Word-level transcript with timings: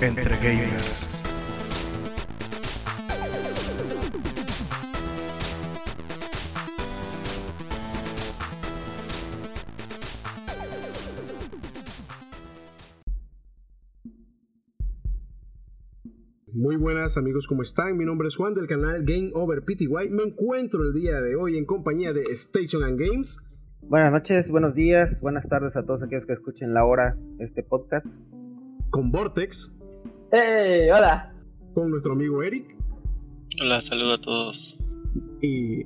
entre 0.00 0.36
gamers. 0.36 1.08
Muy 16.52 16.76
buenas 16.76 17.16
amigos, 17.16 17.46
¿cómo 17.46 17.62
están? 17.62 17.96
Mi 17.96 18.04
nombre 18.04 18.28
es 18.28 18.36
Juan 18.36 18.54
del 18.54 18.66
canal 18.66 19.02
Game 19.04 19.30
Over 19.34 19.62
PTY. 19.62 20.10
Me 20.10 20.24
encuentro 20.24 20.82
el 20.82 20.92
día 20.92 21.20
de 21.20 21.36
hoy 21.36 21.56
en 21.56 21.64
compañía 21.64 22.12
de 22.12 22.22
Station 22.32 22.82
and 22.82 22.98
Games. 22.98 23.38
Buenas 23.82 24.12
noches, 24.12 24.50
buenos 24.50 24.74
días, 24.74 25.20
buenas 25.20 25.48
tardes 25.48 25.76
a 25.76 25.84
todos 25.84 26.02
aquellos 26.02 26.26
que 26.26 26.32
escuchen 26.32 26.74
la 26.74 26.84
hora 26.84 27.16
este 27.38 27.62
podcast. 27.62 28.06
Con 28.90 29.10
Vortex. 29.10 29.75
¡Hey! 30.32 30.88
¡Hola! 30.90 31.32
Con 31.72 31.88
nuestro 31.88 32.14
amigo 32.14 32.42
Eric. 32.42 32.76
Hola, 33.62 33.80
saludo 33.80 34.14
a 34.14 34.20
todos. 34.20 34.82
Y 35.40 35.84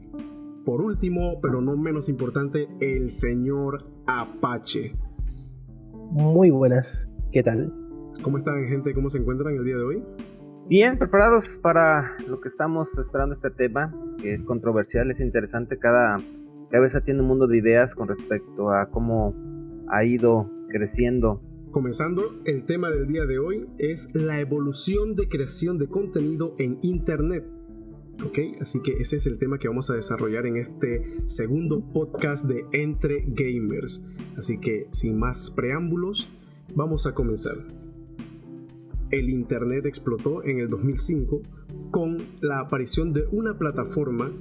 por 0.65 0.81
último, 0.81 1.39
pero 1.43 1.61
no 1.61 1.77
menos 1.77 2.09
importante, 2.09 2.67
el 2.81 3.11
señor 3.11 3.85
Apache. 4.07 4.95
Muy 6.11 6.49
buenas, 6.49 7.11
¿qué 7.33 7.43
tal? 7.43 7.71
¿Cómo 8.23 8.39
están 8.39 8.67
gente? 8.67 8.95
¿Cómo 8.95 9.11
se 9.11 9.19
encuentran 9.19 9.55
el 9.57 9.65
día 9.65 9.77
de 9.77 9.85
hoy? 9.85 10.03
Bien, 10.69 10.99
preparados 10.99 11.59
para 11.61 12.17
lo 12.27 12.41
que 12.41 12.49
estamos 12.49 12.89
esperando 12.97 13.35
este 13.35 13.51
tema, 13.51 13.95
que 14.23 14.33
es 14.33 14.45
controversial, 14.45 15.11
es 15.11 15.21
interesante, 15.21 15.79
cada 15.79 16.17
cabeza 16.71 17.03
tiene 17.03 17.21
un 17.21 17.29
mundo 17.29 17.47
de 17.47 17.59
ideas 17.59 17.95
con 17.95 18.09
respecto 18.09 18.71
a 18.71 18.87
cómo 18.91 19.35
ha 19.91 20.03
ido 20.05 20.51
creciendo. 20.71 21.43
Comenzando, 21.71 22.41
el 22.45 22.67
tema 22.67 22.91
del 22.91 23.07
día 23.07 23.27
de 23.27 23.39
hoy 23.39 23.69
es 23.79 24.15
la 24.15 24.41
evolución 24.41 25.15
de 25.15 25.29
creación 25.29 25.79
de 25.79 25.89
contenido 25.89 26.55
en 26.59 26.79
Internet. 26.83 27.45
¿Ok? 28.25 28.39
Así 28.61 28.83
que 28.83 28.93
ese 28.93 29.17
es 29.17 29.27
el 29.27 29.39
tema 29.39 29.59
que 29.59 29.69
vamos 29.69 29.89
a 29.91 29.95
desarrollar 29.95 30.47
en 30.47 30.57
este 30.57 31.23
segundo 31.27 31.81
podcast 31.93 32.47
de 32.47 32.65
Entre 32.73 33.25
Gamers. 33.27 34.05
Así 34.37 34.59
que 34.59 34.89
sin 34.91 35.19
más 35.19 35.51
preámbulos, 35.51 36.29
vamos 36.75 37.07
a 37.07 37.15
comenzar 37.15 37.57
el 39.11 39.29
Internet 39.29 39.87
explotó 39.87 40.45
en 40.45 40.61
el 40.61 40.69
2005 40.69 41.43
con 41.91 42.19
la 42.41 42.61
aparición 42.61 43.13
de 43.13 43.27
una 43.33 43.59
plataforma 43.59 44.33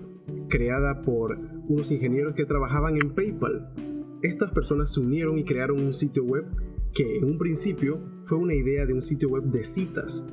creada 0.47 1.02
por 1.02 1.38
unos 1.67 1.91
ingenieros 1.91 2.35
que 2.35 2.45
trabajaban 2.45 2.95
en 2.95 3.13
PayPal. 3.13 3.72
Estas 4.22 4.52
personas 4.52 4.94
se 4.94 5.00
unieron 5.00 5.39
y 5.39 5.44
crearon 5.44 5.83
un 5.83 5.94
sitio 5.94 6.23
web 6.23 6.45
que 6.94 7.18
en 7.18 7.26
un 7.26 7.38
principio 7.38 8.00
fue 8.23 8.38
una 8.38 8.54
idea 8.54 8.86
de 8.86 8.94
un 8.94 9.02
sitio 9.02 9.30
web 9.30 9.44
de 9.44 9.64
citas. 9.64 10.28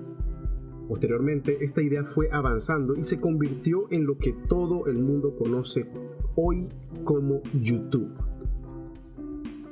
Posteriormente, 0.88 1.58
esta 1.64 1.82
idea 1.82 2.04
fue 2.04 2.28
avanzando 2.30 2.94
y 2.94 3.04
se 3.04 3.20
convirtió 3.20 3.86
en 3.90 4.06
lo 4.06 4.18
que 4.18 4.32
todo 4.32 4.86
el 4.86 4.98
mundo 4.98 5.34
conoce 5.34 5.90
hoy 6.36 6.68
como 7.04 7.42
YouTube. 7.60 8.12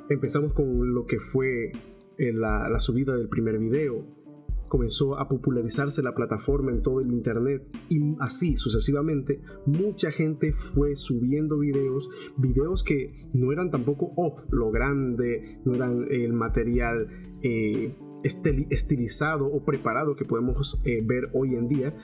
Empezamos 0.09 0.53
con 0.53 0.93
lo 0.93 1.05
que 1.05 1.19
fue 1.19 1.71
eh, 2.17 2.33
la, 2.33 2.69
la 2.69 2.79
subida 2.79 3.15
del 3.15 3.29
primer 3.29 3.57
video, 3.57 4.05
comenzó 4.75 5.17
a 5.17 5.29
popularizarse 5.29 6.03
la 6.03 6.13
plataforma 6.13 6.69
en 6.69 6.81
todo 6.81 6.99
el 6.99 7.09
internet 7.09 7.63
y 7.87 8.01
así 8.19 8.57
sucesivamente 8.57 9.39
mucha 9.65 10.11
gente 10.11 10.51
fue 10.51 10.97
subiendo 10.97 11.59
videos, 11.59 12.09
videos 12.35 12.83
que 12.83 13.25
no 13.33 13.53
eran 13.53 13.71
tampoco 13.71 14.11
oh, 14.17 14.35
lo 14.49 14.71
grande, 14.71 15.61
no 15.63 15.75
eran 15.75 16.07
el 16.11 16.33
material 16.33 17.07
eh, 17.41 17.95
estilizado 18.21 19.45
o 19.45 19.63
preparado 19.63 20.17
que 20.17 20.25
podemos 20.25 20.81
eh, 20.83 21.01
ver 21.05 21.29
hoy 21.31 21.55
en 21.55 21.69
día, 21.69 21.95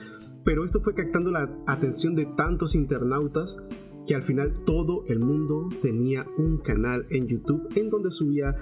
pero 0.42 0.64
esto 0.64 0.80
fue 0.80 0.94
captando 0.94 1.30
la 1.30 1.54
atención 1.66 2.14
de 2.14 2.24
tantos 2.24 2.74
internautas 2.74 3.62
que 4.06 4.14
al 4.14 4.22
final 4.22 4.64
todo 4.64 5.04
el 5.08 5.20
mundo 5.20 5.68
tenía 5.82 6.24
un 6.38 6.56
canal 6.56 7.04
en 7.10 7.28
YouTube 7.28 7.68
en 7.76 7.90
donde 7.90 8.10
subía 8.10 8.56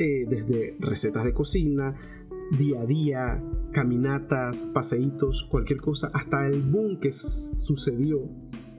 eh, 0.00 0.26
desde 0.28 0.76
recetas 0.80 1.24
de 1.24 1.32
cocina, 1.32 1.94
día 2.56 2.80
a 2.80 2.86
día, 2.86 3.44
caminatas, 3.72 4.62
paseitos, 4.62 5.44
cualquier 5.50 5.80
cosa, 5.80 6.10
hasta 6.14 6.46
el 6.46 6.62
boom 6.62 7.00
que 7.00 7.12
sucedió 7.12 8.28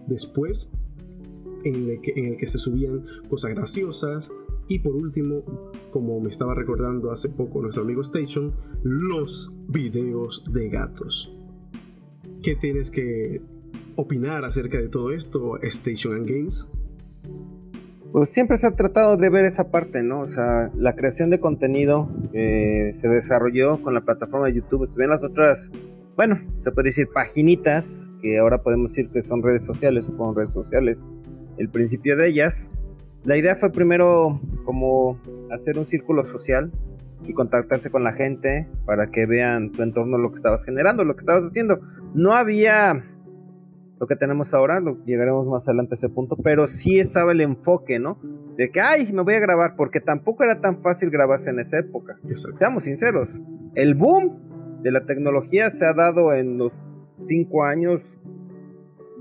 después, 0.08 0.74
en 1.64 1.90
el, 1.90 2.02
que, 2.02 2.14
en 2.16 2.26
el 2.26 2.38
que 2.38 2.48
se 2.48 2.58
subían 2.58 3.04
cosas 3.30 3.52
graciosas, 3.52 4.32
y 4.68 4.80
por 4.80 4.96
último, 4.96 5.44
como 5.92 6.20
me 6.20 6.30
estaba 6.30 6.56
recordando 6.56 7.12
hace 7.12 7.30
poco 7.30 7.62
nuestro 7.62 7.84
amigo 7.84 8.02
Station, 8.02 8.54
los 8.84 9.52
videos 9.68 10.52
de 10.52 10.70
gatos. 10.70 11.36
¿Qué 12.42 12.56
tienes 12.56 12.92
que 12.92 13.42
opinar 13.96 14.46
acerca 14.46 14.80
de 14.80 14.90
todo 14.90 15.12
esto, 15.12 15.58
Station 15.62 16.16
and 16.16 16.28
Games? 16.28 16.72
Pues 18.16 18.30
siempre 18.30 18.58
se 18.58 18.66
ha 18.66 18.72
tratado 18.72 19.18
de 19.18 19.30
ver 19.30 19.44
esa 19.44 19.72
parte, 19.72 20.02
¿no? 20.02 20.22
O 20.22 20.26
sea, 20.26 20.72
la 20.74 20.96
creación 20.96 21.30
de 21.30 21.42
contenido 21.42 22.10
eh, 22.32 22.94
se 22.96 23.10
desarrolló 23.10 23.82
con 23.82 23.94
la 23.94 24.06
plataforma 24.06 24.48
de 24.48 24.54
YouTube. 24.54 24.86
Estuvieron 24.86 25.16
las 25.16 25.24
otras, 25.26 25.70
bueno, 26.16 26.40
se 26.60 26.72
puede 26.72 26.88
decir 26.92 27.10
paginitas, 27.14 27.86
que 28.22 28.40
ahora 28.40 28.60
podemos 28.60 28.92
decir 28.92 29.10
que 29.10 29.22
son 29.22 29.44
redes 29.44 29.66
sociales 29.66 30.06
o 30.08 30.14
fueron 30.14 30.34
redes 30.34 30.54
sociales. 30.54 30.98
El 31.58 31.68
principio 31.68 32.16
de 32.16 32.30
ellas, 32.30 32.70
la 33.26 33.36
idea 33.36 33.58
fue 33.58 33.74
primero 33.74 34.40
como 34.64 35.20
hacer 35.52 35.78
un 35.78 35.86
círculo 35.86 36.26
social 36.26 36.72
y 37.26 37.34
contactarse 37.34 37.90
con 37.90 38.06
la 38.06 38.14
gente 38.14 38.66
para 38.86 39.08
que 39.08 39.26
vean 39.26 39.74
tu 39.74 39.84
entorno, 39.84 40.18
lo 40.18 40.30
que 40.30 40.38
estabas 40.38 40.64
generando, 40.64 41.04
lo 41.04 41.16
que 41.16 41.20
estabas 41.20 41.44
haciendo. 41.44 41.82
No 42.14 42.34
había 42.34 43.04
lo 44.00 44.08
que 44.08 44.16
tenemos 44.16 44.54
ahora, 44.54 44.80
lo, 44.80 45.04
llegaremos 45.06 45.48
más 45.48 45.68
adelante 45.68 45.94
a 45.94 45.96
ese 45.96 46.10
punto, 46.10 46.36
pero 46.44 46.68
sí 46.68 47.00
estaba 47.00 47.32
el 47.32 47.42
enfoque, 47.42 48.00
¿no? 48.00 48.18
De 48.58 48.70
que, 48.70 48.82
ay, 48.82 49.12
me 49.14 49.22
voy 49.22 49.36
a 49.36 49.40
grabar, 49.40 49.76
porque 49.76 50.02
tampoco 50.02 50.44
era 50.44 50.60
tan 50.60 50.82
fácil 50.82 51.10
grabarse 51.10 51.50
en 51.50 51.60
esa 51.60 51.80
época. 51.80 52.18
Seamos 52.56 52.84
sinceros, 52.84 53.30
el 53.74 53.96
boom 53.96 54.82
de 54.82 54.92
la 54.92 55.06
tecnología 55.06 55.70
se 55.70 55.86
ha 55.86 55.94
dado 55.94 56.34
en 56.34 56.58
los 56.58 56.74
cinco 57.24 57.64
años, 57.64 58.02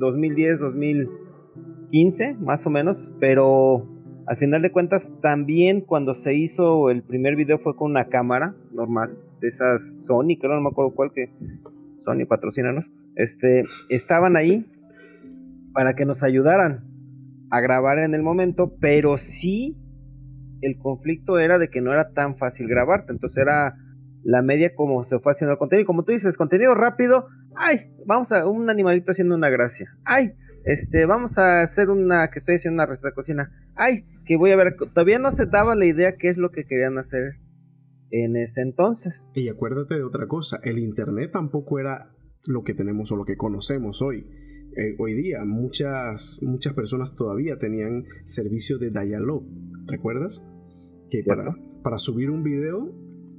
2010, 0.01 0.59
2015, 0.59 2.37
más 2.41 2.67
o 2.67 2.71
menos, 2.71 3.13
pero 3.21 3.87
al 4.27 4.37
final 4.37 4.63
de 4.63 4.73
cuentas 4.73 5.15
también 5.21 5.83
cuando 5.83 6.15
se 6.15 6.35
hizo 6.35 6.91
el 6.91 7.03
primer 7.03 7.37
video 7.37 7.59
fue 7.59 7.77
con 7.77 7.93
una 7.93 8.09
cámara 8.09 8.55
normal, 8.73 9.17
de 9.41 9.49
esas 9.49 9.83
Sony, 10.03 10.37
creo, 10.41 10.55
no 10.55 10.63
me 10.63 10.69
acuerdo 10.71 10.95
cuál 10.95 11.13
que 11.13 11.31
Sony 12.05 12.27
patrocínanos 12.27 12.85
este, 13.17 13.65
estaban 13.89 14.37
ahí 14.37 14.67
para 15.73 15.95
que 15.95 16.05
nos 16.05 16.23
ayudaran 16.23 16.85
a 17.51 17.61
grabar 17.61 17.99
en 17.99 18.15
el 18.15 18.23
momento, 18.23 18.77
pero 18.81 19.19
sí 19.19 19.77
el 20.61 20.79
conflicto 20.79 21.39
era 21.39 21.59
de 21.59 21.69
que 21.69 21.81
no 21.81 21.93
era 21.93 22.11
tan 22.13 22.37
fácil 22.37 22.69
grabarte, 22.69 23.13
entonces 23.13 23.43
era 23.43 23.77
la 24.23 24.41
media 24.41 24.75
como 24.75 25.05
se 25.05 25.19
fue 25.21 25.33
haciendo 25.33 25.53
el 25.53 25.59
contenido, 25.59 25.87
como 25.87 26.05
tú 26.05 26.13
dices, 26.13 26.37
contenido 26.37 26.75
rápido, 26.75 27.27
ay, 27.55 27.93
vamos 28.07 28.33
a 28.33 28.49
un 28.49 28.71
animalito 28.71 29.13
haciendo 29.13 29.35
una 29.35 29.51
gracia, 29.51 29.95
ay, 30.05 30.33
este, 30.65 31.05
vamos 31.05 31.37
a 31.37 31.61
hacer 31.61 31.91
una, 31.91 32.31
que 32.31 32.39
estoy 32.39 32.57
haciendo 32.57 32.83
una 32.83 32.87
receta 32.87 33.09
de 33.09 33.15
cocina, 33.15 33.51
ay, 33.75 34.07
que 34.25 34.37
voy 34.37 34.53
a 34.53 34.57
ver, 34.57 34.77
todavía 34.77 35.19
no 35.19 35.31
se 35.33 35.45
daba 35.47 35.75
la 35.75 35.85
idea 35.85 36.17
qué 36.17 36.31
es 36.31 36.39
lo 36.39 36.51
que 36.51 36.65
querían 36.65 36.97
hacer 36.97 37.35
en 38.11 38.37
ese 38.37 38.63
entonces. 38.63 39.27
Y 39.35 39.49
acuérdate 39.49 39.97
de 39.97 40.05
otra 40.05 40.27
cosa, 40.27 40.61
el 40.63 40.79
internet 40.79 41.33
tampoco 41.33 41.79
era 41.79 42.14
lo 42.47 42.63
que 42.63 42.75
tenemos 42.75 43.11
o 43.13 43.17
lo 43.17 43.25
que 43.25 43.37
conocemos 43.37 44.03
hoy. 44.03 44.27
Eh, 44.77 44.97
hoy 44.99 45.15
día 45.15 45.45
muchas, 45.45 46.41
muchas 46.43 46.75
personas 46.75 47.15
todavía 47.15 47.59
tenían 47.59 48.05
servicio 48.25 48.79
de 48.79 48.91
dial-up. 48.91 49.47
¿Recuerdas? 49.87 50.47
Que 51.11 51.23
para, 51.23 51.55
para 51.83 51.99
subir 51.99 52.31
un 52.31 52.43
video, 52.43 52.93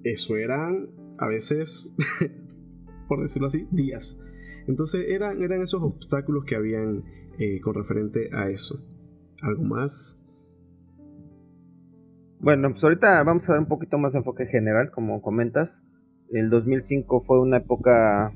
eso 0.03 0.37
eran 0.37 0.89
a 1.17 1.27
veces, 1.27 1.93
por 3.07 3.21
decirlo 3.21 3.47
así, 3.47 3.67
días. 3.71 4.19
Entonces 4.67 5.07
eran, 5.09 5.41
eran 5.41 5.61
esos 5.61 5.81
obstáculos 5.81 6.45
que 6.45 6.55
habían 6.55 7.03
eh, 7.37 7.59
con 7.61 7.75
referente 7.75 8.29
a 8.33 8.49
eso. 8.49 8.83
¿Algo 9.41 9.63
más? 9.63 10.21
Bueno, 12.39 12.71
pues 12.71 12.83
ahorita 12.83 13.23
vamos 13.23 13.47
a 13.49 13.53
dar 13.53 13.61
un 13.61 13.67
poquito 13.67 13.97
más 13.97 14.13
de 14.13 14.19
enfoque 14.19 14.45
general, 14.45 14.91
como 14.91 15.21
comentas. 15.21 15.81
El 16.31 16.49
2005 16.49 17.21
fue 17.21 17.41
una 17.41 17.57
época 17.57 18.33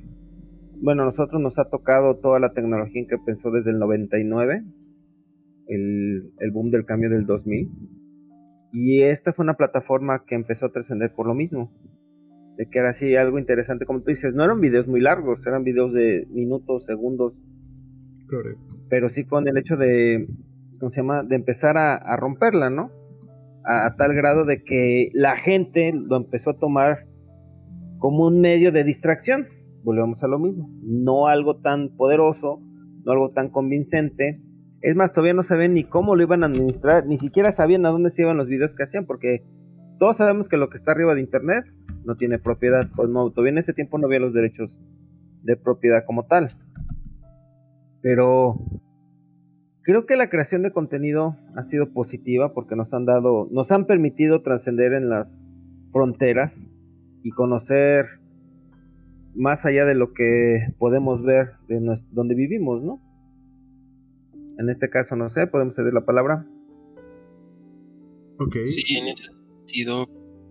bueno, 0.81 1.03
a 1.03 1.05
nosotros 1.05 1.41
nos 1.41 1.59
ha 1.59 1.69
tocado 1.69 2.17
toda 2.17 2.39
la 2.39 2.53
tecnología 2.53 3.05
que 3.09 3.17
pensó 3.17 3.51
desde 3.51 3.71
el 3.71 3.79
99, 3.79 4.63
el, 5.67 6.31
el 6.39 6.51
boom 6.51 6.71
del 6.71 6.85
cambio 6.85 7.09
del 7.09 7.25
2000. 7.25 7.69
Y 8.71 9.01
esta 9.01 9.33
fue 9.33 9.43
una 9.43 9.55
plataforma 9.55 10.23
que 10.25 10.35
empezó 10.35 10.67
a 10.67 10.71
trascender 10.71 11.13
por 11.13 11.27
lo 11.27 11.33
mismo. 11.33 11.71
De 12.57 12.69
que 12.69 12.79
era 12.79 12.89
así 12.89 13.15
algo 13.15 13.39
interesante, 13.39 13.85
como 13.85 14.01
tú 14.01 14.09
dices, 14.09 14.33
no 14.33 14.43
eran 14.43 14.59
videos 14.59 14.87
muy 14.87 14.99
largos, 14.99 15.45
eran 15.47 15.63
videos 15.63 15.93
de 15.93 16.27
minutos, 16.29 16.85
segundos. 16.85 17.41
Correcto. 18.29 18.75
Pero 18.89 19.09
sí 19.09 19.25
con 19.25 19.47
el 19.47 19.57
hecho 19.57 19.77
de, 19.77 20.27
¿cómo 20.79 20.91
se 20.91 21.01
llama? 21.01 21.23
De 21.23 21.35
empezar 21.35 21.77
a, 21.77 22.15
romperla, 22.17 22.69
¿no? 22.69 22.91
a, 23.65 23.95
tal 23.95 24.13
grado 24.13 24.45
de 24.45 24.63
que 24.63 25.09
la 25.13 25.37
gente 25.37 25.93
lo 25.93 26.17
empezó 26.17 26.51
a 26.51 26.57
tomar 26.59 27.05
como 27.97 28.27
un 28.27 28.41
medio 28.41 28.71
de 28.71 28.83
distracción. 28.83 29.47
Volvemos 29.83 30.23
a 30.23 30.27
lo 30.27 30.39
mismo. 30.39 30.69
No 30.81 31.27
algo 31.27 31.57
tan 31.57 31.89
poderoso, 31.95 32.61
no 33.03 33.11
algo 33.11 33.31
tan 33.31 33.49
convincente. 33.49 34.41
Es 34.81 34.95
más, 34.95 35.11
todavía 35.11 35.33
no 35.33 35.43
saben 35.43 35.73
ni 35.73 35.83
cómo 35.83 36.15
lo 36.15 36.23
iban 36.23 36.43
a 36.43 36.47
administrar, 36.47 37.05
ni 37.05 37.17
siquiera 37.17 37.51
sabían 37.51 37.85
a 37.85 37.89
dónde 37.89 38.11
se 38.11 38.21
iban 38.21 38.37
los 38.37 38.47
videos 38.47 38.75
que 38.75 38.83
hacían, 38.83 39.05
porque 39.05 39.43
todos 39.99 40.17
sabemos 40.17 40.47
que 40.47 40.57
lo 40.57 40.69
que 40.69 40.77
está 40.77 40.91
arriba 40.91 41.13
de 41.13 41.21
internet 41.21 41.65
no 42.05 42.15
tiene 42.15 42.39
propiedad. 42.39 42.89
Pues 42.95 43.09
no, 43.09 43.29
todavía 43.31 43.51
en 43.51 43.57
ese 43.57 43.73
tiempo 43.73 43.97
no 43.97 44.07
había 44.07 44.19
los 44.19 44.33
derechos 44.33 44.81
de 45.43 45.57
propiedad 45.57 46.05
como 46.05 46.25
tal. 46.25 46.49
Pero 48.01 48.55
creo 49.81 50.05
que 50.05 50.15
la 50.15 50.29
creación 50.29 50.63
de 50.63 50.71
contenido 50.71 51.35
ha 51.55 51.63
sido 51.63 51.91
positiva 51.91 52.53
porque 52.53 52.75
nos 52.75 52.93
han 52.93 53.05
dado, 53.05 53.47
nos 53.51 53.71
han 53.71 53.85
permitido 53.85 54.41
trascender 54.41 54.93
en 54.93 55.09
las 55.09 55.27
fronteras 55.91 56.63
y 57.23 57.31
conocer 57.31 58.18
más 59.39 59.65
allá 59.65 59.85
de 59.85 59.95
lo 59.95 60.13
que 60.13 60.73
podemos 60.77 61.23
ver 61.23 61.53
de 61.69 61.79
donde 62.11 62.35
vivimos, 62.35 62.83
¿no? 62.83 63.01
En 64.57 64.69
este 64.69 64.89
caso, 64.89 65.15
no 65.15 65.29
sé, 65.29 65.47
podemos 65.47 65.75
ceder 65.75 65.93
la 65.93 66.05
palabra. 66.05 66.45
Okay. 68.37 68.67
Sí, 68.67 68.83
en 68.97 69.07
ese 69.07 69.23
sentido, 69.23 70.09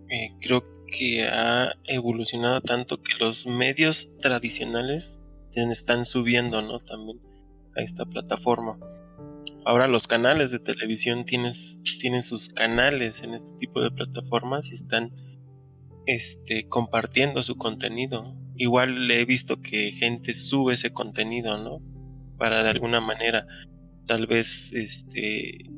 eh, 0.09 0.31
creo 0.41 0.63
que 0.87 1.23
ha 1.23 1.73
evolucionado 1.85 2.61
tanto 2.61 2.97
que 2.97 3.13
los 3.19 3.45
medios 3.45 4.11
tradicionales 4.21 5.21
están 5.55 6.05
subiendo, 6.05 6.61
¿no? 6.61 6.79
También 6.79 7.19
a 7.75 7.81
esta 7.81 8.05
plataforma. 8.05 8.79
Ahora 9.65 9.87
los 9.87 10.07
canales 10.07 10.51
de 10.51 10.59
televisión 10.59 11.25
tienes, 11.25 11.77
tienen 11.99 12.23
sus 12.23 12.49
canales 12.49 13.21
en 13.21 13.35
este 13.35 13.51
tipo 13.59 13.81
de 13.81 13.91
plataformas 13.91 14.71
y 14.71 14.75
están 14.75 15.11
este, 16.07 16.67
compartiendo 16.67 17.43
su 17.43 17.55
contenido. 17.55 18.35
Igual 18.59 19.09
he 19.09 19.23
visto 19.23 19.61
que 19.61 19.93
gente 19.93 20.33
sube 20.33 20.73
ese 20.73 20.91
contenido, 20.91 21.57
¿no? 21.57 21.79
Para 22.37 22.61
de 22.61 22.69
alguna 22.69 22.99
manera, 22.99 23.47
tal 24.05 24.27
vez, 24.27 24.73
este, 24.73 25.69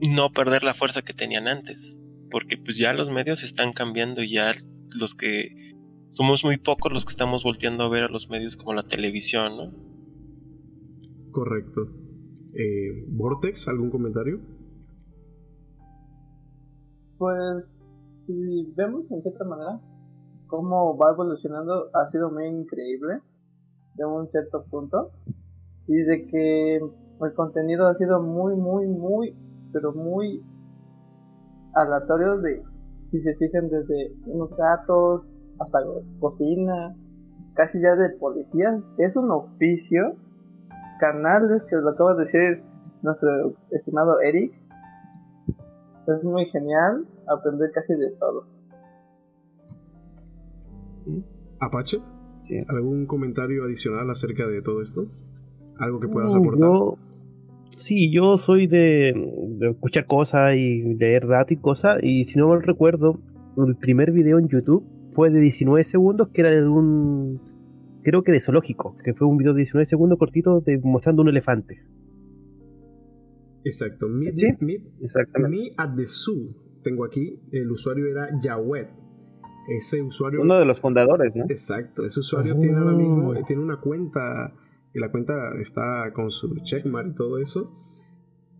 no 0.00 0.30
perder 0.32 0.62
la 0.62 0.72
fuerza 0.72 1.02
que 1.02 1.12
tenían 1.12 1.46
antes. 1.46 2.02
Porque 2.30 2.56
pues 2.56 2.78
ya 2.78 2.94
los 2.94 3.10
medios 3.10 3.42
están 3.42 3.74
cambiando 3.74 4.22
y 4.22 4.32
ya 4.32 4.54
los 4.98 5.14
que 5.14 5.74
somos 6.08 6.42
muy 6.42 6.56
pocos 6.56 6.90
los 6.92 7.04
que 7.04 7.10
estamos 7.10 7.44
volteando 7.44 7.84
a 7.84 7.90
ver 7.90 8.04
a 8.04 8.08
los 8.08 8.30
medios 8.30 8.56
como 8.56 8.72
la 8.72 8.84
televisión, 8.84 9.56
¿no? 9.58 9.72
Correcto. 11.30 11.88
Eh, 12.54 13.04
Vortex, 13.06 13.68
¿algún 13.68 13.90
comentario? 13.90 14.40
Pues 17.18 17.84
si 18.26 18.72
vemos 18.74 19.10
en 19.10 19.20
cierta 19.20 19.44
manera 19.44 19.89
cómo 20.50 20.98
va 20.98 21.12
evolucionando, 21.12 21.88
ha 21.94 22.10
sido 22.10 22.30
muy 22.30 22.46
increíble 22.46 23.20
de 23.94 24.04
un 24.04 24.28
cierto 24.28 24.64
punto. 24.64 25.12
Y 25.86 25.96
de 26.02 26.26
que 26.26 26.76
el 26.76 27.34
contenido 27.34 27.86
ha 27.88 27.94
sido 27.94 28.20
muy, 28.22 28.54
muy, 28.56 28.86
muy, 28.86 29.36
pero 29.72 29.92
muy 29.92 30.44
aleatorio 31.74 32.38
de, 32.38 32.62
si 33.10 33.20
se 33.22 33.34
fijan, 33.36 33.68
desde 33.68 34.12
unos 34.26 34.54
gatos 34.56 35.32
hasta 35.58 35.78
cocina, 36.18 36.94
casi 37.54 37.80
ya 37.80 37.94
de 37.96 38.10
policía. 38.10 38.80
Es 38.98 39.16
un 39.16 39.30
oficio. 39.30 40.16
Canales 40.98 41.62
que 41.64 41.76
lo 41.76 41.88
acaba 41.90 42.14
de 42.14 42.24
decir 42.24 42.62
nuestro 43.02 43.54
estimado 43.70 44.20
Eric. 44.20 44.52
Es 46.06 46.24
muy 46.24 46.44
genial 46.46 47.06
aprender 47.26 47.70
casi 47.72 47.94
de 47.94 48.10
todo. 48.18 48.44
Apache, 51.60 51.98
¿algún 52.68 53.06
comentario 53.06 53.64
adicional 53.64 54.08
acerca 54.10 54.46
de 54.46 54.62
todo 54.62 54.82
esto? 54.82 55.06
¿Algo 55.78 56.00
que 56.00 56.08
puedas 56.08 56.34
aportar? 56.34 56.70
sí, 57.70 58.10
yo 58.10 58.36
soy 58.36 58.66
de, 58.66 59.14
escuchar 59.70 60.06
cosas 60.06 60.54
y 60.56 60.94
leer 60.94 61.26
datos 61.26 61.52
y 61.52 61.56
cosas. 61.56 61.98
Y 62.02 62.24
si 62.24 62.38
no 62.38 62.48
mal 62.48 62.62
recuerdo, 62.62 63.20
el 63.56 63.76
primer 63.76 64.12
video 64.12 64.38
en 64.38 64.48
YouTube 64.48 64.84
fue 65.12 65.30
de 65.30 65.40
19 65.40 65.84
segundos, 65.84 66.28
que 66.28 66.42
era 66.42 66.52
de 66.52 66.68
un. 66.68 67.40
Creo 68.02 68.22
que 68.22 68.32
de 68.32 68.40
zoológico, 68.40 68.96
que 69.02 69.14
fue 69.14 69.26
un 69.26 69.36
video 69.36 69.52
de 69.52 69.58
19 69.58 69.84
segundos 69.84 70.18
cortito 70.18 70.60
de, 70.60 70.78
mostrando 70.82 71.22
un 71.22 71.28
elefante. 71.28 71.82
Exacto. 73.64 74.08
Mi, 74.08 74.28
at 75.76 75.94
the 75.94 76.06
zoo, 76.06 76.48
tengo 76.82 77.04
aquí, 77.04 77.40
el 77.52 77.70
usuario 77.70 78.06
era 78.06 78.28
Yawet. 78.40 78.88
Ese 79.70 80.02
usuario. 80.02 80.42
Uno 80.42 80.58
de 80.58 80.64
los 80.64 80.80
fundadores, 80.80 81.34
¿no? 81.36 81.44
Exacto. 81.48 82.04
Ese 82.04 82.18
usuario 82.18 82.58
tiene 82.58 82.76
ahora 82.76 82.92
mismo 82.92 83.30
oh. 83.30 83.44
tiene 83.46 83.62
una 83.62 83.78
cuenta. 83.78 84.52
Y 84.92 84.98
la 84.98 85.12
cuenta 85.12 85.52
está 85.60 86.12
con 86.12 86.32
su 86.32 86.56
checkmark 86.56 87.12
y 87.12 87.14
todo 87.14 87.38
eso. 87.38 87.80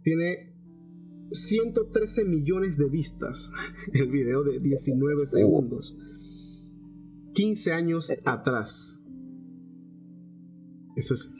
Tiene 0.04 0.54
113 1.32 2.24
millones 2.26 2.78
de 2.78 2.88
vistas. 2.88 3.52
El 3.92 4.08
video 4.08 4.44
de 4.44 4.60
19 4.60 5.26
segundos. 5.26 5.98
15 7.34 7.72
años 7.72 8.12
atrás. 8.24 9.04
Eso 10.94 11.14
es 11.14 11.34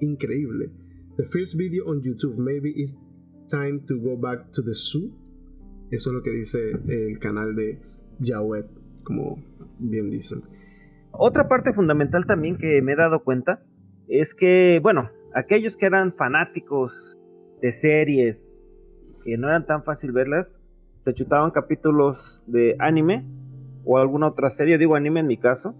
increíble. 0.00 0.70
The 1.16 1.24
first 1.24 1.56
video 1.56 1.86
on 1.86 2.02
YouTube. 2.02 2.36
Maybe 2.36 2.70
it's 2.76 2.98
time 3.48 3.80
to 3.86 3.98
go 3.98 4.18
back 4.18 4.52
to 4.52 4.62
the 4.62 4.74
zoo. 4.74 5.10
Eso 5.90 6.10
es 6.10 6.14
lo 6.14 6.22
que 6.22 6.32
dice 6.32 6.72
el 6.88 7.18
canal 7.18 7.54
de 7.54 7.80
Yawet, 8.18 8.66
como 9.06 9.38
bien 9.78 10.10
dicen. 10.10 10.42
Otra 11.12 11.48
parte 11.48 11.72
fundamental 11.72 12.26
también 12.26 12.58
que 12.58 12.82
me 12.82 12.92
he 12.92 12.96
dado 12.96 13.22
cuenta 13.24 13.62
es 14.08 14.34
que, 14.34 14.80
bueno, 14.82 15.10
aquellos 15.34 15.76
que 15.76 15.86
eran 15.86 16.12
fanáticos 16.12 17.16
de 17.62 17.72
series, 17.72 18.44
que 19.24 19.38
no 19.38 19.48
eran 19.48 19.66
tan 19.66 19.82
fácil 19.82 20.12
verlas, 20.12 20.58
se 20.98 21.14
chutaban 21.14 21.52
capítulos 21.52 22.42
de 22.46 22.76
anime 22.78 23.24
o 23.84 23.98
alguna 23.98 24.26
otra 24.26 24.50
serie, 24.50 24.78
digo 24.78 24.96
anime 24.96 25.20
en 25.20 25.26
mi 25.26 25.36
caso. 25.36 25.74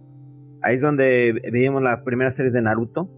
Ahí 0.63 0.77
es 0.77 0.81
donde 0.81 1.41
veíamos 1.53 1.83
las 1.83 2.01
primeras 2.03 2.35
series 2.35 2.53
de 2.55 2.63
Naruto, 2.63 3.11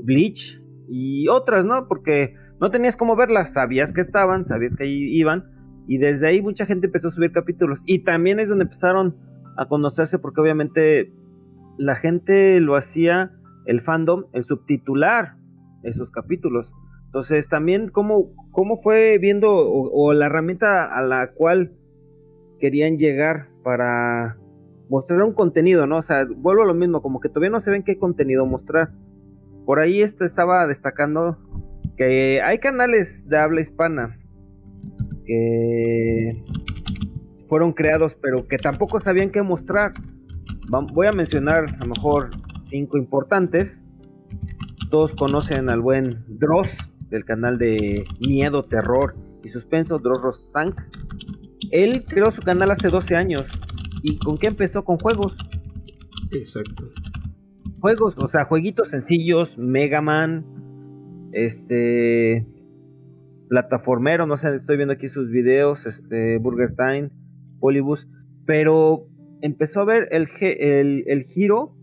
Bleach 0.00 0.62
y 0.88 1.28
otras, 1.28 1.64
¿no? 1.64 1.86
Porque 1.88 2.34
no 2.60 2.70
tenías 2.70 2.96
cómo 2.96 3.16
verlas, 3.16 3.52
sabías 3.52 3.92
que 3.92 4.00
estaban, 4.00 4.46
sabías 4.46 4.74
que 4.76 4.84
ahí 4.84 5.16
iban, 5.16 5.50
y 5.88 5.98
desde 5.98 6.28
ahí 6.28 6.40
mucha 6.40 6.64
gente 6.64 6.86
empezó 6.86 7.08
a 7.08 7.10
subir 7.10 7.32
capítulos. 7.32 7.82
Y 7.86 8.00
también 8.00 8.40
es 8.40 8.48
donde 8.48 8.64
empezaron 8.64 9.16
a 9.56 9.66
conocerse, 9.66 10.18
porque 10.18 10.40
obviamente 10.40 11.12
la 11.78 11.96
gente 11.96 12.60
lo 12.60 12.76
hacía, 12.76 13.32
el 13.66 13.80
fandom, 13.80 14.24
el 14.32 14.44
subtitular 14.44 15.36
esos 15.82 16.10
capítulos. 16.10 16.72
Entonces 17.06 17.48
también 17.48 17.88
cómo, 17.88 18.30
cómo 18.52 18.80
fue 18.80 19.18
viendo 19.18 19.50
o 19.52 20.12
la 20.14 20.26
herramienta 20.26 20.84
a 20.84 21.02
la 21.02 21.32
cual 21.32 21.72
querían 22.58 22.96
llegar 22.96 23.48
para 23.62 24.38
mostrar 24.88 25.22
un 25.22 25.32
contenido, 25.32 25.86
¿no? 25.86 25.98
O 25.98 26.02
sea, 26.02 26.26
vuelvo 26.36 26.62
a 26.62 26.66
lo 26.66 26.74
mismo, 26.74 27.02
como 27.02 27.20
que 27.20 27.28
todavía 27.28 27.50
no 27.50 27.60
se 27.60 27.70
ven 27.70 27.82
qué 27.82 27.98
contenido 27.98 28.46
mostrar. 28.46 28.92
Por 29.66 29.80
ahí 29.80 30.00
esto 30.02 30.24
estaba 30.24 30.66
destacando 30.66 31.38
que 31.96 32.40
hay 32.42 32.58
canales 32.58 33.26
de 33.28 33.38
habla 33.38 33.60
hispana 33.60 34.18
que 35.24 36.44
fueron 37.52 37.74
creados, 37.74 38.16
pero 38.18 38.48
que 38.48 38.56
tampoco 38.56 38.98
sabían 39.02 39.28
qué 39.28 39.42
mostrar. 39.42 39.92
Voy 40.94 41.06
a 41.06 41.12
mencionar 41.12 41.66
a 41.66 41.84
lo 41.84 41.92
mejor 41.94 42.30
cinco 42.64 42.96
importantes. 42.96 43.82
Todos 44.90 45.12
conocen 45.12 45.68
al 45.68 45.82
buen 45.82 46.24
Dross 46.28 46.74
del 47.10 47.26
canal 47.26 47.58
de 47.58 48.06
Miedo, 48.26 48.64
Terror 48.64 49.14
y 49.44 49.50
Suspenso, 49.50 49.98
Dross 49.98 50.22
Rosank. 50.22 50.80
Él 51.70 52.04
creó 52.08 52.32
su 52.32 52.40
canal 52.40 52.70
hace 52.70 52.88
12 52.88 53.16
años. 53.16 53.46
¿Y 54.02 54.16
con 54.16 54.38
qué 54.38 54.46
empezó? 54.46 54.82
Con 54.82 54.96
juegos. 54.96 55.36
Exacto. 56.30 56.88
Juegos, 57.80 58.14
o 58.16 58.28
sea, 58.28 58.46
jueguitos 58.46 58.88
sencillos, 58.88 59.58
Mega 59.58 60.00
Man, 60.00 60.46
este, 61.32 62.46
plataformero, 63.50 64.26
no 64.26 64.38
sé, 64.38 64.56
estoy 64.56 64.78
viendo 64.78 64.94
aquí 64.94 65.10
sus 65.10 65.28
videos, 65.28 65.84
este, 65.84 66.38
Burger 66.38 66.74
Time, 66.74 67.10
Polybus, 67.62 68.08
pero 68.44 69.06
empezó 69.40 69.80
a 69.80 69.84
ver 69.84 70.08
el, 70.10 70.28
el, 70.40 71.04
el 71.06 71.24
giro 71.24 71.76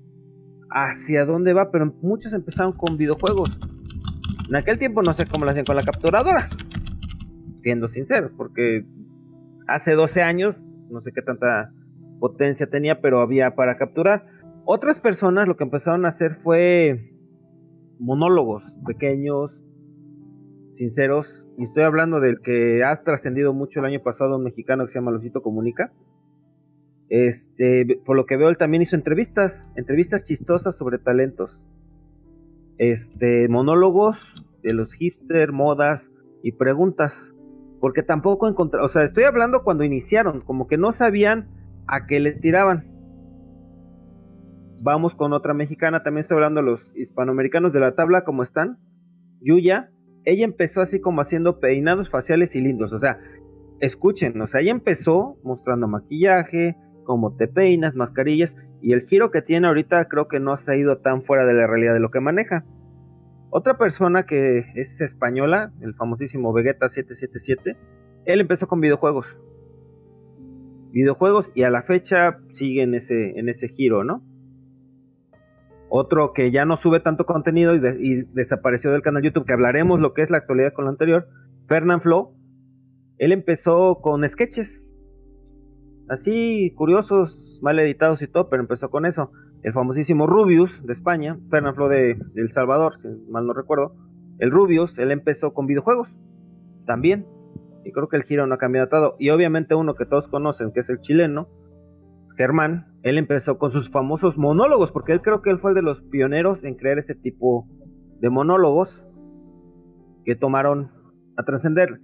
hacia 0.69 1.25
dónde 1.25 1.53
va, 1.53 1.71
pero 1.71 1.95
muchos 2.01 2.33
empezaron 2.33 2.74
con 2.74 2.98
videojuegos. 2.98 3.57
En 4.50 4.55
aquel 4.55 4.77
tiempo 4.77 5.01
no 5.01 5.13
sé 5.13 5.25
cómo 5.25 5.45
lo 5.45 5.51
hacían 5.51 5.65
con 5.65 5.77
la 5.77 5.83
capturadora, 5.83 6.50
siendo 7.59 7.88
sinceros, 7.88 8.31
porque 8.36 8.86
hace 9.67 9.93
12 9.93 10.21
años, 10.21 10.62
no 10.89 11.00
sé 11.01 11.12
qué 11.13 11.21
tanta 11.21 11.71
potencia 12.19 12.69
tenía, 12.69 13.00
pero 13.00 13.21
había 13.21 13.55
para 13.55 13.77
capturar. 13.77 14.27
Otras 14.65 15.00
personas 15.00 15.48
lo 15.48 15.55
que 15.55 15.63
empezaron 15.63 16.05
a 16.05 16.09
hacer 16.09 16.36
fue 16.36 17.13
monólogos 18.00 18.63
pequeños, 18.86 19.63
sinceros, 20.79 21.45
y 21.57 21.65
estoy 21.65 21.83
hablando 21.83 22.21
del 22.21 22.39
que 22.39 22.86
ha 22.86 23.03
trascendido 23.03 23.53
mucho 23.53 23.81
el 23.81 23.86
año 23.86 24.01
pasado 24.01 24.38
un 24.38 24.45
mexicano 24.45 24.86
que 24.86 24.93
se 24.93 25.00
llama 25.00 25.12
Lucito 25.12 25.41
Comunica. 25.41 25.91
Este, 27.09 28.00
por 28.05 28.15
lo 28.15 28.25
que 28.25 28.38
veo, 28.38 28.48
él 28.48 28.57
también 28.57 28.81
hizo 28.81 28.95
entrevistas, 28.95 29.62
entrevistas 29.75 30.24
chistosas 30.24 30.77
sobre 30.77 30.98
talentos. 30.98 31.67
Este, 32.77 33.50
monólogos 33.50 34.17
de 34.63 34.74
los 34.74 34.93
hipster, 34.93 35.51
modas 35.51 36.12
y 36.43 36.53
preguntas. 36.53 37.36
Porque 37.81 38.01
tampoco 38.01 38.48
encontré, 38.48 38.79
o 38.79 38.88
sea, 38.88 39.03
estoy 39.03 39.25
hablando 39.25 39.63
cuando 39.65 39.83
iniciaron, 39.83 40.39
como 40.39 40.67
que 40.67 40.77
no 40.77 40.93
sabían 40.93 41.50
a 41.88 42.07
qué 42.07 42.21
le 42.21 42.31
tiraban. 42.31 42.86
Vamos 44.81 45.13
con 45.13 45.33
otra 45.33 45.53
mexicana, 45.53 46.03
también 46.03 46.21
estoy 46.21 46.36
hablando 46.36 46.62
de 46.62 46.67
los 46.67 46.95
hispanoamericanos 46.95 47.74
de 47.74 47.81
la 47.81 47.95
tabla, 47.95 48.24
¿cómo 48.24 48.43
están? 48.43 48.77
Yuya, 49.41 49.91
ella 50.29 50.45
empezó 50.45 50.81
así 50.81 51.00
como 51.00 51.21
haciendo 51.21 51.59
peinados 51.59 52.09
faciales 52.09 52.55
y 52.55 52.62
lindos, 52.62 52.93
o 52.93 52.98
sea, 52.98 53.19
escuchen, 53.79 54.39
o 54.41 54.48
sea, 54.48 54.62
ella 54.62 54.71
empezó 54.71 55.38
mostrando 55.43 55.88
maquillaje, 55.88 56.75
cómo 57.03 57.36
te 57.36 57.48
peinas, 57.48 57.95
mascarillas, 57.95 58.55
y 58.81 58.93
el 58.93 59.01
giro 59.01 59.31
que 59.31 59.41
tiene 59.41 59.67
ahorita 59.67 60.05
creo 60.05 60.27
que 60.27 60.39
no 60.39 60.55
se 60.57 60.71
ha 60.71 60.75
ido 60.75 61.00
tan 61.00 61.24
fuera 61.24 61.45
de 61.45 61.53
la 61.53 61.67
realidad 61.67 61.93
de 61.93 62.00
lo 62.00 62.12
que 62.12 62.19
maneja. 62.19 62.65
Otra 63.50 63.77
persona 63.77 64.25
que 64.25 64.65
es 64.75 65.01
española, 65.01 65.74
el 65.81 65.95
famosísimo 65.95 66.53
Vegeta 66.53 66.88
777, 66.88 67.77
él 68.25 68.41
empezó 68.41 68.67
con 68.67 68.79
videojuegos. 68.79 69.25
Videojuegos 70.91 71.51
y 71.55 71.63
a 71.63 71.71
la 71.71 71.81
fecha 71.81 72.39
sigue 72.53 72.83
ese, 72.95 73.39
en 73.39 73.50
ese 73.50 73.69
giro, 73.69 74.03
¿no? 74.03 74.24
Otro 75.89 76.34
que 76.34 76.51
ya 76.51 76.65
no 76.65 76.77
sube 76.77 77.00
tanto 77.00 77.25
contenido 77.25 77.74
y, 77.75 78.24
desapareció 78.34 78.91
del 78.91 79.01
canal 79.01 79.24
YouTube, 79.24 79.46
que 79.46 79.53
hablaremos 79.53 80.00
lo 80.00 80.13
que 80.13 80.22
es 80.22 80.29
la 80.29 80.38
actualidad 80.38 80.72
con 80.74 80.86
lo 80.86 80.91
anterior, 80.91 81.27
Fernand 81.67 82.03
Flo, 82.03 82.36
él 83.17 83.31
empezó 83.31 84.00
con 84.01 84.27
sketches, 84.27 84.86
así 86.08 86.74
curiosos, 86.75 87.60
mal 87.63 87.79
editados 87.79 88.22
y 88.22 88.27
todo, 88.27 88.50
pero 88.50 88.62
empezó 88.62 88.89
con 88.91 89.05
eso. 89.05 89.31
El 89.63 89.74
famosísimo 89.74 90.27
Rubius 90.27 90.86
de 90.86 90.93
España, 90.93 91.39
Fernand 91.50 91.75
Flo 91.75 91.89
de, 91.89 92.17
El 92.36 92.51
Salvador, 92.51 92.98
si 93.00 93.08
mal 93.29 93.48
no 93.48 93.53
recuerdo, 93.53 93.96
el 94.38 94.51
Rubius, 94.51 94.98
él 95.00 95.12
empezó 95.12 95.53
con 95.53 95.65
videojuegos 95.65 96.08
también, 96.86 97.25
y 97.84 97.91
creo 97.91 98.10
que 98.10 98.17
el 98.17 98.24
giro 98.24 98.46
no 98.46 98.55
ha 98.55 98.58
cambiado 98.60 98.89
todo, 98.89 99.15
y 99.17 99.31
obviamente 99.31 99.74
uno 99.74 99.96
que 99.96 100.05
todos 100.05 100.27
conocen, 100.27 100.72
que 100.72 100.81
es 100.81 100.89
el 100.89 101.01
chileno, 101.01 101.50
Germán, 102.39 102.88
él 103.03 103.17
empezó 103.17 103.58
con 103.58 103.69
sus 103.69 103.89
famosos 103.89 104.38
monólogos, 104.38 104.93
porque 104.93 105.12
él 105.12 105.22
creo 105.22 105.41
que 105.41 105.50
él 105.50 105.60
fue 105.60 105.74
de 105.74 105.81
los 105.81 106.01
pioneros 106.03 106.63
en 106.63 106.75
crear 106.75 106.98
ese 106.98 107.13
tipo 107.13 107.67
de 108.22 108.29
monólogos 108.29 109.05
que 110.24 110.38
tomaron 110.38 110.89
a 111.36 111.43
trascender. 111.43 112.00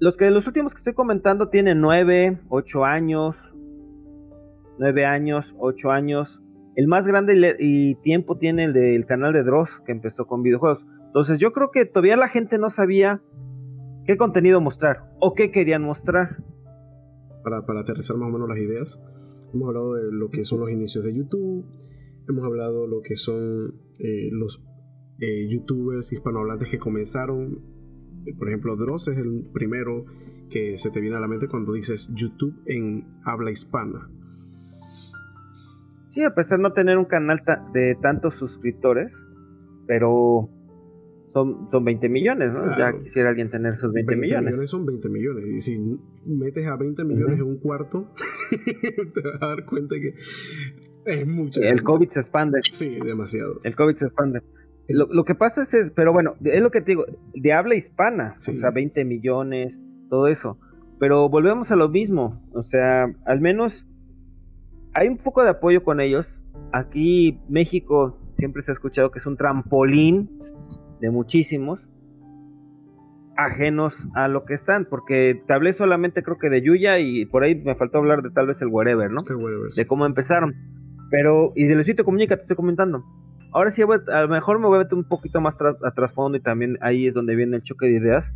Los 0.00 0.18
que 0.18 0.30
los 0.30 0.46
últimos 0.46 0.74
que 0.74 0.80
estoy 0.80 0.92
comentando 0.92 1.48
tienen 1.48 1.80
9, 1.80 2.42
8 2.50 2.84
años, 2.84 3.36
9 4.78 5.06
años, 5.06 5.54
8 5.58 5.90
años, 5.90 6.42
el 6.76 6.86
más 6.86 7.06
grande 7.06 7.56
y 7.58 7.94
tiempo 8.02 8.36
tiene 8.36 8.64
el 8.64 8.74
del 8.74 9.06
canal 9.06 9.32
de 9.32 9.44
Dross, 9.44 9.80
que 9.86 9.92
empezó 9.92 10.26
con 10.26 10.42
videojuegos. 10.42 10.84
Entonces 11.06 11.40
yo 11.40 11.54
creo 11.54 11.70
que 11.70 11.86
todavía 11.86 12.18
la 12.18 12.28
gente 12.28 12.58
no 12.58 12.68
sabía 12.68 13.22
qué 14.04 14.18
contenido 14.18 14.60
mostrar 14.60 15.04
o 15.20 15.32
qué 15.32 15.50
querían 15.50 15.84
mostrar. 15.84 16.44
Para, 17.42 17.64
para 17.64 17.80
aterrizar 17.80 18.18
más 18.18 18.28
o 18.28 18.32
menos 18.32 18.46
las 18.46 18.58
ideas, 18.58 19.00
hemos 19.54 19.68
hablado 19.68 19.94
de 19.94 20.12
lo 20.12 20.28
que 20.30 20.44
son 20.44 20.60
los 20.60 20.70
inicios 20.70 21.04
de 21.04 21.14
YouTube, 21.14 21.64
hemos 22.28 22.44
hablado 22.44 22.82
de 22.82 22.88
lo 22.88 23.00
que 23.02 23.16
son 23.16 23.74
eh, 23.98 24.28
los 24.32 24.64
eh, 25.20 25.48
youtubers 25.48 26.12
hispanohablantes 26.12 26.68
que 26.68 26.78
comenzaron. 26.78 27.62
Por 28.38 28.48
ejemplo, 28.48 28.76
Dross 28.76 29.08
es 29.08 29.18
el 29.18 29.44
primero 29.52 30.04
que 30.50 30.76
se 30.76 30.90
te 30.90 31.00
viene 31.00 31.16
a 31.16 31.20
la 31.20 31.28
mente 31.28 31.48
cuando 31.48 31.72
dices 31.72 32.12
YouTube 32.14 32.54
en 32.66 33.04
habla 33.24 33.50
hispana. 33.50 34.10
Sí, 36.10 36.22
a 36.22 36.34
pesar 36.34 36.58
de 36.58 36.62
no 36.62 36.72
tener 36.72 36.96
un 36.96 37.06
canal 37.06 37.42
de 37.72 37.96
tantos 38.00 38.36
suscriptores, 38.36 39.14
pero 39.86 40.48
son, 41.34 41.68
son 41.68 41.84
20 41.84 42.08
millones, 42.08 42.52
¿no? 42.52 42.78
ya 42.78 42.92
quisiera 43.02 43.30
alguien 43.30 43.50
tener 43.50 43.74
esos 43.74 43.92
20, 43.92 44.12
20 44.12 44.24
millones. 44.24 44.70
son 44.70 44.86
20 44.86 45.08
millones. 45.08 45.44
Y 45.46 45.60
si 45.60 46.00
metes 46.24 46.64
a 46.66 46.76
20 46.76 47.02
millones 47.02 47.40
en 47.40 47.42
un 47.42 47.58
cuarto, 47.58 48.12
te 48.50 49.20
vas 49.20 49.42
a 49.42 49.46
dar 49.48 49.64
cuenta 49.66 49.96
que 49.96 50.14
es 51.04 51.26
mucho. 51.26 51.60
El 51.60 51.82
COVID 51.82 52.08
se 52.08 52.20
expande. 52.20 52.60
Sí, 52.70 52.98
demasiado. 53.04 53.58
El 53.64 53.74
COVID 53.74 53.96
se 53.96 54.06
expande. 54.06 54.42
Lo, 54.86 55.08
lo, 55.12 55.24
que 55.24 55.34
pasa 55.34 55.62
es, 55.62 55.90
pero 55.96 56.12
bueno, 56.12 56.36
es 56.44 56.60
lo 56.60 56.70
que 56.70 56.80
te 56.80 56.92
digo, 56.92 57.04
de 57.34 57.52
habla 57.52 57.74
hispana, 57.74 58.36
o 58.38 58.40
sea, 58.40 58.70
20 58.70 59.04
millones, 59.04 59.76
todo 60.08 60.28
eso. 60.28 60.58
Pero 61.00 61.28
volvemos 61.28 61.72
a 61.72 61.76
lo 61.76 61.88
mismo, 61.88 62.48
o 62.52 62.62
sea, 62.62 63.12
al 63.24 63.40
menos 63.40 63.86
hay 64.92 65.08
un 65.08 65.18
poco 65.18 65.42
de 65.42 65.50
apoyo 65.50 65.82
con 65.82 66.00
ellos. 66.00 66.42
Aquí 66.72 67.40
México 67.48 68.20
siempre 68.36 68.62
se 68.62 68.70
ha 68.70 68.74
escuchado 68.74 69.10
que 69.10 69.18
es 69.18 69.26
un 69.26 69.36
trampolín 69.36 70.30
de 71.04 71.10
muchísimos 71.10 71.86
ajenos 73.36 74.08
a 74.14 74.26
lo 74.28 74.46
que 74.46 74.54
están, 74.54 74.86
porque 74.86 75.42
te 75.46 75.52
hablé 75.52 75.74
solamente 75.74 76.22
creo 76.22 76.38
que 76.38 76.48
de 76.48 76.62
Yuya 76.62 76.98
y 76.98 77.26
por 77.26 77.42
ahí 77.42 77.56
me 77.56 77.74
faltó 77.74 77.98
hablar 77.98 78.22
de 78.22 78.30
tal 78.30 78.46
vez 78.46 78.62
el 78.62 78.68
wherever, 78.68 79.10
¿no? 79.10 79.22
De 79.76 79.86
cómo 79.86 80.06
empezaron. 80.06 80.54
Pero, 81.10 81.52
y 81.54 81.66
de 81.66 81.74
Luisito 81.74 82.04
Comunica 82.04 82.36
te 82.36 82.42
estoy 82.42 82.56
comentando. 82.56 83.04
Ahora 83.52 83.70
sí, 83.70 83.82
a 83.82 84.20
lo 84.22 84.28
mejor 84.28 84.58
me 84.58 84.66
voy 84.66 84.76
a 84.76 84.84
meter 84.84 84.94
un 84.94 85.04
poquito 85.04 85.42
más 85.42 85.58
a 85.60 85.90
trasfondo 85.94 86.38
y 86.38 86.40
también 86.40 86.78
ahí 86.80 87.06
es 87.06 87.12
donde 87.12 87.36
viene 87.36 87.56
el 87.56 87.62
choque 87.62 87.86
de 87.86 87.98
ideas. 87.98 88.32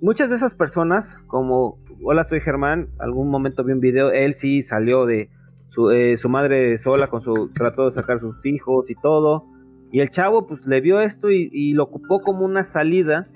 Muchas 0.00 0.30
de 0.30 0.36
esas 0.36 0.54
personas, 0.54 1.18
como 1.26 1.78
hola, 2.02 2.24
soy 2.24 2.40
Germán, 2.40 2.88
algún 2.98 3.28
momento 3.28 3.64
vi 3.64 3.72
un 3.72 3.80
video, 3.80 4.10
él 4.10 4.34
sí 4.34 4.62
salió 4.62 5.04
de 5.04 5.28
su, 5.68 5.90
eh, 5.90 6.16
su 6.16 6.30
madre 6.30 6.78
sola 6.78 7.06
con 7.08 7.20
su, 7.20 7.50
trató 7.52 7.84
de 7.84 7.92
sacar 7.92 8.18
sus 8.18 8.44
hijos 8.46 8.88
y 8.90 8.94
todo, 8.94 9.46
y 9.94 10.00
el 10.00 10.10
chavo 10.10 10.48
pues 10.48 10.66
le 10.66 10.80
vio 10.80 10.98
esto 10.98 11.30
y, 11.30 11.72
lo 11.72 11.84
ocupó 11.84 12.18
como 12.18 12.44
una 12.44 12.64
salida 12.64 13.28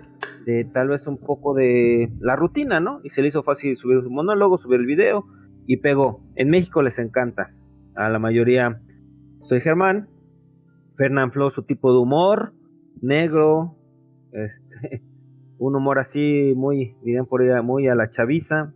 de 0.44 0.64
tal 0.64 0.88
vez 0.88 1.06
un 1.06 1.16
poco 1.16 1.54
de 1.54 2.10
la 2.18 2.34
rutina, 2.34 2.80
¿no? 2.80 3.00
Y 3.04 3.10
se 3.10 3.22
le 3.22 3.28
hizo 3.28 3.44
fácil 3.44 3.76
subir 3.76 4.02
su 4.02 4.10
monólogo, 4.10 4.58
subir 4.58 4.80
el 4.80 4.86
video 4.86 5.24
y 5.68 5.76
pegó. 5.76 6.20
En 6.34 6.50
México 6.50 6.82
les 6.82 6.98
encanta. 6.98 7.54
A 7.94 8.08
la 8.08 8.18
mayoría 8.18 8.80
soy 9.38 9.60
Germán. 9.60 10.08
Fernán 10.96 11.30
Flo, 11.30 11.50
su 11.50 11.62
tipo 11.62 11.92
de 11.92 12.00
humor, 12.00 12.52
negro, 13.00 13.76
este, 14.32 15.04
un 15.58 15.76
humor 15.76 16.00
así 16.00 16.54
muy, 16.56 16.96
dirían 17.04 17.26
por 17.26 17.42
ahí, 17.42 17.62
muy 17.62 17.86
a 17.86 17.94
la 17.94 18.10
chaviza. 18.10 18.74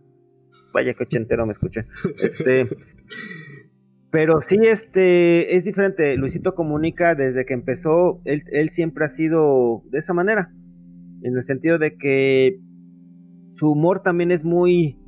Vaya 0.73 0.93
que 0.93 1.03
ochentero 1.03 1.45
me 1.45 1.51
escuché. 1.51 1.85
Este, 2.17 2.69
pero 4.13 4.41
sí, 4.41 4.59
este, 4.61 5.55
es 5.55 5.63
diferente. 5.63 6.15
Luisito 6.17 6.53
comunica 6.53 7.15
desde 7.15 7.45
que 7.45 7.55
empezó, 7.55 8.21
él, 8.25 8.43
él 8.51 8.69
siempre 8.69 9.05
ha 9.05 9.09
sido 9.09 9.81
de 9.89 9.97
esa 9.97 10.13
manera. 10.13 10.53
En 11.23 11.35
el 11.35 11.41
sentido 11.41 11.79
de 11.79 11.97
que 11.97 12.59
su 13.55 13.71
humor 13.71 14.03
también 14.03 14.29
es 14.29 14.45
muy, 14.45 14.99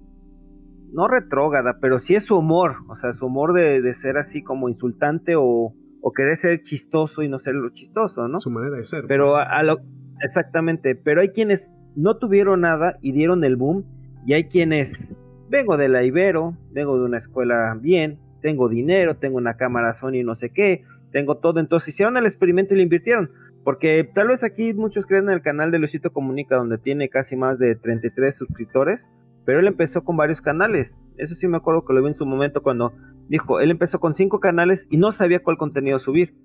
no 0.92 1.08
retrógada, 1.08 1.78
pero 1.80 2.00
sí 2.00 2.16
es 2.16 2.24
su 2.24 2.36
humor. 2.36 2.78
O 2.90 2.96
sea, 2.96 3.14
su 3.14 3.28
humor 3.28 3.54
de, 3.54 3.80
de 3.84 3.94
ser 3.94 4.18
así 4.18 4.42
como 4.42 4.70
insultante 4.70 5.36
o, 5.36 5.76
o 6.02 6.12
querer 6.12 6.36
ser 6.36 6.64
chistoso 6.64 7.22
y 7.22 7.30
no 7.30 7.38
ser 7.38 7.54
lo 7.54 7.70
chistoso, 7.70 8.28
¿no? 8.28 8.40
Su 8.40 8.50
manera 8.50 8.78
de 8.78 8.86
ser. 8.86 9.06
Pero 9.08 9.34
pues. 9.34 9.46
a, 9.46 9.60
a 9.60 9.62
lo 9.62 9.82
Exactamente, 10.24 10.96
pero 10.96 11.22
hay 11.22 11.30
quienes 11.30 11.72
no 11.96 12.18
tuvieron 12.18 12.62
nada 12.62 12.98
y 13.04 13.12
dieron 13.12 13.44
el 13.44 13.56
boom 13.56 13.86
y 14.26 14.34
hay 14.34 14.46
quienes 14.46 15.14
vengo 15.48 15.78
de 15.78 15.90
la 15.90 16.04
Ibero, 16.04 16.58
vengo 16.72 16.98
de 16.98 17.06
una 17.06 17.20
escuela 17.20 17.78
bien, 17.80 18.20
tengo 18.46 18.70
dinero, 18.70 19.18
tengo 19.18 19.38
una 19.38 19.58
cámara 19.58 19.96
Sony 19.96 20.24
no 20.24 20.36
sé 20.36 20.52
qué, 20.52 20.84
tengo 21.12 21.38
todo, 21.38 21.60
entonces 21.60 21.90
hicieron 21.90 22.16
el 22.16 22.28
experimento 22.28 22.76
y 22.76 22.78
le 22.78 22.84
invirtieron. 22.84 23.32
Porque 23.64 24.08
tal 24.14 24.28
vez 24.28 24.44
aquí 24.44 24.72
muchos 24.76 25.08
creen 25.08 25.24
en 25.24 25.32
el 25.32 25.42
canal 25.42 25.72
de 25.72 25.80
Luisito 25.80 26.14
Comunica, 26.14 26.56
donde 26.56 26.78
tiene 26.78 27.10
casi 27.10 27.36
más 27.36 27.58
de 27.58 27.76
33 27.76 28.36
suscriptores, 28.36 29.08
pero 29.46 29.60
él 29.60 29.66
empezó 29.66 30.04
con 30.04 30.16
varios 30.16 30.42
canales. 30.42 30.96
Eso 31.18 31.34
sí 31.34 31.48
me 31.48 31.58
acuerdo 31.58 31.86
que 31.86 31.94
lo 31.94 32.04
vi 32.04 32.10
en 32.10 32.14
su 32.16 32.28
momento 32.28 32.62
cuando 32.62 32.94
dijo, 33.30 33.60
él 33.60 33.72
empezó 33.72 34.00
con 34.00 34.14
5 34.14 34.40
canales 34.40 34.86
y 34.92 34.98
no 34.98 35.12
sabía 35.12 35.42
cuál 35.42 35.58
contenido 35.58 35.98
subir. 35.98 36.36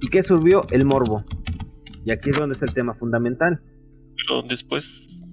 ¿Y 0.00 0.10
qué 0.10 0.22
subió? 0.22 0.64
El 0.70 0.84
morbo. 0.84 1.24
Y 2.04 2.12
aquí 2.12 2.30
es 2.30 2.38
donde 2.38 2.54
es 2.54 2.62
el 2.62 2.72
tema 2.72 2.94
fundamental. 2.94 3.60
Pero 4.14 4.42
después 4.42 5.28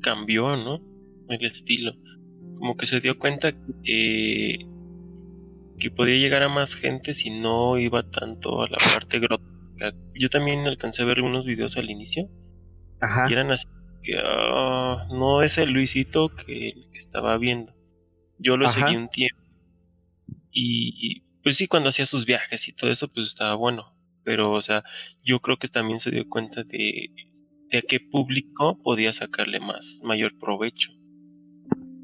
cambió, 0.00 0.56
¿no? 0.56 0.80
El 1.28 1.44
estilo. 1.44 1.92
Como 2.58 2.74
que 2.78 2.86
se 2.86 3.00
dio 3.00 3.18
cuenta 3.18 3.52
que, 3.84 4.71
que 5.82 5.90
podía 5.90 6.16
llegar 6.16 6.42
a 6.42 6.48
más 6.48 6.74
gente 6.74 7.14
si 7.14 7.30
no 7.30 7.78
iba 7.78 8.02
tanto 8.10 8.62
a 8.62 8.68
la 8.68 8.78
parte 8.78 9.18
grotesca. 9.18 9.92
Yo 10.14 10.30
también 10.30 10.66
alcancé 10.66 11.02
a 11.02 11.06
ver 11.06 11.20
unos 11.20 11.44
videos 11.44 11.76
al 11.76 11.90
inicio. 11.90 12.28
Ajá. 13.00 13.26
Y 13.28 13.32
eran 13.32 13.50
así 13.50 13.66
que 14.04 14.16
ah, 14.24 15.06
no 15.10 15.42
es 15.42 15.58
el 15.58 15.72
Luisito 15.72 16.28
que, 16.28 16.74
que 16.92 16.98
estaba 16.98 17.36
viendo. 17.38 17.72
Yo 18.38 18.56
lo 18.56 18.68
seguí 18.68 18.96
un 18.96 19.08
tiempo. 19.08 19.42
Y 20.52 21.22
pues 21.42 21.56
sí, 21.56 21.66
cuando 21.66 21.88
hacía 21.88 22.06
sus 22.06 22.24
viajes 22.26 22.68
y 22.68 22.72
todo 22.72 22.90
eso, 22.90 23.08
pues 23.08 23.26
estaba 23.26 23.54
bueno 23.54 23.92
pero 24.24 24.52
o 24.52 24.62
sea, 24.62 24.84
yo 25.24 25.40
creo 25.40 25.58
que 25.58 25.68
también 25.68 26.00
se 26.00 26.10
dio 26.10 26.28
cuenta 26.28 26.62
de, 26.62 27.10
de 27.70 27.78
a 27.78 27.82
qué 27.82 28.00
público 28.00 28.78
podía 28.82 29.12
sacarle 29.12 29.60
más, 29.60 30.00
mayor 30.04 30.32
provecho. 30.38 30.90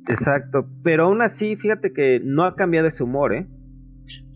Exacto, 0.09 0.67
pero 0.83 1.05
aún 1.05 1.21
así, 1.23 1.57
fíjate 1.57 1.93
que 1.93 2.21
no 2.23 2.45
ha 2.45 2.57
cambiado 2.57 2.89
ese 2.89 3.03
humor, 3.03 3.35
¿eh? 3.35 3.47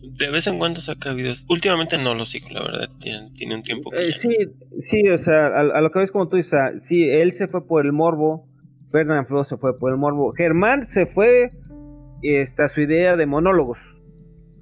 De 0.05 0.29
vez 0.29 0.47
en 0.47 0.57
cuando 0.59 0.81
saca 0.81 1.13
videos. 1.13 1.45
Últimamente 1.49 1.97
no 1.97 2.13
lo 2.13 2.25
sigo, 2.25 2.49
la 2.49 2.61
verdad. 2.61 2.89
Tiene, 2.99 3.31
tiene 3.35 3.55
un 3.55 3.63
tiempo 3.63 3.89
que 3.89 3.97
Eh, 4.07 4.11
ya 4.11 4.17
sí, 4.17 4.35
sí, 4.81 5.09
o 5.09 5.17
sea, 5.17 5.47
a, 5.47 5.59
a 5.61 5.81
lo 5.81 5.91
que 5.91 5.99
ves 5.99 6.11
como 6.11 6.27
tú 6.27 6.35
dices, 6.35 6.59
sí, 6.83 7.09
él 7.09 7.33
se 7.33 7.47
fue 7.47 7.65
por 7.65 7.85
el 7.85 7.93
morbo, 7.93 8.45
Fernand 8.91 9.25
Flo 9.27 9.43
se 9.43 9.57
fue 9.57 9.77
por 9.77 9.91
el 9.91 9.97
morbo, 9.97 10.31
Germán 10.33 10.87
se 10.87 11.05
fue 11.05 11.51
este, 12.21 12.63
a 12.63 12.67
su 12.67 12.81
idea 12.81 13.15
de 13.15 13.25
monólogos, 13.25 13.77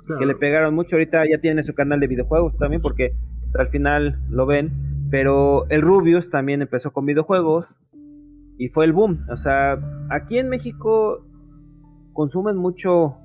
Claro. 0.06 0.20
que 0.20 0.26
le 0.26 0.36
pegaron 0.36 0.74
mucho, 0.74 0.96
ahorita 0.96 1.24
ya 1.30 1.40
tiene 1.40 1.64
su 1.64 1.74
canal 1.74 2.00
de 2.00 2.08
videojuegos 2.08 2.58
también, 2.58 2.82
porque 2.82 3.14
al 3.58 3.68
final 3.70 4.20
lo 4.30 4.46
ven, 4.46 4.72
pero 5.12 5.68
el 5.70 5.82
Rubius 5.82 6.30
también 6.30 6.62
empezó 6.62 6.92
con 6.92 7.06
videojuegos 7.06 7.66
y 8.58 8.70
fue 8.70 8.86
el 8.86 8.94
boom, 8.94 9.26
o 9.30 9.38
sea, 9.38 9.78
aquí 10.10 10.38
en 10.40 10.50
México 10.50 11.26
consumen 12.14 12.56
mucho 12.58 13.18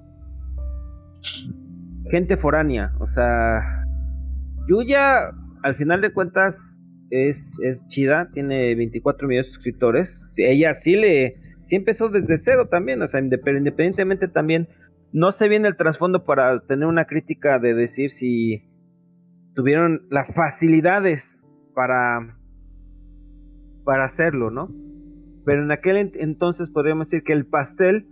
gente 2.11 2.37
foránea, 2.37 2.93
o 3.01 3.07
sea, 3.07 3.63
Yuya, 4.69 5.31
al 5.63 5.75
final 5.77 6.01
de 6.01 6.13
cuentas, 6.13 6.57
es, 7.11 7.57
es 7.63 7.87
chida, 7.87 8.31
tiene 8.33 8.75
24 8.75 9.29
millones 9.29 9.47
de 9.47 9.53
suscriptores. 9.53 10.29
Ella 10.37 10.75
sí 10.75 10.97
le, 10.97 11.37
sí 11.67 11.77
empezó 11.77 12.09
desde 12.09 12.37
cero 12.39 12.69
también, 12.69 13.01
o 13.03 13.07
sea, 13.09 13.21
independientemente 13.21 14.27
también, 14.29 14.69
no 15.13 15.31
sé 15.33 15.49
bien 15.49 15.67
el 15.67 15.77
trasfondo 15.77 16.25
para 16.25 16.61
tener 16.67 16.87
una 16.89 17.05
crítica 17.07 17.59
de 17.61 17.75
decir 17.75 18.11
si 18.11 18.65
tuvieron 19.55 20.07
las 20.11 20.35
facilidades 20.35 21.41
para, 21.75 22.37
para 23.85 24.05
hacerlo, 24.05 24.51
¿no? 24.51 24.69
Pero 25.45 25.63
en 25.63 25.71
aquel 25.71 25.97
ent- 25.97 26.17
entonces 26.19 26.71
podríamos 26.71 27.09
decir 27.09 27.23
que 27.25 27.33
el 27.33 27.47
pastel 27.47 28.09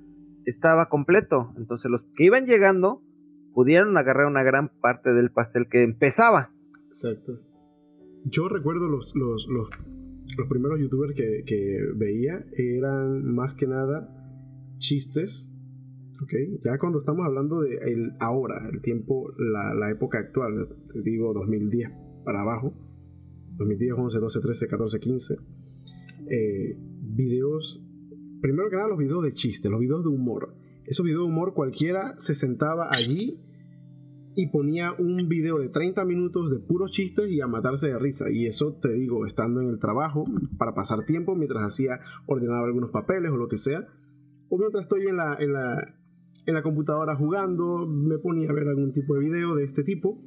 estaba 0.47 0.89
completo, 0.89 1.53
entonces 1.57 1.91
los 1.91 2.05
que 2.17 2.25
iban 2.25 2.47
llegando 2.47 3.03
pudieron 3.55 3.97
agarrar 3.97 4.27
una 4.27 4.43
gran 4.43 4.69
parte 4.81 5.15
del 5.15 5.31
pastel 5.31 5.69
que 5.69 5.83
empezaba. 5.83 6.51
Exacto. 6.89 7.41
Yo 8.25 8.49
recuerdo 8.49 8.89
los, 8.89 9.15
los, 9.15 9.47
los, 9.49 9.69
primeros 10.49 10.81
youtubers 10.81 11.15
que, 11.15 11.79
veía 11.95 12.45
eran 12.57 13.25
más 13.35 13.55
que 13.55 13.67
nada 13.67 14.09
chistes. 14.79 15.51
¿ok? 16.23 16.33
Ya 16.65 16.79
cuando 16.79 17.01
estamos 17.01 17.25
hablando 17.27 17.61
de 17.61 17.77
el 17.77 18.13
ahora, 18.21 18.69
el 18.73 18.81
tiempo, 18.81 19.33
la, 19.39 19.75
la 19.75 19.91
época 19.91 20.19
actual, 20.19 20.69
te 20.93 21.03
digo 21.03 21.33
2010 21.33 21.91
para 22.25 22.41
abajo, 22.41 22.75
2010, 23.57 23.93
11, 23.97 24.19
12, 24.19 24.41
13, 24.41 24.67
14, 24.67 25.01
15, 25.01 25.37
eh, 26.31 26.77
videos, 27.03 27.83
primero 28.41 28.69
que 28.71 28.77
nada 28.77 28.89
los 28.89 28.99
videos 28.99 29.23
de 29.23 29.33
chiste, 29.33 29.69
los 29.69 29.81
videos 29.81 30.03
de 30.03 30.09
humor. 30.09 30.55
Esos 30.87 31.05
videos 31.05 31.23
de 31.23 31.33
humor 31.33 31.55
cualquiera 31.55 32.15
se 32.19 32.35
sentaba 32.35 32.89
allí 32.91 33.41
y 34.37 34.49
ponía 34.49 34.93
un 34.99 35.29
video 35.29 35.59
de 35.59 35.69
30 35.69 36.05
minutos 36.05 36.51
de 36.51 36.59
puros 36.59 36.91
chistes 36.91 37.31
y 37.31 37.41
a 37.41 37.47
matarse 37.47 37.89
de 37.89 37.99
risa. 37.99 38.31
Y 38.31 38.47
eso 38.47 38.75
te 38.75 38.93
digo, 38.93 39.27
estando 39.27 39.61
en 39.61 39.69
el 39.69 39.79
trabajo, 39.79 40.25
para 40.59 40.75
pasar 40.75 41.05
tiempo, 41.05 41.35
mientras 41.35 41.63
hacía, 41.63 42.01
ordenaba 42.27 42.67
algunos 42.67 42.91
papeles 42.91 43.31
o 43.31 43.37
lo 43.37 43.49
que 43.49 43.57
sea. 43.57 43.87
O 44.49 44.59
mientras 44.59 44.85
estoy 44.85 45.07
en 45.07 45.17
la, 45.17 45.37
en 45.39 45.53
la, 45.53 45.95
en 46.47 46.55
la 46.55 46.63
computadora 46.63 47.17
jugando, 47.17 47.87
me 47.87 48.19
ponía 48.19 48.51
a 48.51 48.53
ver 48.53 48.69
algún 48.69 48.93
tipo 48.93 49.15
de 49.15 49.21
video 49.21 49.55
de 49.55 49.65
este 49.65 49.85
tipo. 49.85 50.21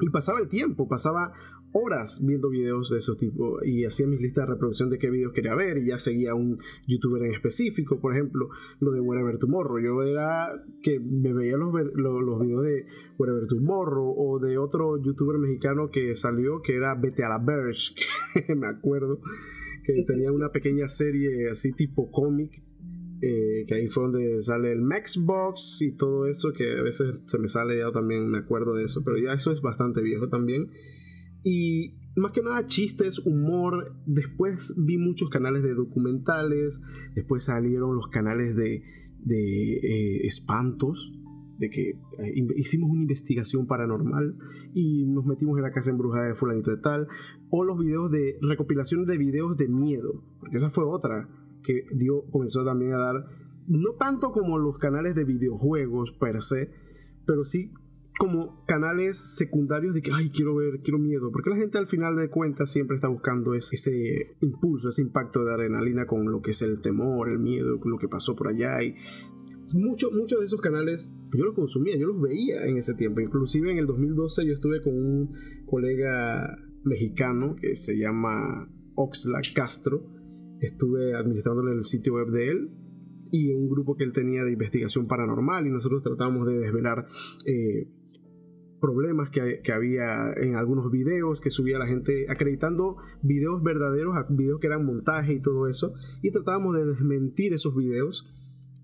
Y 0.00 0.10
pasaba 0.10 0.40
el 0.40 0.48
tiempo, 0.48 0.88
pasaba 0.88 1.32
horas 1.72 2.20
viendo 2.24 2.48
videos 2.48 2.88
de 2.90 2.98
esos 2.98 3.18
tipos 3.18 3.64
y 3.66 3.84
hacía 3.84 4.06
mis 4.06 4.20
listas 4.20 4.46
de 4.46 4.54
reproducción 4.54 4.88
de 4.90 4.98
qué 4.98 5.10
videos 5.10 5.32
quería 5.32 5.54
ver 5.54 5.78
y 5.78 5.88
ya 5.88 5.98
seguía 5.98 6.34
un 6.34 6.58
youtuber 6.86 7.22
en 7.24 7.32
específico, 7.34 8.00
por 8.00 8.14
ejemplo, 8.14 8.48
lo 8.80 8.92
de 8.92 9.00
Wherever 9.00 9.36
Tomorrow. 9.38 9.78
Yo 9.80 10.02
era 10.02 10.48
que 10.82 10.98
me 11.00 11.32
veía 11.34 11.56
los, 11.56 11.72
ver- 11.72 11.92
lo- 11.94 12.20
los, 12.22 12.40
videos 12.40 12.62
de 12.64 12.86
Wherever 13.18 13.46
Tomorrow 13.46 14.14
o 14.16 14.38
de 14.38 14.56
otro 14.58 14.96
youtuber 15.02 15.38
mexicano 15.38 15.90
que 15.90 16.14
salió 16.16 16.62
que 16.62 16.76
era 16.76 16.94
Vete 16.94 17.24
a 17.24 17.28
la 17.28 17.38
Verge, 17.38 17.94
que 18.46 18.54
me 18.54 18.66
acuerdo 18.68 19.20
que 19.84 20.02
tenía 20.06 20.32
una 20.32 20.50
pequeña 20.50 20.88
serie 20.88 21.50
así 21.50 21.72
tipo 21.72 22.10
cómic. 22.10 22.62
eh, 23.22 23.64
que 23.66 23.74
ahí 23.74 23.88
fue 23.88 24.02
donde 24.04 24.42
sale 24.42 24.72
el 24.72 24.82
Maxbox 24.82 25.80
y 25.82 25.92
todo 25.96 26.26
eso, 26.26 26.52
que 26.52 26.78
a 26.78 26.82
veces 26.82 27.22
se 27.26 27.38
me 27.38 27.48
sale 27.48 27.78
ya 27.78 27.90
también, 27.92 28.28
me 28.28 28.38
acuerdo 28.38 28.74
de 28.74 28.84
eso, 28.84 29.02
pero 29.04 29.16
ya 29.18 29.32
eso 29.32 29.52
es 29.52 29.60
bastante 29.62 30.02
viejo 30.02 30.28
también. 30.28 30.68
Y 31.48 31.94
más 32.16 32.32
que 32.32 32.42
nada 32.42 32.66
chistes, 32.66 33.20
humor. 33.20 33.94
Después 34.04 34.74
vi 34.76 34.98
muchos 34.98 35.30
canales 35.30 35.62
de 35.62 35.74
documentales. 35.74 36.82
Después 37.14 37.44
salieron 37.44 37.94
los 37.94 38.08
canales 38.08 38.56
de, 38.56 38.82
de 39.20 39.74
eh, 39.74 40.26
espantos. 40.26 41.12
De 41.58 41.70
que 41.70 41.90
eh, 41.90 42.46
hicimos 42.56 42.90
una 42.90 43.02
investigación 43.02 43.68
paranormal 43.68 44.36
y 44.74 45.06
nos 45.06 45.24
metimos 45.24 45.56
en 45.56 45.62
la 45.62 45.70
casa 45.70 45.92
embrujada 45.92 46.26
de 46.26 46.34
fulanito 46.34 46.72
de 46.72 46.78
tal. 46.78 47.06
O 47.48 47.62
los 47.62 47.78
videos 47.78 48.10
de 48.10 48.38
recopilación 48.42 49.06
de 49.06 49.18
videos 49.18 49.56
de 49.56 49.68
miedo. 49.68 50.24
Porque 50.40 50.56
esa 50.56 50.70
fue 50.70 50.84
otra 50.84 51.28
que 51.62 51.84
dio, 51.94 52.24
comenzó 52.32 52.64
también 52.64 52.94
a 52.94 52.98
dar. 52.98 53.24
No 53.68 53.92
tanto 54.00 54.32
como 54.32 54.58
los 54.58 54.78
canales 54.78 55.14
de 55.14 55.22
videojuegos 55.22 56.10
per 56.10 56.42
se. 56.42 56.72
Pero 57.24 57.44
sí 57.44 57.70
como 58.18 58.64
canales 58.66 59.36
secundarios 59.36 59.94
de 59.94 60.02
que, 60.02 60.10
ay, 60.12 60.30
quiero 60.30 60.54
ver, 60.54 60.80
quiero 60.82 60.98
miedo. 60.98 61.30
Porque 61.30 61.50
la 61.50 61.56
gente 61.56 61.78
al 61.78 61.86
final 61.86 62.16
de 62.16 62.30
cuentas 62.30 62.70
siempre 62.70 62.96
está 62.96 63.08
buscando 63.08 63.54
ese, 63.54 64.34
impulso, 64.40 64.88
ese 64.88 65.02
impacto 65.02 65.44
de 65.44 65.52
adrenalina 65.52 66.06
con 66.06 66.30
lo 66.30 66.40
que 66.40 66.52
es 66.52 66.62
el 66.62 66.80
temor, 66.80 67.28
el 67.30 67.38
miedo, 67.38 67.78
lo 67.84 67.98
que 67.98 68.08
pasó 68.08 68.34
por 68.34 68.48
allá. 68.48 68.82
Y 68.82 68.94
muchos 69.74 70.12
muchos 70.12 70.38
de 70.38 70.46
esos 70.46 70.60
canales 70.60 71.12
yo 71.32 71.44
los 71.44 71.54
consumía, 71.54 71.96
yo 71.96 72.06
los 72.06 72.20
veía 72.20 72.66
en 72.66 72.78
ese 72.78 72.94
tiempo. 72.94 73.20
Inclusive 73.20 73.70
en 73.70 73.78
el 73.78 73.86
2012 73.86 74.46
yo 74.46 74.54
estuve 74.54 74.82
con 74.82 74.94
un 74.94 75.32
colega 75.66 76.56
mexicano 76.84 77.56
que 77.56 77.76
se 77.76 77.98
llama 77.98 78.70
Oxlack 78.94 79.52
Castro. 79.54 80.06
Estuve 80.60 81.14
administrándole 81.14 81.72
el 81.72 81.84
sitio 81.84 82.14
web 82.14 82.28
de 82.30 82.50
él 82.50 82.70
y 83.30 83.52
un 83.52 83.68
grupo 83.68 83.96
que 83.96 84.04
él 84.04 84.12
tenía 84.12 84.44
de 84.44 84.52
investigación 84.52 85.06
paranormal 85.06 85.66
y 85.66 85.70
nosotros 85.70 86.02
tratábamos 86.02 86.46
de 86.46 86.58
desvelar 86.58 87.06
eh, 87.44 87.88
problemas 88.86 89.30
que, 89.30 89.72
había 89.72 90.30
en 90.36 90.54
algunos 90.54 90.92
videos 90.92 91.40
que 91.40 91.50
subía 91.50 91.76
la 91.76 91.88
gente 91.88 92.26
acreditando 92.28 92.96
videos 93.20 93.60
verdaderos 93.60 94.16
a 94.16 94.26
videos 94.30 94.60
que 94.60 94.68
eran 94.68 94.86
montaje 94.86 95.32
y 95.32 95.40
todo 95.40 95.66
eso 95.66 95.92
y 96.22 96.30
tratábamos 96.30 96.76
de 96.76 96.86
desmentir 96.86 97.52
esos 97.52 97.74
videos. 97.74 98.24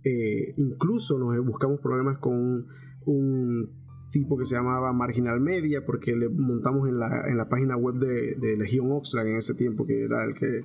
Eh, 0.04 0.54
incluso 0.56 1.18
nos 1.20 1.38
buscamos 1.46 1.80
problemas 1.80 2.18
con 2.18 2.66
un, 3.06 3.70
tipo 4.10 4.36
que 4.36 4.44
se 4.44 4.56
llamaba 4.56 4.92
Marginal 4.92 5.40
Media 5.40 5.86
porque 5.86 6.14
le 6.14 6.28
montamos 6.28 6.86
en 6.86 6.98
la, 6.98 7.30
en 7.30 7.38
la 7.38 7.48
página 7.48 7.76
web 7.76 7.94
de, 7.94 8.56
Legión 8.58 8.90
Oxlack 8.90 9.26
en 9.26 9.36
ese 9.36 9.54
tiempo 9.54 9.86
que 9.86 10.02
era 10.02 10.24
el 10.24 10.34
que 10.34 10.60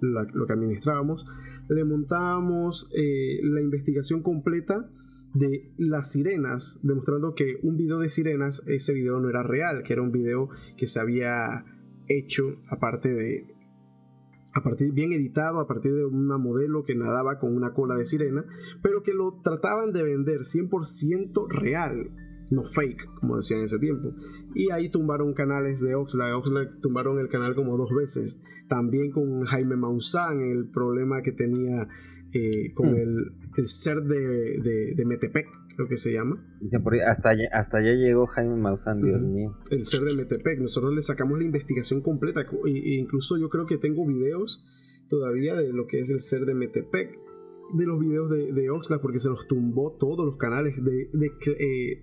lo 0.00 0.46
que 0.46 0.52
administrábamos. 0.52 1.24
Le 1.68 1.84
montábamos 1.84 2.90
eh, 2.94 3.40
la 3.42 3.60
investigación 3.60 4.22
completa 4.22 4.88
de 5.34 5.72
las 5.78 6.12
sirenas, 6.12 6.80
demostrando 6.82 7.34
que 7.34 7.58
un 7.62 7.76
video 7.76 7.98
de 7.98 8.10
sirenas, 8.10 8.66
ese 8.66 8.92
video 8.92 9.20
no 9.20 9.28
era 9.28 9.42
real, 9.42 9.82
que 9.82 9.94
era 9.94 10.02
un 10.02 10.12
video 10.12 10.48
que 10.76 10.86
se 10.86 11.00
había 11.00 11.64
hecho 12.08 12.56
aparte 12.68 13.14
de 13.14 13.46
a 14.54 14.62
partir 14.62 14.92
bien 14.92 15.12
editado 15.12 15.60
a 15.60 15.66
partir 15.66 15.94
de 15.94 16.04
una 16.04 16.36
modelo 16.36 16.84
que 16.84 16.94
nadaba 16.94 17.38
con 17.38 17.56
una 17.56 17.72
cola 17.72 17.94
de 17.96 18.04
sirena, 18.04 18.44
pero 18.82 19.02
que 19.02 19.14
lo 19.14 19.40
trataban 19.42 19.92
de 19.92 20.02
vender 20.02 20.40
100% 20.40 21.48
real, 21.48 22.10
no 22.50 22.64
fake, 22.64 23.06
como 23.14 23.36
decían 23.36 23.60
en 23.60 23.66
ese 23.66 23.78
tiempo. 23.78 24.14
Y 24.54 24.70
ahí 24.70 24.90
tumbaron 24.90 25.32
canales 25.32 25.80
de 25.80 25.94
Oxlack, 25.94 26.36
Oxlack 26.36 26.80
tumbaron 26.80 27.18
el 27.18 27.28
canal 27.28 27.54
como 27.54 27.78
dos 27.78 27.94
veces, 27.94 28.42
también 28.68 29.10
con 29.10 29.44
Jaime 29.44 29.76
Maussan, 29.76 30.42
el 30.42 30.68
problema 30.68 31.22
que 31.22 31.32
tenía 31.32 31.88
eh, 32.34 32.72
con 32.74 32.92
Mm. 32.92 32.96
el, 32.96 33.16
el 33.58 33.66
ser 33.68 34.02
de, 34.02 34.60
de, 34.60 34.94
de 34.94 35.04
Metepec, 35.04 35.46
creo 35.76 35.88
que 35.88 35.96
se 35.96 36.12
llama. 36.12 36.42
Hasta 37.06 37.30
allá, 37.30 37.48
hasta 37.52 37.78
allá 37.78 37.92
llegó 37.94 38.26
Jaime 38.26 38.56
Maussan, 38.56 39.00
Dios 39.02 39.20
mío. 39.20 39.56
el 39.70 39.84
ser 39.86 40.00
de 40.02 40.14
Metepec. 40.14 40.58
Nosotros 40.60 40.94
le 40.94 41.02
sacamos 41.02 41.38
la 41.38 41.44
investigación 41.44 42.00
completa. 42.02 42.46
co- 42.46 42.66
e- 42.66 42.70
e 42.70 42.94
incluso 42.94 43.36
yo 43.38 43.48
creo 43.48 43.66
que 43.66 43.78
tengo 43.78 44.06
videos 44.06 44.64
todavía 45.10 45.54
de 45.56 45.72
lo 45.72 45.86
que 45.86 46.00
es 46.00 46.10
el 46.10 46.20
ser 46.20 46.44
de 46.46 46.54
Metepec. 46.54 47.18
De 47.74 47.86
los 47.86 47.98
videos 48.00 48.30
de, 48.30 48.52
de 48.52 48.68
Oxlack, 48.70 49.00
porque 49.00 49.18
se 49.18 49.30
los 49.30 49.46
tumbó 49.48 49.96
todos 49.98 50.26
los 50.26 50.36
canales. 50.36 50.74
De, 50.84 51.08
eh, 51.58 52.02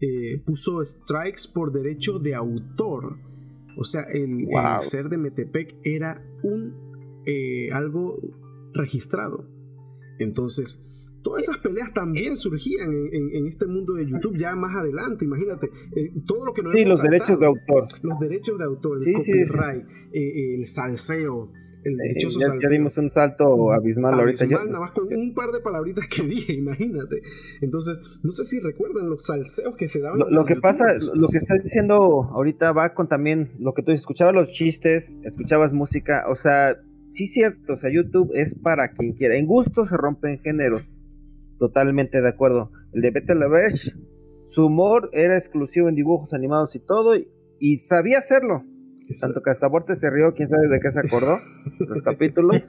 eh, 0.00 0.42
puso 0.44 0.84
strikes 0.84 1.42
por 1.54 1.72
derecho 1.72 2.18
de 2.18 2.34
autor. 2.34 3.18
O 3.76 3.84
sea, 3.84 4.02
el, 4.12 4.46
Wow. 4.46 4.74
el 4.74 4.80
ser 4.80 5.08
de 5.08 5.18
Metepec 5.18 5.76
era 5.84 6.20
un 6.42 6.74
algo 7.72 8.18
registrado. 8.72 9.48
Entonces, 10.18 10.80
todas 11.22 11.44
esas 11.44 11.58
peleas 11.58 11.92
también 11.94 12.36
surgían 12.36 12.92
en, 12.92 13.14
en- 13.14 13.30
en 13.36 13.46
este 13.46 13.66
mundo 13.66 13.94
de 13.94 14.06
YouTube 14.06 14.36
ya 14.36 14.54
más 14.54 14.76
adelante. 14.76 15.24
Imagínate, 15.24 15.70
eh, 15.96 16.12
todo 16.26 16.44
lo 16.46 16.52
que 16.52 16.62
nos 16.62 16.72
Sí, 16.72 16.80
hemos 16.80 16.90
los 16.90 17.02
derechos 17.02 17.38
de 17.40 17.46
saltado, 17.46 17.54
autor. 17.78 17.98
los 18.02 18.20
derechos 18.20 18.58
de 18.58 18.64
autor, 18.64 18.98
el 18.98 19.04
Sí, 19.04 19.14
sí, 19.14 19.22
sí. 19.22 19.30
copyright, 19.46 19.84
eh, 20.12 20.54
el 20.54 20.66
salseo, 20.66 21.48
el 21.82 22.00
Eh, 22.00 22.08
dichoso 22.14 22.38
ya, 22.40 22.46
ya 22.46 22.50
salteo. 22.52 22.70
dimos 22.70 22.96
un 22.98 23.10
salto 23.10 23.72
abismal 23.72 24.14
ahorita. 24.14 24.44
Yo- 24.46 24.56
Abismal, 24.58 24.66
nada 24.72 24.84
más 24.86 24.92
con 24.92 25.12
un 25.14 25.34
par 25.34 25.50
de 25.50 25.60
palabritas 25.60 26.06
que 26.08 26.22
dije, 26.28 26.52
imagínate. 26.54 27.22
Entonces, 27.60 27.98
no 28.22 28.32
sé 28.32 28.44
si 28.44 28.60
recuerdan 28.60 29.08
los 29.08 29.24
salseos 29.26 29.76
que 29.76 29.88
se 29.88 30.00
daban. 30.00 30.18
Lo, 30.18 30.30
lo 30.30 30.44
que 30.44 30.56
pasa, 30.56 30.92
youtubers. 30.94 31.12
lo 31.16 31.28
que 31.28 31.38
estás 31.38 31.62
diciendo 31.64 31.94
ahorita 32.32 32.72
va 32.72 32.92
con 32.94 33.08
también 33.08 33.52
lo 33.58 33.72
que 33.74 33.82
tú 33.82 33.92
escuchabas 33.92 34.34
los 34.34 34.50
chistes, 34.50 35.16
escuchabas 35.24 35.72
música, 35.72 36.24
o 36.28 36.36
sea, 36.36 36.76
sí 37.14 37.26
cierto, 37.26 37.74
o 37.74 37.76
sea, 37.76 37.90
YouTube 37.90 38.30
es 38.34 38.54
para 38.54 38.92
quien 38.92 39.12
quiera. 39.14 39.36
En 39.36 39.46
gusto 39.46 39.86
se 39.86 39.96
rompen 39.96 40.38
géneros. 40.40 40.88
Totalmente 41.58 42.20
de 42.20 42.28
acuerdo. 42.28 42.70
El 42.92 43.02
de 43.02 43.10
Bette 43.10 43.34
la 43.34 43.48
Verge, 43.48 43.92
su 44.50 44.66
humor 44.66 45.08
era 45.12 45.36
exclusivo 45.36 45.88
en 45.88 45.94
dibujos 45.94 46.34
animados 46.34 46.74
y 46.76 46.80
todo, 46.80 47.16
y, 47.16 47.28
y 47.60 47.78
sabía 47.78 48.18
hacerlo. 48.18 48.64
Tanto 49.20 49.42
que 49.42 49.50
hasta 49.50 49.68
Borte 49.68 49.96
se 49.96 50.10
rió, 50.10 50.32
quién 50.34 50.48
sabe 50.48 50.66
de 50.68 50.80
qué 50.80 50.90
se 50.90 50.98
acordó, 51.00 51.36
los 51.88 52.02
capítulos. 52.02 52.62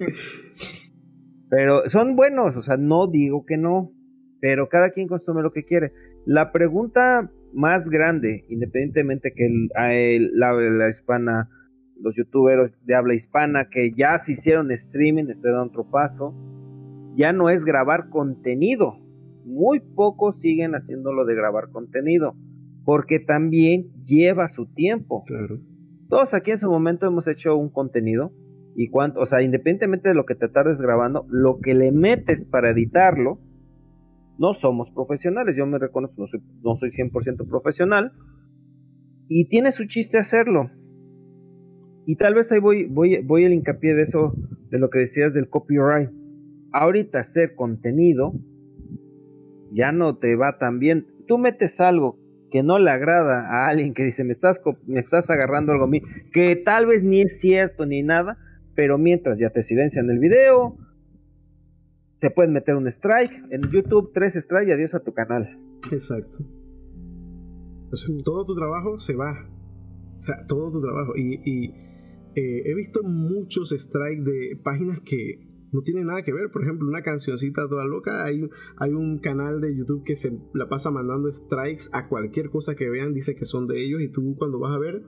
Pero 1.50 1.90
son 1.90 2.16
buenos, 2.16 2.56
o 2.58 2.62
sea, 2.62 2.78
no 2.78 3.08
digo 3.08 3.46
que 3.46 3.58
no, 3.58 3.92
pero 4.42 4.68
cada 4.68 4.90
quien 4.92 5.08
consume 5.08 5.42
lo 5.42 5.52
que 5.52 5.64
quiere. 5.64 5.94
La 6.26 6.52
pregunta 6.52 7.32
más 7.54 7.90
grande, 7.90 8.46
independientemente 8.50 9.32
que 9.34 9.46
el- 9.46 9.70
el- 9.92 10.32
la, 10.40 10.54
la 10.54 10.90
hispana, 10.90 11.50
los 12.00 12.16
youtuberos 12.16 12.72
de 12.84 12.96
habla 12.96 13.14
hispana 13.14 13.70
que 13.70 13.92
ya 13.92 14.18
se 14.18 14.34
hicieron 14.34 14.72
streaming, 14.72 15.26
estoy 15.30 15.52
dando 15.52 15.68
otro 15.68 15.90
paso, 15.90 16.34
ya 17.16 17.34
no 17.34 17.50
es 17.50 17.66
grabar 17.66 18.10
contenido. 18.10 18.98
Muy 19.46 19.80
pocos 19.80 20.40
siguen 20.40 20.74
haciéndolo 20.74 21.26
de 21.26 21.36
grabar 21.36 21.70
contenido, 21.70 22.36
porque 22.84 23.20
también 23.20 23.92
lleva 24.04 24.48
su 24.50 24.66
tiempo 24.68 25.24
Claro. 25.26 25.60
todos 26.10 26.34
aquí 26.34 26.52
en 26.52 26.60
su 26.60 26.70
momento 26.70 27.08
hemos 27.08 27.28
hecho 27.28 27.56
un 27.56 27.70
contenido 27.70 28.32
y 28.76 28.90
cuánto, 28.90 29.22
o 29.22 29.26
sea, 29.26 29.42
independientemente 29.42 30.10
de 30.10 30.16
lo 30.16 30.26
que 30.26 30.36
te 30.36 30.50
tardes 30.50 30.82
grabando, 30.82 31.26
lo 31.30 31.60
que 31.60 31.74
le 31.74 31.92
metes 31.92 32.46
para 32.46 32.72
editarlo, 32.72 33.40
no 34.38 34.54
somos 34.54 34.92
profesionales, 34.92 35.56
yo 35.58 35.66
me 35.66 35.80
reconozco, 35.80 36.22
no 36.22 36.28
soy, 36.28 36.42
no 36.62 36.76
soy 36.76 36.90
100% 36.92 37.48
profesional 37.48 38.12
y 39.30 39.48
tiene 39.48 39.72
su 39.72 39.86
chiste 39.86 40.18
hacerlo. 40.18 40.70
Y 42.06 42.16
tal 42.18 42.36
vez 42.36 42.52
ahí 42.52 42.60
voy, 42.60 42.88
voy, 42.88 43.22
voy 43.24 43.46
al 43.46 43.54
hincapié 43.54 43.96
de 43.96 44.04
eso, 44.04 44.34
de 44.70 44.80
lo 44.80 44.90
que 44.90 45.00
decías 45.00 45.34
del 45.34 45.50
copyright. 45.50 46.10
Ahorita 46.72 47.20
hacer 47.20 47.56
contenido 47.56 48.34
ya 49.72 49.92
no 49.92 50.18
te 50.18 50.36
va 50.36 50.58
tan 50.58 50.80
bien. 50.80 51.08
Tú 51.28 51.38
metes 51.38 51.80
algo 51.80 52.20
que 52.52 52.64
no 52.64 52.80
le 52.80 52.90
agrada 52.90 53.48
a 53.50 53.68
alguien 53.68 53.94
que 53.94 54.04
dice, 54.04 54.24
me 54.24 54.32
estás, 54.32 54.62
me 54.86 55.00
estás 55.00 55.30
agarrando 55.30 55.74
algo 55.74 55.86
a 55.86 55.88
mí, 55.88 56.02
que 56.32 56.56
tal 56.56 56.86
vez 56.86 57.04
ni 57.04 57.22
es 57.22 57.40
cierto 57.40 57.86
ni 57.86 58.04
nada, 58.04 58.38
pero 58.76 58.98
mientras 58.98 59.40
ya 59.40 59.50
te 59.50 59.64
silencian 59.64 60.10
el 60.10 60.20
video, 60.20 60.78
te 62.20 62.32
pueden 62.32 62.54
meter 62.54 62.76
un 62.76 62.88
strike. 62.88 63.44
En 63.52 63.62
YouTube, 63.64 64.12
tres 64.14 64.36
strikes 64.36 64.70
y 64.70 64.72
adiós 64.72 64.94
a 64.96 65.00
tu 65.00 65.14
canal. 65.14 65.60
Exacto. 65.92 66.40
Todo 68.24 68.46
tu 68.46 68.56
trabajo 68.56 68.98
se 68.98 69.16
va. 69.16 69.48
O 70.16 70.20
sea, 70.20 70.46
todo 70.48 70.72
tu 70.72 70.82
trabajo. 70.82 71.14
Y, 71.16 71.74
eh, 72.36 72.64
he 72.66 72.76
visto 72.76 73.02
muchos 73.04 73.70
strikes 73.70 74.24
de 74.24 74.60
páginas 74.64 75.00
que 75.06 75.40
no 75.72 75.82
tienen 75.82 76.08
nada 76.08 76.24
que 76.24 76.34
ver. 76.34 76.50
Por 76.52 76.64
ejemplo, 76.64 76.88
una 76.88 77.02
cancioncita 77.02 77.68
toda 77.68 77.86
loca. 77.86 78.26
Hay, 78.26 78.48
hay 78.78 78.94
un 78.94 79.20
canal 79.20 79.62
de 79.62 79.76
YouTube 79.76 80.04
que 80.06 80.16
se 80.16 80.32
la 80.54 80.68
pasa 80.68 80.92
mandando 80.92 81.32
strikes 81.32 81.86
a 81.94 82.08
cualquier 82.08 82.50
cosa 82.50 82.76
que 82.76 82.90
vean. 82.90 83.14
Dice 83.14 83.36
que 83.36 83.46
son 83.46 83.68
de 83.68 83.84
ellos. 83.84 84.02
Y 84.02 84.10
tú 84.10 84.36
cuando 84.38 84.60
vas 84.60 84.74
a 84.74 84.80
ver, 84.80 85.02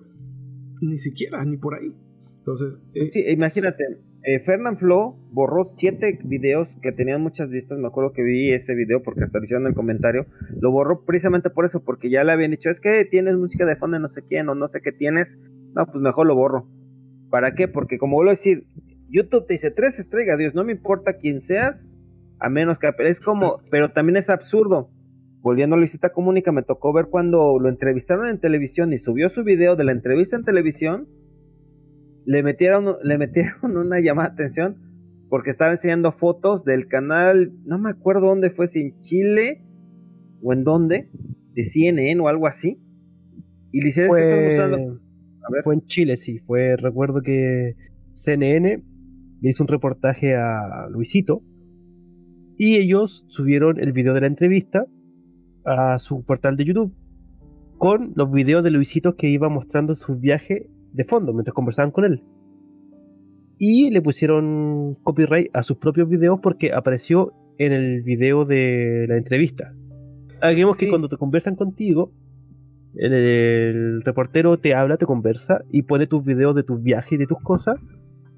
ni 0.82 0.98
siquiera, 0.98 1.44
ni 1.46 1.58
por 1.58 1.76
ahí. 1.76 1.94
Entonces, 2.38 2.82
eh, 2.94 3.10
Sí, 3.12 3.24
imagínate, 3.28 3.84
eh, 4.24 4.40
Fernand 4.40 4.78
Flo 4.78 5.18
borró 5.32 5.66
siete 5.66 6.20
videos 6.24 6.70
que 6.82 6.92
tenían 6.92 7.22
muchas 7.22 7.50
vistas. 7.50 7.78
Me 7.78 7.88
acuerdo 7.88 8.14
que 8.14 8.24
vi 8.24 8.52
ese 8.52 8.76
video 8.76 9.04
porque 9.04 9.24
hasta 9.24 9.40
le 9.40 9.46
hicieron 9.46 9.68
el 9.68 9.74
comentario. 9.74 10.26
Lo 10.60 10.72
borró 10.72 11.06
precisamente 11.06 11.50
por 11.50 11.66
eso, 11.66 11.84
porque 11.84 12.10
ya 12.10 12.24
le 12.24 12.32
habían 12.32 12.52
dicho, 12.52 12.70
es 12.70 12.80
que 12.80 13.06
tienes 13.06 13.36
música 13.36 13.66
de 13.66 13.76
fondo 13.76 14.00
no 14.00 14.10
sé 14.10 14.24
quién 14.24 14.50
o 14.50 14.56
no 14.56 14.68
sé 14.68 14.82
qué 14.82 14.92
tienes. 14.92 15.38
No, 15.74 15.86
pues 15.86 16.02
mejor 16.02 16.28
lo 16.28 16.36
borro. 16.36 16.68
¿Para 17.30 17.56
qué? 17.56 17.68
Porque 17.68 17.98
como 17.98 18.16
vuelvo 18.16 18.32
a 18.32 18.34
decir, 18.34 18.68
YouTube 19.10 19.48
te 19.48 19.54
dice 19.54 19.72
tres 19.72 20.00
estrellas, 20.00 20.38
Dios, 20.38 20.56
no 20.56 20.64
me 20.64 20.74
importa 20.74 21.18
quién 21.18 21.42
seas, 21.42 21.90
a 22.40 22.50
menos 22.50 22.80
que 22.80 22.92
es 23.00 23.22
como, 23.22 23.60
pero 23.72 23.92
también 23.92 24.18
es 24.18 24.30
absurdo. 24.30 24.90
Volviendo 25.42 25.76
a 25.76 25.80
Luisita 25.80 26.12
Comunica, 26.12 26.52
me 26.52 26.64
tocó 26.64 26.92
ver 26.92 27.08
cuando 27.08 27.60
lo 27.60 27.70
entrevistaron 27.70 28.28
en 28.28 28.40
televisión 28.40 28.92
y 28.92 28.98
subió 28.98 29.30
su 29.30 29.44
video 29.44 29.76
de 29.76 29.84
la 29.84 29.92
entrevista 29.92 30.36
en 30.36 30.44
televisión 30.44 31.08
le 32.28 32.44
metieron, 32.44 32.98
le 33.04 33.18
metieron 33.18 33.54
una 33.78 34.00
llamada 34.02 34.30
de 34.30 34.34
atención 34.34 34.76
porque 35.30 35.50
estaba 35.50 35.72
enseñando 35.72 36.12
fotos 36.12 36.64
del 36.64 36.88
canal, 36.88 37.52
no 37.66 37.80
me 37.80 37.90
acuerdo 37.90 38.28
dónde 38.28 38.50
fue, 38.50 38.68
si 38.68 38.82
en 38.82 39.00
Chile 39.02 39.62
o 40.42 40.54
en 40.54 40.64
dónde, 40.64 41.10
de 41.54 41.64
CNN 41.64 42.22
o 42.22 42.28
algo 42.28 42.48
así. 42.48 42.80
Y 43.72 43.82
le 43.82 43.90
hicieron, 43.90 44.18
"Es 44.18 44.24
que 44.24 44.30
están 44.30 44.70
Fue, 44.70 44.80
mostrando-". 44.80 45.02
Fue 45.64 45.74
en 45.76 45.86
Chile, 45.86 46.18
sí. 46.18 46.40
Fue, 46.40 46.76
recuerdo 46.78 47.22
que 47.22 47.76
CNN 48.14 48.84
le 49.42 49.50
hizo 49.50 49.64
un 49.64 49.68
reportaje 49.68 50.36
a 50.36 50.88
Luisito 50.90 51.44
y 52.58 52.78
ellos 52.78 53.26
subieron 53.30 53.80
el 53.80 53.92
video 53.92 54.14
de 54.14 54.22
la 54.22 54.28
entrevista 54.28 54.86
a 55.66 56.00
su 56.00 56.24
portal 56.26 56.58
de 56.58 56.66
YouTube 56.66 56.94
con 57.78 58.14
los 58.16 58.32
videos 58.32 58.64
de 58.64 58.72
Luisito 58.72 59.16
que 59.16 59.30
iba 59.30 59.50
mostrando 59.50 59.94
su 59.94 60.20
viaje 60.20 60.70
de 60.94 61.04
fondo 61.04 61.34
mientras 61.34 61.54
conversaban 61.54 61.92
con 61.92 62.06
él. 62.06 62.24
Y 63.60 63.90
le 63.92 64.02
pusieron 64.02 64.94
copyright 65.04 65.50
a 65.54 65.64
sus 65.64 65.78
propios 65.78 66.10
videos 66.10 66.40
porque 66.42 66.72
apareció 66.74 67.34
en 67.58 67.72
el 67.74 68.02
video 68.04 68.46
de 68.46 69.06
la 69.08 69.18
entrevista. 69.18 69.74
Hagamos 70.42 70.78
que 70.78 70.86
Sí. 70.86 70.90
cuando 70.90 71.08
te 71.08 71.18
conversan 71.18 71.56
contigo, 71.56 72.12
el, 72.98 73.14
el 73.14 74.02
reportero 74.04 74.58
te 74.58 74.74
habla, 74.76 74.98
te 74.98 75.06
conversa 75.06 75.64
y 75.72 75.84
pone 75.84 76.08
tus 76.08 76.26
videos 76.26 76.56
de 76.56 76.64
tus 76.64 76.82
viajes 76.82 77.14
y 77.14 77.18
de 77.18 77.28
tus 77.28 77.40
cosas 77.40 77.78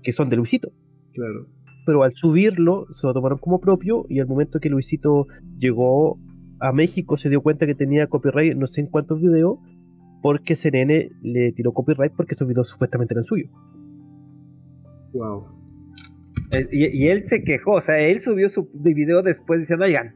que 0.04 0.12
son 0.12 0.30
de 0.30 0.38
Luisito. 0.38 0.72
claro. 1.14 1.48
Pero 1.86 2.04
al 2.04 2.12
subirlo 2.12 2.86
se 2.94 3.08
lo 3.08 3.14
tomaron 3.14 3.40
como 3.40 3.60
propio 3.60 4.06
y 4.10 4.20
al 4.20 4.28
momento 4.28 4.60
que 4.60 4.70
Luisito 4.70 5.26
llegó 5.58 6.20
a 6.60 6.72
México 6.72 7.18
se 7.18 7.30
dio 7.30 7.42
cuenta 7.42 7.66
que 7.66 7.74
tenía 7.74 8.06
copyright 8.06 8.56
no 8.56 8.68
sé 8.68 8.82
en 8.82 8.88
cuántos 8.88 9.20
videos 9.20 9.58
porque 10.22 10.56
CNN 10.56 11.10
le 11.24 11.52
tiró 11.54 11.72
copyright 11.72 12.14
porque 12.16 12.36
esos 12.36 12.48
videos 12.48 12.68
supuestamente 12.68 13.14
eran 13.16 13.24
suyos. 13.24 13.50
Wow. 15.14 15.48
Eh, 16.52 16.68
Y, 16.72 17.06
y 17.06 17.08
él 17.08 17.26
se 17.26 17.44
quejó, 17.44 17.74
o 17.74 17.82
sea, 17.82 18.00
él 18.00 18.20
subió 18.20 18.50
su 18.50 18.70
video 18.74 19.24
después 19.24 19.62
diciendo, 19.62 19.86
oigan, 19.86 20.14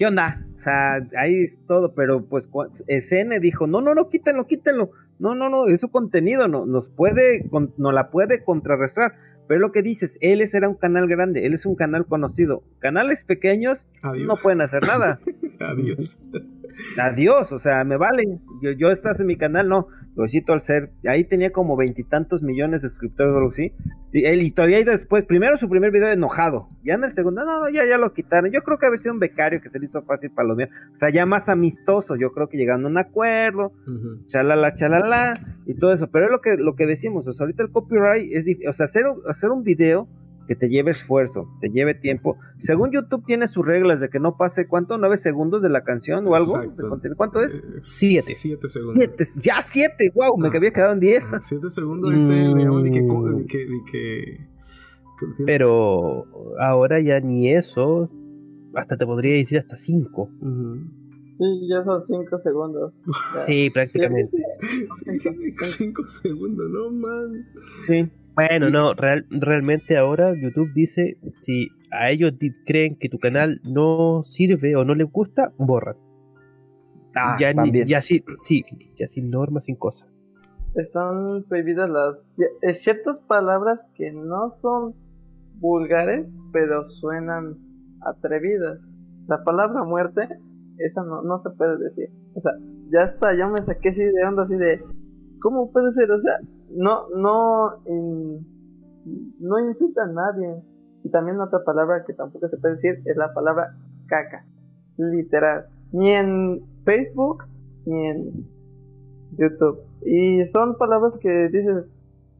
¿qué 0.00 0.06
onda? 0.06 0.42
O 0.56 0.60
sea, 0.62 0.94
ahí 1.18 1.42
es 1.44 1.58
todo, 1.68 1.94
pero 1.94 2.24
pues 2.24 2.48
SN 2.88 3.38
dijo, 3.38 3.66
no, 3.66 3.82
no, 3.82 3.94
no, 3.94 4.08
quítenlo, 4.08 4.46
quítenlo. 4.46 4.90
No, 5.18 5.34
no, 5.34 5.50
no, 5.50 5.66
es 5.66 5.80
su 5.82 5.90
contenido, 5.90 6.48
no, 6.48 6.64
nos 6.64 6.88
puede, 6.88 7.46
con- 7.50 7.74
no 7.76 7.92
la 7.92 8.10
puede 8.10 8.42
contrarrestar. 8.42 9.12
Pero 9.46 9.60
lo 9.60 9.72
que 9.72 9.82
dices, 9.82 10.16
él 10.22 10.40
es- 10.40 10.54
era 10.54 10.68
un 10.70 10.76
canal 10.76 11.06
grande, 11.06 11.44
él 11.44 11.52
es 11.52 11.66
un 11.66 11.74
canal 11.74 12.06
conocido. 12.06 12.62
Canales 12.78 13.24
pequeños 13.24 13.84
Adiós. 14.02 14.26
no 14.26 14.36
pueden 14.36 14.62
hacer 14.62 14.82
nada. 14.86 15.20
Adiós. 15.60 16.30
Adiós, 16.98 17.52
o 17.52 17.58
sea, 17.58 17.84
me 17.84 17.96
vale. 17.98 18.38
Yo, 18.62 18.70
yo 18.70 18.90
estás 18.90 19.20
en 19.20 19.26
mi 19.26 19.36
canal, 19.36 19.68
no. 19.68 19.88
Luisito 20.16 20.52
al 20.52 20.60
ser, 20.60 20.90
ahí 21.06 21.24
tenía 21.24 21.50
como 21.52 21.76
veintitantos 21.76 22.42
millones 22.42 22.82
de 22.82 22.88
suscriptores 22.88 23.32
o 23.32 23.38
algo 23.38 23.50
así. 23.50 23.72
Y, 24.12 24.24
él, 24.24 24.42
y 24.42 24.50
todavía 24.50 24.78
ahí 24.78 24.84
después, 24.84 25.24
primero 25.24 25.56
su 25.56 25.68
primer 25.68 25.92
video 25.92 26.08
enojado. 26.08 26.68
Ya 26.84 26.94
en 26.94 27.04
el 27.04 27.12
segundo, 27.12 27.44
no, 27.44 27.68
ya, 27.68 27.86
ya 27.86 27.96
lo 27.96 28.12
quitaron. 28.12 28.50
Yo 28.50 28.62
creo 28.62 28.78
que 28.78 28.86
había 28.86 28.98
sido 28.98 29.14
un 29.14 29.20
becario 29.20 29.60
que 29.60 29.70
se 29.70 29.78
le 29.78 29.86
hizo 29.86 30.02
fácil 30.02 30.30
para 30.30 30.48
los 30.48 30.56
míos. 30.56 30.70
O 30.92 30.96
sea, 30.96 31.10
ya 31.10 31.26
más 31.26 31.48
amistoso. 31.48 32.16
Yo 32.16 32.32
creo 32.32 32.48
que 32.48 32.56
llegando 32.56 32.88
a 32.88 32.90
un 32.90 32.98
acuerdo, 32.98 33.72
chalala, 34.26 34.74
chalala, 34.74 35.34
y 35.66 35.74
todo 35.74 35.92
eso. 35.92 36.10
Pero 36.10 36.26
es 36.26 36.32
lo 36.32 36.40
que, 36.40 36.56
lo 36.56 36.74
que 36.74 36.86
decimos, 36.86 37.28
o 37.28 37.32
sea, 37.32 37.44
ahorita 37.44 37.62
el 37.62 37.70
copyright 37.70 38.32
es 38.32 38.46
o 38.68 38.72
sea, 38.72 38.84
hacer, 38.84 39.04
hacer 39.28 39.50
un 39.50 39.62
video 39.62 40.08
que 40.50 40.56
te 40.56 40.68
lleve 40.68 40.90
esfuerzo, 40.90 41.48
te 41.60 41.68
lleve 41.70 41.94
tiempo. 41.94 42.36
Según 42.58 42.90
YouTube 42.90 43.24
tiene 43.24 43.46
sus 43.46 43.64
reglas 43.64 44.00
de 44.00 44.08
que 44.10 44.18
no 44.18 44.36
pase, 44.36 44.66
¿cuánto? 44.66 44.98
¿Nueve 44.98 45.16
segundos 45.16 45.62
de 45.62 45.68
la 45.68 45.84
canción 45.84 46.26
o 46.26 46.34
algo? 46.34 46.60
¿Cuánto 47.16 47.40
es? 47.40 47.54
Eh, 47.54 47.62
Siete. 47.82 48.32
Siete 48.32 48.68
segundos. 48.68 48.96
Siete, 48.96 49.24
ya 49.36 49.62
siete, 49.62 50.10
wow, 50.12 50.36
me 50.36 50.48
Ah. 50.48 50.52
había 50.56 50.72
quedado 50.72 50.94
en 50.94 50.98
diez. 50.98 51.24
Ajá, 51.24 51.40
Siete 51.40 51.70
segundos 51.70 52.12
ese 52.16 52.32
le 52.32 52.64
llaman 52.64 52.82
de 52.82 52.90
que, 52.90 53.00
Mm. 53.00 53.36
de 53.36 53.46
que, 53.46 53.58
de 53.58 53.80
que- 53.92 54.50
Pero 55.46 56.26
ahora 56.58 56.98
ya 56.98 57.20
ni 57.20 57.48
eso, 57.52 58.08
hasta 58.74 58.96
te 58.96 59.06
podría 59.06 59.34
decir 59.34 59.58
hasta 59.58 59.76
cinco. 59.76 60.30
Sí, 61.34 61.44
ya 61.70 61.84
son 61.84 62.04
5 62.04 62.38
segundos. 62.40 62.92
Ya. 63.06 63.40
Sí, 63.46 63.70
prácticamente. 63.72 64.36
Sí, 64.98 65.76
cinco 65.78 66.06
segundos, 66.08 66.68
no 66.70 66.90
man. 66.90 67.46
Sí. 67.86 68.10
Bueno, 68.48 68.70
no, 68.70 68.94
real- 68.94 69.26
realmente 69.30 69.96
ahora 69.96 70.32
YouTube 70.34 70.72
dice, 70.74 71.16
si 71.40 71.68
a 71.90 72.10
ellos 72.10 72.32
creen 72.66 72.96
que 72.96 73.08
tu 73.08 73.18
canal 73.18 73.60
no 73.64 74.22
sirve 74.22 74.76
o 74.76 74.84
no 74.84 74.94
les 74.94 75.10
gusta, 75.10 75.52
borran. 75.58 75.96
Ah, 77.14 77.36
ya, 77.38 77.52
ni- 77.52 77.84
ya 77.84 78.00
sí, 78.00 78.24
sí, 78.42 78.64
ya 78.96 79.08
sin 79.08 79.30
normas, 79.30 79.64
sin 79.64 79.76
cosas. 79.76 80.08
están 80.76 81.42
prohibidas 81.48 81.90
las 81.90 82.16
eh, 82.62 82.74
ciertas 82.74 83.20
palabras 83.22 83.80
que 83.96 84.12
no 84.12 84.52
son 84.62 84.94
vulgares, 85.58 86.26
pero 86.52 86.84
suenan 86.84 87.56
atrevidas. 88.02 88.78
La 89.26 89.42
palabra 89.42 89.82
muerte, 89.82 90.28
esa 90.78 91.02
no, 91.02 91.22
no 91.22 91.40
se 91.40 91.50
puede 91.50 91.76
decir. 91.78 92.08
O 92.34 92.40
sea, 92.40 92.52
ya 92.92 93.00
está, 93.12 93.36
yo 93.36 93.48
me 93.48 93.58
saqué 93.58 93.88
así 93.90 94.02
de 94.04 94.24
onda, 94.24 94.44
así 94.44 94.54
de, 94.56 94.80
¿cómo 95.40 95.70
puede 95.72 95.92
ser? 95.94 96.10
O 96.12 96.20
sea, 96.22 96.36
no, 96.70 97.08
no, 97.10 97.82
no 99.40 99.68
insulta 99.68 100.04
a 100.04 100.06
nadie. 100.06 100.62
Y 101.02 101.08
también 101.10 101.40
otra 101.40 101.64
palabra 101.64 102.04
que 102.04 102.12
tampoco 102.12 102.48
se 102.48 102.58
puede 102.58 102.76
decir 102.76 103.02
es 103.04 103.16
la 103.16 103.32
palabra 103.32 103.76
caca. 104.06 104.44
Literal. 104.96 105.66
Ni 105.92 106.10
en 106.10 106.62
Facebook, 106.84 107.44
ni 107.86 108.06
en 108.06 108.46
YouTube. 109.36 109.80
Y 110.04 110.46
son 110.46 110.76
palabras 110.76 111.16
que 111.18 111.48
dices, 111.48 111.86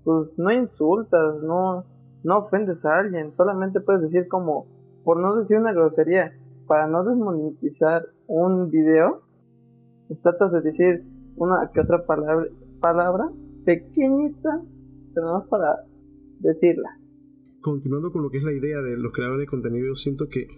pues 0.05 0.39
no 0.39 0.51
insultas, 0.51 1.43
no, 1.43 1.85
no 2.23 2.39
ofendes 2.39 2.85
a 2.85 2.99
alguien, 2.99 3.33
solamente 3.37 3.81
puedes 3.81 4.03
decir 4.03 4.29
como, 4.29 4.67
por 5.05 5.19
no 5.19 5.37
decir 5.37 5.59
una 5.59 5.73
grosería, 5.73 6.33
para 6.67 6.87
no 6.87 7.05
desmonetizar 7.05 8.07
un 8.27 8.71
video, 8.71 9.23
pues 10.09 10.21
tratas 10.21 10.53
de 10.53 10.61
decir 10.61 11.05
una 11.37 11.71
que 11.73 11.81
otra 11.81 12.05
palabra, 12.07 12.47
palabra 12.81 13.31
pequeñita, 13.65 14.63
pero 15.15 15.27
no 15.33 15.47
para 15.49 15.85
decirla. 16.39 16.99
Continuando 17.61 18.11
con 18.13 18.23
lo 18.23 18.31
que 18.31 18.39
es 18.39 18.45
la 18.45 18.53
idea 18.53 18.81
de 18.81 18.97
los 18.97 19.13
creadores 19.13 19.41
de 19.41 19.47
contenido, 19.47 19.89
yo 19.89 19.95
siento 19.95 20.29
que 20.29 20.49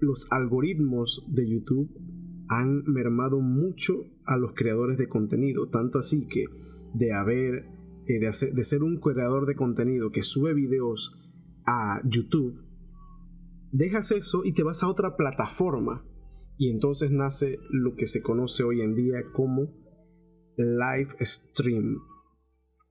los 0.00 0.26
algoritmos 0.30 1.26
de 1.32 1.48
YouTube 1.48 1.90
han 2.48 2.82
mermado 2.84 3.40
mucho 3.40 4.04
a 4.26 4.36
los 4.36 4.52
creadores 4.54 4.98
de 4.98 5.08
contenido, 5.08 5.68
tanto 5.68 5.98
así 5.98 6.26
que 6.26 6.44
de 6.92 7.12
haber, 7.12 7.66
eh, 8.06 8.20
de, 8.20 8.52
de 8.52 8.64
ser 8.64 8.82
un 8.82 9.00
creador 9.00 9.46
de 9.46 9.54
contenido 9.54 10.10
que 10.10 10.22
sube 10.22 10.52
videos 10.52 11.32
a 11.66 12.02
YouTube, 12.04 12.60
dejas 13.72 14.10
eso 14.12 14.42
y 14.44 14.52
te 14.52 14.62
vas 14.62 14.82
a 14.82 14.88
otra 14.88 15.16
plataforma 15.16 16.04
y 16.56 16.70
entonces 16.70 17.10
nace 17.10 17.58
lo 17.70 17.96
que 17.96 18.06
se 18.06 18.22
conoce 18.22 18.62
hoy 18.62 18.82
en 18.82 18.94
día 18.94 19.24
como 19.32 19.72
live 20.56 21.08
stream 21.20 21.98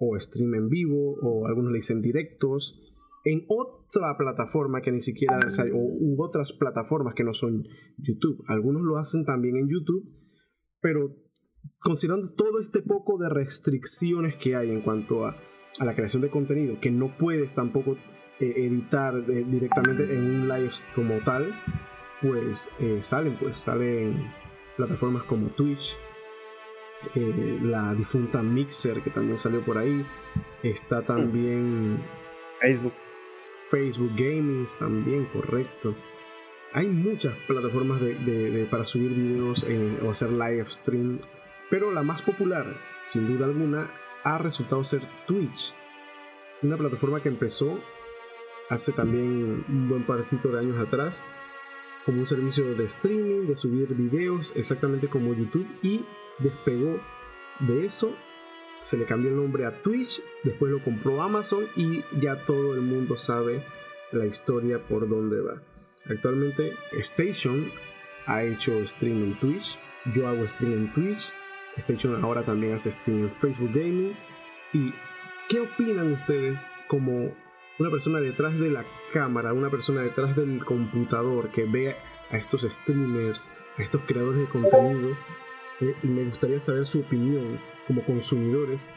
o 0.10 0.20
stream 0.20 0.54
en 0.56 0.70
vivo 0.70 1.16
o 1.22 1.48
algunos 1.48 1.72
le 1.72 1.78
dicen 1.78 2.02
directos 2.02 2.80
en 3.26 3.46
otra 3.48 4.18
plataforma 4.18 4.82
que 4.82 4.92
ni 4.92 5.02
siquiera, 5.02 5.38
o, 5.74 5.78
u 5.78 6.22
otras 6.22 6.52
plataformas 6.54 7.13
que 7.13 7.24
no 7.24 7.34
son 7.34 7.63
YouTube. 7.98 8.44
Algunos 8.48 8.82
lo 8.82 8.98
hacen 8.98 9.26
también 9.26 9.56
en 9.56 9.70
YouTube, 9.70 10.04
pero 10.82 11.16
considerando 11.80 12.34
todo 12.34 12.60
este 12.60 12.82
poco 12.82 13.18
de 13.18 13.30
restricciones 13.30 14.36
que 14.36 14.56
hay 14.56 14.72
en 14.72 14.82
cuanto 14.82 15.26
a, 15.26 15.38
la 15.84 15.96
creación 15.96 16.22
de 16.22 16.30
contenido, 16.30 16.80
que 16.80 16.92
no 16.92 17.18
puedes 17.18 17.54
tampoco 17.54 17.98
eh, 18.39 18.54
editar 18.58 19.26
directamente 19.26 20.04
en 20.04 20.24
un 20.24 20.48
live 20.48 20.70
como 20.94 21.18
tal, 21.26 21.52
pues 22.22 22.70
eh, 22.80 23.02
salen, 23.02 23.38
pues 23.39 23.58
salen 23.58 24.32
plataformas 24.78 25.24
como 25.24 25.50
Twitch, 25.50 25.98
eh, 27.16 27.60
la 27.62 27.94
difunta 27.94 28.42
Mixer 28.42 29.02
que 29.02 29.10
también 29.10 29.38
salió 29.38 29.63
por 29.63 29.78
ahí, 29.78 30.06
está 30.62 31.02
también 31.02 32.04
Facebook. 32.62 32.94
Facebook 33.70 34.12
Gaming 34.16 34.66
también, 34.78 35.26
correcto. 35.26 35.96
Hay 36.74 36.88
muchas 36.88 37.34
plataformas 37.48 38.02
de, 38.02 38.68
para 38.70 38.86
subir 38.86 39.13
videos 39.13 39.63
eh, 39.68 40.00
o 40.04 40.10
hacer 40.10 40.32
live 40.32 40.66
stream, 40.68 41.20
pero 41.70 41.92
la 41.92 42.04
más 42.04 42.22
popular, 42.22 42.76
sin 43.06 43.28
duda 43.28 43.46
alguna, 43.46 43.92
ha 44.24 44.38
resultado 44.38 44.84
ser 44.84 45.02
Twitch. 45.28 45.76
Una 46.62 46.78
plataforma 46.78 47.22
que 47.22 47.30
empezó 47.30 47.80
hace 48.70 48.92
también 48.92 49.66
un 49.68 49.89
buen 49.89 50.06
parcito 50.06 50.50
de 50.50 50.60
años 50.60 50.80
atrás 50.80 51.26
como 52.06 52.20
un 52.20 52.28
servicio 52.28 52.76
de 52.76 52.86
streaming, 52.86 53.48
de 53.48 53.56
subir 53.56 53.94
videos, 53.94 54.54
exactamente 54.56 55.08
como 55.08 55.34
YouTube, 55.34 55.68
y 55.82 56.06
despegó 56.39 57.00
de 57.60 57.86
eso 57.86 58.15
se 58.84 58.98
le 58.98 59.06
cambió 59.06 59.30
el 59.30 59.38
nombre 59.38 59.65
a 59.65 59.82
Twitch, 59.82 60.22
después 60.43 60.69
lo 60.69 60.84
compró 60.84 61.22
Amazon 61.22 61.65
y 61.76 62.04
ya 62.19 62.43
todo 62.43 62.76
el 62.76 62.82
mundo 62.82 63.15
sabe 63.15 63.65
la 64.12 64.26
historia 64.26 64.86
por 64.86 65.08
dónde 65.08 65.39
va. 65.39 65.63
Actualmente 66.06 66.74
Station 67.00 67.72
ha 68.26 68.43
hecho 68.43 68.86
stream 68.86 69.24
en 69.24 69.39
Twitch, 69.39 69.80
yo 70.13 70.28
hago 70.28 70.46
stream 70.48 70.74
en 70.74 70.91
Twitch, 70.91 71.34
Station 71.78 72.22
ahora 72.24 72.43
también 72.43 72.74
hace 72.74 72.91
stream 72.91 73.24
en 73.24 73.32
Facebook 73.32 73.72
Gaming. 73.74 74.17
¿Y 74.74 74.93
qué 75.48 75.62
opinan 75.62 76.12
ustedes 76.12 76.67
como 76.88 77.34
una 77.80 77.89
persona 77.89 78.19
detrás 78.19 78.60
de 78.60 78.69
la 78.69 78.86
cámara, 79.13 79.54
una 79.54 79.69
persona 79.69 80.02
detrás 80.02 80.36
del 80.36 80.63
computador 80.65 81.52
que 81.52 81.63
ve 81.63 81.96
a 82.32 82.38
estos 82.38 82.63
streamers, 82.63 83.50
a 83.78 83.84
estos 83.84 84.02
creadores 84.06 84.41
de 84.41 84.48
contenido? 84.50 85.15
Eh, 85.82 85.96
y 86.04 86.08
me 86.08 86.24
gustaría 86.26 86.60
saber 86.60 86.86
su 86.86 87.02
opinión 87.02 87.60
como 87.88 88.04
consumidores, 88.04 88.90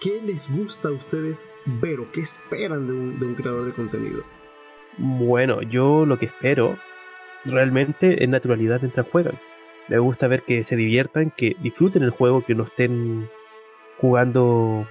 ¿qué 0.00 0.20
les 0.22 0.52
gusta 0.54 0.88
a 0.88 0.92
ustedes 0.92 1.48
ver 1.64 2.00
o 2.00 2.10
qué 2.12 2.20
esperan 2.20 2.86
de 2.86 3.26
un, 3.26 3.34
creador 3.34 3.66
de 3.66 3.72
contenido? 3.72 4.24
Bueno, 4.98 5.62
yo 5.62 6.04
lo 6.04 6.18
que 6.18 6.26
espero 6.26 6.78
realmente 7.44 8.22
es 8.22 8.28
naturalidad 8.28 8.80
mientras 8.80 9.08
juegan. 9.08 9.38
Me 9.88 9.98
gusta 9.98 10.28
ver 10.28 10.42
que 10.42 10.62
se 10.64 10.76
diviertan, 10.76 11.32
que 11.36 11.56
disfruten 11.60 12.02
el 12.02 12.10
juego, 12.10 12.44
que 12.44 12.54
no 12.54 12.64
estén 12.64 13.28
jugando 13.98 14.86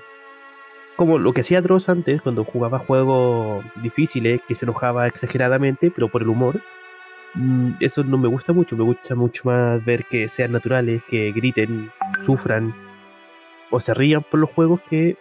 como 0.96 1.18
lo 1.18 1.34
que 1.34 1.42
hacía 1.42 1.62
Dross 1.62 1.90
antes, 1.90 2.22
cuando 2.22 2.44
jugaba 2.44 2.80
juegos 2.80 3.66
difíciles, 3.82 4.42
que 4.48 4.56
se 4.56 4.66
enojaba 4.66 5.08
exageradamente, 5.08 5.92
pero 5.92 6.10
por 6.10 6.22
el 6.22 6.30
humor. 6.30 6.62
Mm, 7.34 7.74
eso 7.80 8.04
no 8.04 8.18
me 8.18 8.28
gusta 8.28 8.54
mucho, 8.54 8.76
me 8.76 8.84
gusta 8.84 9.16
mucho 9.16 9.44
más 9.46 9.84
ver 9.86 10.06
que 10.06 10.28
sean 10.28 10.52
naturales, 10.52 11.04
que 11.08 11.32
griten, 11.32 11.92
sufran, 12.24 12.76
o 13.70 13.80
se 13.80 13.94
rían 13.94 14.24
por 14.24 14.40
los 14.40 14.50
juegos 14.50 14.82
que 14.90 15.18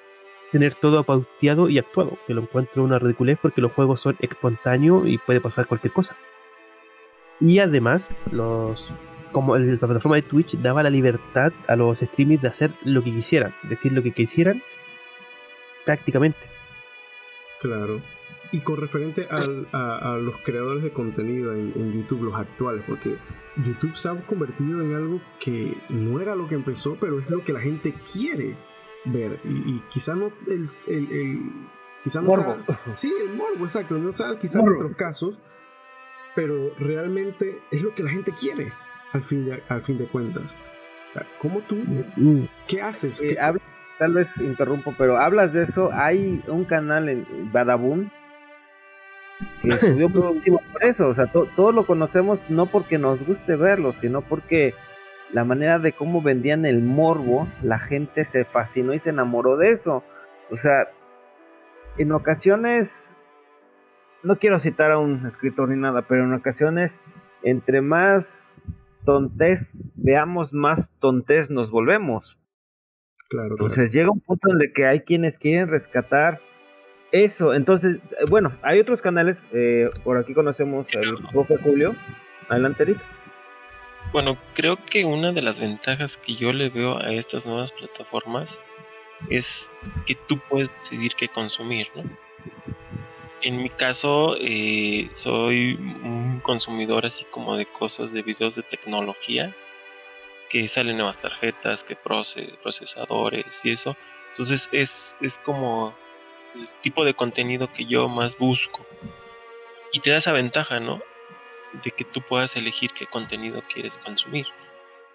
tener 0.51 0.75
todo 0.75 1.05
pauteado 1.05 1.69
y 1.69 1.79
actuado, 1.79 2.19
que 2.27 2.35
lo 2.35 2.43
encuentro 2.43 2.83
una 2.83 2.99
ridiculez 2.99 3.39
porque 3.41 3.61
los 3.61 3.73
juegos 3.73 4.01
son 4.01 4.17
espontáneos 4.21 5.07
y 5.07 5.19
puede 5.19 5.41
pasar 5.41 5.67
cualquier 5.67 5.93
cosa. 5.93 6.17
Y 7.41 7.61
además, 7.61 8.11
los 8.33 8.95
como 9.33 9.57
la 9.57 9.79
plataforma 9.79 10.17
de 10.17 10.23
Twitch 10.23 10.57
daba 10.59 10.83
la 10.83 10.91
libertad 10.91 11.53
a 11.69 11.77
los 11.77 11.99
streamers 11.99 12.43
de 12.43 12.49
hacer 12.49 12.73
lo 12.83 13.03
que 13.03 13.13
quisieran, 13.13 13.55
decir 13.63 13.93
lo 13.93 14.03
que 14.03 14.11
quisieran 14.11 14.61
prácticamente. 15.85 16.41
Claro. 17.61 18.01
Y 18.53 18.61
con 18.61 18.77
referente 18.79 19.29
a, 19.31 20.17
los 20.17 20.37
creadores 20.39 20.83
de 20.83 20.93
contenido 20.93 21.55
en, 21.55 21.93
YouTube, 21.93 22.25
los 22.25 22.35
actuales, 22.35 22.83
porque 22.87 23.17
YouTube 23.65 23.97
se 23.97 24.09
ha 24.09 24.15
convertido 24.27 24.81
en 24.81 24.95
algo 24.95 25.21
que 25.39 25.77
no 25.89 26.21
era 26.21 26.35
lo 26.35 26.49
que 26.49 26.57
empezó, 26.57 26.97
pero 27.01 27.21
es 27.21 27.31
lo 27.31 27.45
que 27.45 27.53
la 27.53 27.61
gente 27.61 27.95
quiere 28.13 28.57
ver. 29.05 29.39
Y, 29.45 29.81
quizá 29.91 30.15
no 30.17 30.33
el, 30.49 30.67
el, 30.89 31.41
quizá 32.03 32.21
no 32.21 32.29
morbo. 32.29 32.57
sí, 32.93 33.13
el 33.21 33.35
morbo, 33.35 33.65
exacto. 33.65 33.99
No 33.99 34.13
sea 34.13 34.37
quizás 34.39 34.63
en 34.63 34.69
otros 34.69 34.97
casos, 34.97 35.39
pero 36.35 36.75
realmente 36.79 37.63
es 37.71 37.83
lo 37.83 37.95
que 37.95 38.03
la 38.03 38.11
gente 38.11 38.33
quiere 38.33 38.73
al 39.13 39.23
fin 39.23 39.45
de, 39.45 39.63
al 39.69 39.83
fin 39.83 39.99
de 39.99 40.07
cuentas. 40.07 40.57
¿Cómo 41.39 41.61
tú? 41.61 41.77
Mm. 41.77 42.49
¿Qué 42.69 42.83
haces? 42.83 43.21
Eh, 43.21 43.37
tal 43.99 44.15
vez 44.15 44.37
interrumpo, 44.39 44.95
pero 44.97 45.19
hablas 45.19 45.53
de 45.53 45.63
eso. 45.65 45.91
Hay 45.93 46.43
un 46.47 46.65
canal 46.65 47.09
en 47.09 47.53
Badaboom 47.53 48.11
que 49.63 49.73
subió 49.73 50.09
muchísimo 50.09 50.61
por 50.73 50.85
eso. 50.85 51.09
O 51.09 51.15
sea, 51.15 51.27
todos 51.27 51.75
lo 51.75 51.87
conocemos 51.87 52.49
no 52.49 52.67
porque 52.67 52.99
nos 52.99 53.25
guste 53.27 53.57
verlo, 53.57 53.93
sino 54.01 54.23
porque 54.23 54.75
la 55.33 55.45
manera 55.45 55.79
de 55.79 55.93
cómo 55.93 56.23
vendían 56.23 56.67
el 56.67 56.83
morbo, 56.83 57.49
la 57.63 57.79
gente 57.79 58.25
se 58.25 58.45
fascinó 58.45 58.95
y 58.95 58.99
se 58.99 59.11
enamoró 59.11 59.57
de 59.57 59.71
eso. 59.71 60.03
O 60.51 60.57
sea, 60.57 60.89
en 61.99 62.13
ocasiones, 62.13 63.15
no 64.23 64.39
quiero 64.39 64.59
citar 64.59 64.91
a 64.91 64.99
un 64.99 65.27
escritor 65.27 65.69
ni 65.69 65.81
nada, 65.81 66.03
pero 66.03 66.25
en 66.25 66.33
ocasiones, 66.33 66.99
entre 67.43 67.81
más 67.81 68.63
tontes 69.05 69.91
veamos, 69.95 70.53
más 70.53 70.93
tontes 70.99 71.51
nos 71.51 71.71
volvemos. 71.71 72.41
Claro, 73.29 73.51
Entonces 73.53 73.93
llega 73.93 74.11
un 74.11 74.21
punto 74.21 74.51
en 74.51 74.61
el 74.61 74.73
que 74.73 74.87
hay 74.87 75.01
quienes 75.01 75.39
quieren 75.39 75.69
rescatar 75.69 76.41
eso, 77.13 77.55
entonces, 77.55 77.97
eh, 77.97 78.25
bueno, 78.29 78.57
hay 78.63 78.79
otros 78.79 79.03
canales, 79.03 79.39
eh, 79.53 79.91
por 80.05 80.17
aquí 80.19 80.33
conocemos 80.33 80.87
al 80.95 81.17
profe 81.33 81.57
Julio, 81.59 81.97
adelante 82.49 82.97
Bueno, 84.13 84.39
creo 84.55 84.77
que 84.85 85.05
una 85.05 85.33
de 85.33 85.43
las 85.43 85.59
ventajas 85.59 86.17
que 86.17 86.37
yo 86.37 86.53
le 86.53 86.71
veo 86.71 86.99
a 86.99 87.13
estas 87.13 87.47
nuevas 87.47 87.73
plataformas 87.73 88.61
es 89.29 89.71
que 90.07 90.15
tú 90.15 90.39
puedes 90.49 90.71
decidir 90.81 91.15
qué 91.17 91.29
consumir, 91.29 91.89
¿no? 91.95 92.05
En 93.43 93.63
mi 93.63 93.71
caso, 93.71 94.37
eh, 94.39 95.09
soy 95.15 95.75
un 95.75 96.41
consumidor 96.43 97.07
así 97.07 97.25
como 97.25 97.57
de 97.57 97.67
cosas 97.67 98.13
de 98.13 98.23
videos 98.23 98.55
de 98.55 98.63
tecnología, 98.63 99.55
que 100.51 100.69
salen 100.69 100.97
nuevas 100.97 101.21
tarjetas, 101.21 101.83
que 101.83 101.97
procesadores 101.97 103.65
y 103.65 103.73
eso. 103.73 103.97
Entonces 104.31 104.69
es, 104.73 105.17
es 105.21 105.39
como 105.39 105.95
el 106.55 106.69
tipo 106.83 107.05
de 107.05 107.15
contenido 107.15 107.73
que 107.73 107.85
yo 107.85 108.09
más 108.09 108.37
busco. 108.39 108.87
Y 109.93 110.01
te 110.01 110.11
da 110.11 110.19
esa 110.19 110.33
ventaja, 110.33 110.81
¿no? 110.81 111.01
De 111.85 111.91
que 111.91 112.05
tú 112.05 112.23
puedas 112.23 112.57
elegir 112.57 112.93
qué 112.93 113.07
contenido 113.07 113.63
quieres 113.73 113.99
consumir. 113.99 114.47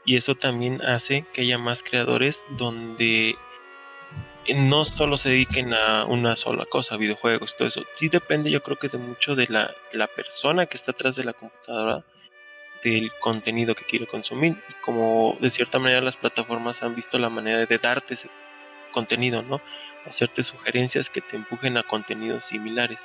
Y 0.05 0.17
eso 0.17 0.35
también 0.35 0.81
hace 0.83 1.25
que 1.33 1.41
haya 1.41 1.57
más 1.57 1.83
creadores 1.83 2.45
donde 2.51 3.35
no 4.53 4.85
solo 4.85 5.17
se 5.17 5.29
dediquen 5.29 5.73
a 5.73 6.05
una 6.05 6.35
sola 6.35 6.65
cosa, 6.65 6.97
videojuegos, 6.97 7.57
todo 7.57 7.67
eso. 7.67 7.83
Sí 7.93 8.09
depende 8.09 8.51
yo 8.51 8.61
creo 8.61 8.77
que 8.77 8.89
de 8.89 8.99
mucho 8.99 9.35
de 9.35 9.47
la, 9.47 9.73
la 9.91 10.07
persona 10.07 10.67
que 10.67 10.77
está 10.77 10.91
atrás 10.91 11.15
de 11.15 11.23
la 11.23 11.33
computadora, 11.33 12.03
del 12.83 13.11
contenido 13.19 13.73
que 13.73 13.85
quiere 13.85 14.05
consumir. 14.05 14.55
Y 14.69 14.73
como 14.81 15.37
de 15.41 15.49
cierta 15.49 15.79
manera 15.79 16.01
las 16.01 16.17
plataformas 16.17 16.83
han 16.83 16.95
visto 16.95 17.17
la 17.17 17.29
manera 17.29 17.65
de 17.65 17.77
darte 17.79 18.13
ese 18.13 18.29
contenido, 18.95 19.43
¿no? 19.43 19.59
Hacerte 20.05 20.41
sugerencias 20.41 21.09
que 21.09 21.19
te 21.19 21.35
empujen 21.35 21.77
a 21.77 21.83
contenidos 21.83 22.45
similares. 22.45 22.99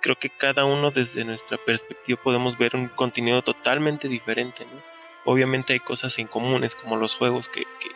Creo 0.00 0.16
que 0.16 0.30
cada 0.30 0.64
uno 0.64 0.92
desde 0.92 1.24
nuestra 1.24 1.58
perspectiva 1.58 2.22
podemos 2.22 2.56
ver 2.56 2.76
un 2.76 2.86
contenido 2.86 3.42
totalmente 3.42 4.06
diferente, 4.06 4.64
¿no? 4.64 4.80
Obviamente 5.24 5.72
hay 5.72 5.80
cosas 5.80 6.16
en 6.20 6.28
comunes 6.28 6.76
como 6.76 6.96
los 6.96 7.16
juegos 7.16 7.48
que, 7.48 7.62
que, 7.80 7.90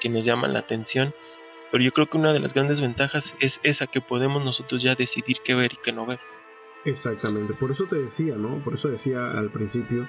que 0.00 0.10
nos 0.10 0.26
llaman 0.26 0.52
la 0.52 0.58
atención, 0.58 1.14
pero 1.72 1.82
yo 1.82 1.92
creo 1.92 2.08
que 2.08 2.18
una 2.18 2.34
de 2.34 2.40
las 2.40 2.52
grandes 2.52 2.82
ventajas 2.82 3.34
es 3.40 3.58
esa 3.62 3.86
que 3.86 4.02
podemos 4.02 4.44
nosotros 4.44 4.82
ya 4.82 4.94
decidir 4.94 5.38
qué 5.42 5.54
ver 5.54 5.72
y 5.72 5.78
qué 5.82 5.92
no 5.92 6.04
ver. 6.04 6.20
Exactamente, 6.84 7.54
por 7.54 7.70
eso 7.70 7.86
te 7.86 7.96
decía, 7.96 8.36
¿no? 8.36 8.62
Por 8.62 8.74
eso 8.74 8.88
decía 8.88 9.30
al 9.30 9.50
principio 9.50 10.06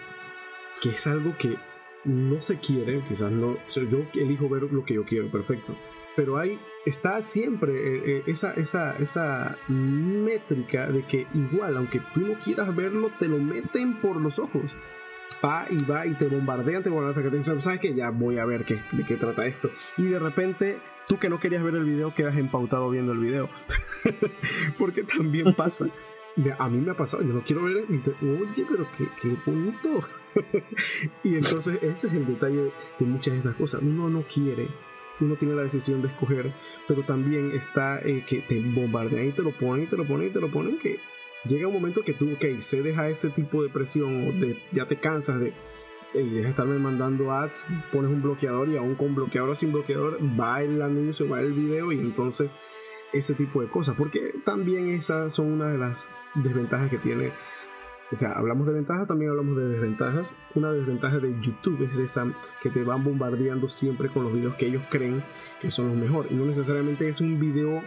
que 0.82 0.90
es 0.90 1.08
algo 1.08 1.36
que 1.38 1.58
no 2.04 2.42
se 2.42 2.60
quiere, 2.60 3.04
quizás 3.08 3.32
no, 3.32 3.58
yo 3.74 4.06
elijo 4.14 4.48
ver 4.48 4.64
lo 4.64 4.86
que 4.86 4.96
yo 4.96 5.06
quiero, 5.06 5.30
perfecto. 5.32 5.76
Pero 6.18 6.38
ahí 6.38 6.60
está 6.86 7.22
siempre 7.22 7.72
eh, 7.72 8.02
eh, 8.06 8.24
esa, 8.28 8.54
esa, 8.56 8.98
esa 8.98 9.58
métrica 9.70 10.88
de 10.88 11.06
que 11.06 11.28
igual, 11.34 11.78
aunque 11.78 12.02
tú 12.14 12.22
no 12.22 12.40
quieras 12.40 12.76
verlo, 12.76 13.12
te 13.18 13.30
lo 13.30 13.38
meten 13.38 14.02
por 14.02 14.20
los 14.20 14.40
ojos 14.40 14.76
va 15.44 15.66
y 15.70 15.84
va 15.86 16.06
y 16.06 16.14
te 16.16 16.28
bombardean, 16.28 16.84
te 16.84 16.90
bombardean 16.90 17.12
hasta 17.12 17.24
que 17.24 17.30
te 17.30 17.38
dicen, 17.38 17.62
¿sabes 17.62 17.80
qué? 17.80 17.94
Ya 17.94 18.10
voy 18.10 18.38
a 18.38 18.46
ver 18.46 18.66
qué, 18.66 18.82
de 18.92 19.04
qué 19.06 19.16
trata 19.16 19.46
esto. 19.46 19.70
Y 19.98 20.06
de 20.06 20.20
repente, 20.20 20.80
tú 21.08 21.20
que 21.20 21.30
no 21.30 21.40
querías 21.40 21.64
ver 21.64 21.76
el 21.76 21.84
video, 21.84 22.14
quedas 22.14 22.38
empautado 22.38 22.90
viendo 22.90 23.12
el 23.12 23.20
video. 23.20 23.50
Porque 24.78 25.04
también 25.04 25.54
pasa. 25.56 25.86
A 26.60 26.70
mí 26.70 26.78
me 26.78 26.92
ha 26.92 26.98
pasado, 26.98 27.24
yo 27.24 27.34
no 27.34 27.44
quiero 27.44 27.64
ver, 27.64 27.86
y 27.90 27.98
te, 27.98 28.12
oye, 28.12 28.66
pero 28.70 28.88
qué, 28.96 29.08
qué 29.22 29.36
bonito. 29.44 30.00
y 31.24 31.36
entonces 31.36 31.80
ese 31.82 32.08
es 32.08 32.14
el 32.14 32.28
detalle 32.28 32.72
de 33.00 33.06
muchas 33.06 33.34
de 33.34 33.40
estas 33.40 33.56
cosas. 33.56 33.82
Uno 33.82 34.08
no 34.10 34.22
quiere, 34.22 34.68
uno 35.20 35.36
tiene 35.36 35.56
la 35.56 35.64
decisión 35.64 36.02
de 36.02 36.10
escoger, 36.10 36.54
pero 36.88 37.04
también 37.04 37.52
está 37.52 38.00
eh, 38.02 38.24
que 38.26 38.42
te 38.42 38.60
bombardean 38.60 39.28
y 39.28 39.32
te 39.32 39.44
lo 39.44 39.52
ponen 39.52 39.86
y 39.86 39.88
te 39.88 39.98
lo 39.98 40.06
ponen 40.06 40.28
y 40.28 40.32
te 40.32 40.40
lo 40.40 40.50
ponen 40.50 40.80
que 40.80 41.00
llega 41.46 41.68
un 41.68 41.74
momento 41.74 42.04
que 42.04 42.14
tú, 42.14 42.34
ok, 42.34 42.60
cedes 42.60 42.98
a 42.98 43.10
ese 43.10 43.30
tipo 43.30 43.64
de 43.64 43.70
presión 43.70 44.28
o 44.28 44.32
de, 44.32 44.62
ya 44.72 44.86
te 44.86 44.98
cansas 44.98 45.40
de, 45.40 45.54
deja 46.14 46.42
de 46.44 46.50
estarme 46.50 46.80
mandando 46.80 47.32
ads, 47.32 47.68
pones 47.92 48.12
un 48.12 48.22
bloqueador 48.22 48.70
y 48.70 48.78
aún 48.78 48.96
con 48.96 49.16
bloqueador 49.16 49.52
o 49.52 49.56
sin 49.56 49.72
bloqueador 49.72 50.20
va 50.40 50.62
el 50.62 50.82
anuncio, 50.82 51.28
va 51.30 51.40
el 51.40 51.54
video 51.54 51.92
y 51.92 52.00
entonces 52.00 52.56
ese 53.14 53.34
tipo 53.34 53.62
de 53.62 53.68
cosas. 53.68 53.96
Porque 53.98 54.34
también 54.46 54.90
esas 54.90 55.34
son 55.34 55.52
una 55.52 55.70
de 55.70 55.78
las 55.78 56.10
desventajas 56.36 56.90
que 56.90 56.98
tiene. 56.98 57.32
O 58.12 58.15
sea, 58.15 58.32
hablamos 58.34 58.65
de 58.67 58.74
ventajas, 58.74 59.08
también 59.08 59.32
hablamos 59.32 59.58
de 59.58 59.67
desventajas. 59.67 60.36
Una 60.56 60.72
desventaja 60.72 61.20
de 61.20 61.36
YouTube 61.41 61.84
es 61.89 61.98
esa 62.00 62.26
que 62.62 62.70
te 62.70 62.84
van 62.84 63.04
bombardeando 63.04 63.67
siempre 63.67 64.10
con 64.10 64.24
los 64.24 64.34
videos 64.34 64.56
que 64.56 64.67
ellos 64.67 64.84
creen 64.89 65.24
que 65.60 65.70
son 65.70 65.89
los 65.89 65.98
mejores. 65.98 66.32
Y 66.32 66.36
no 66.36 66.46
necesariamente 66.46 67.08
es 67.08 67.20
un 67.20 67.39
video 67.39 67.82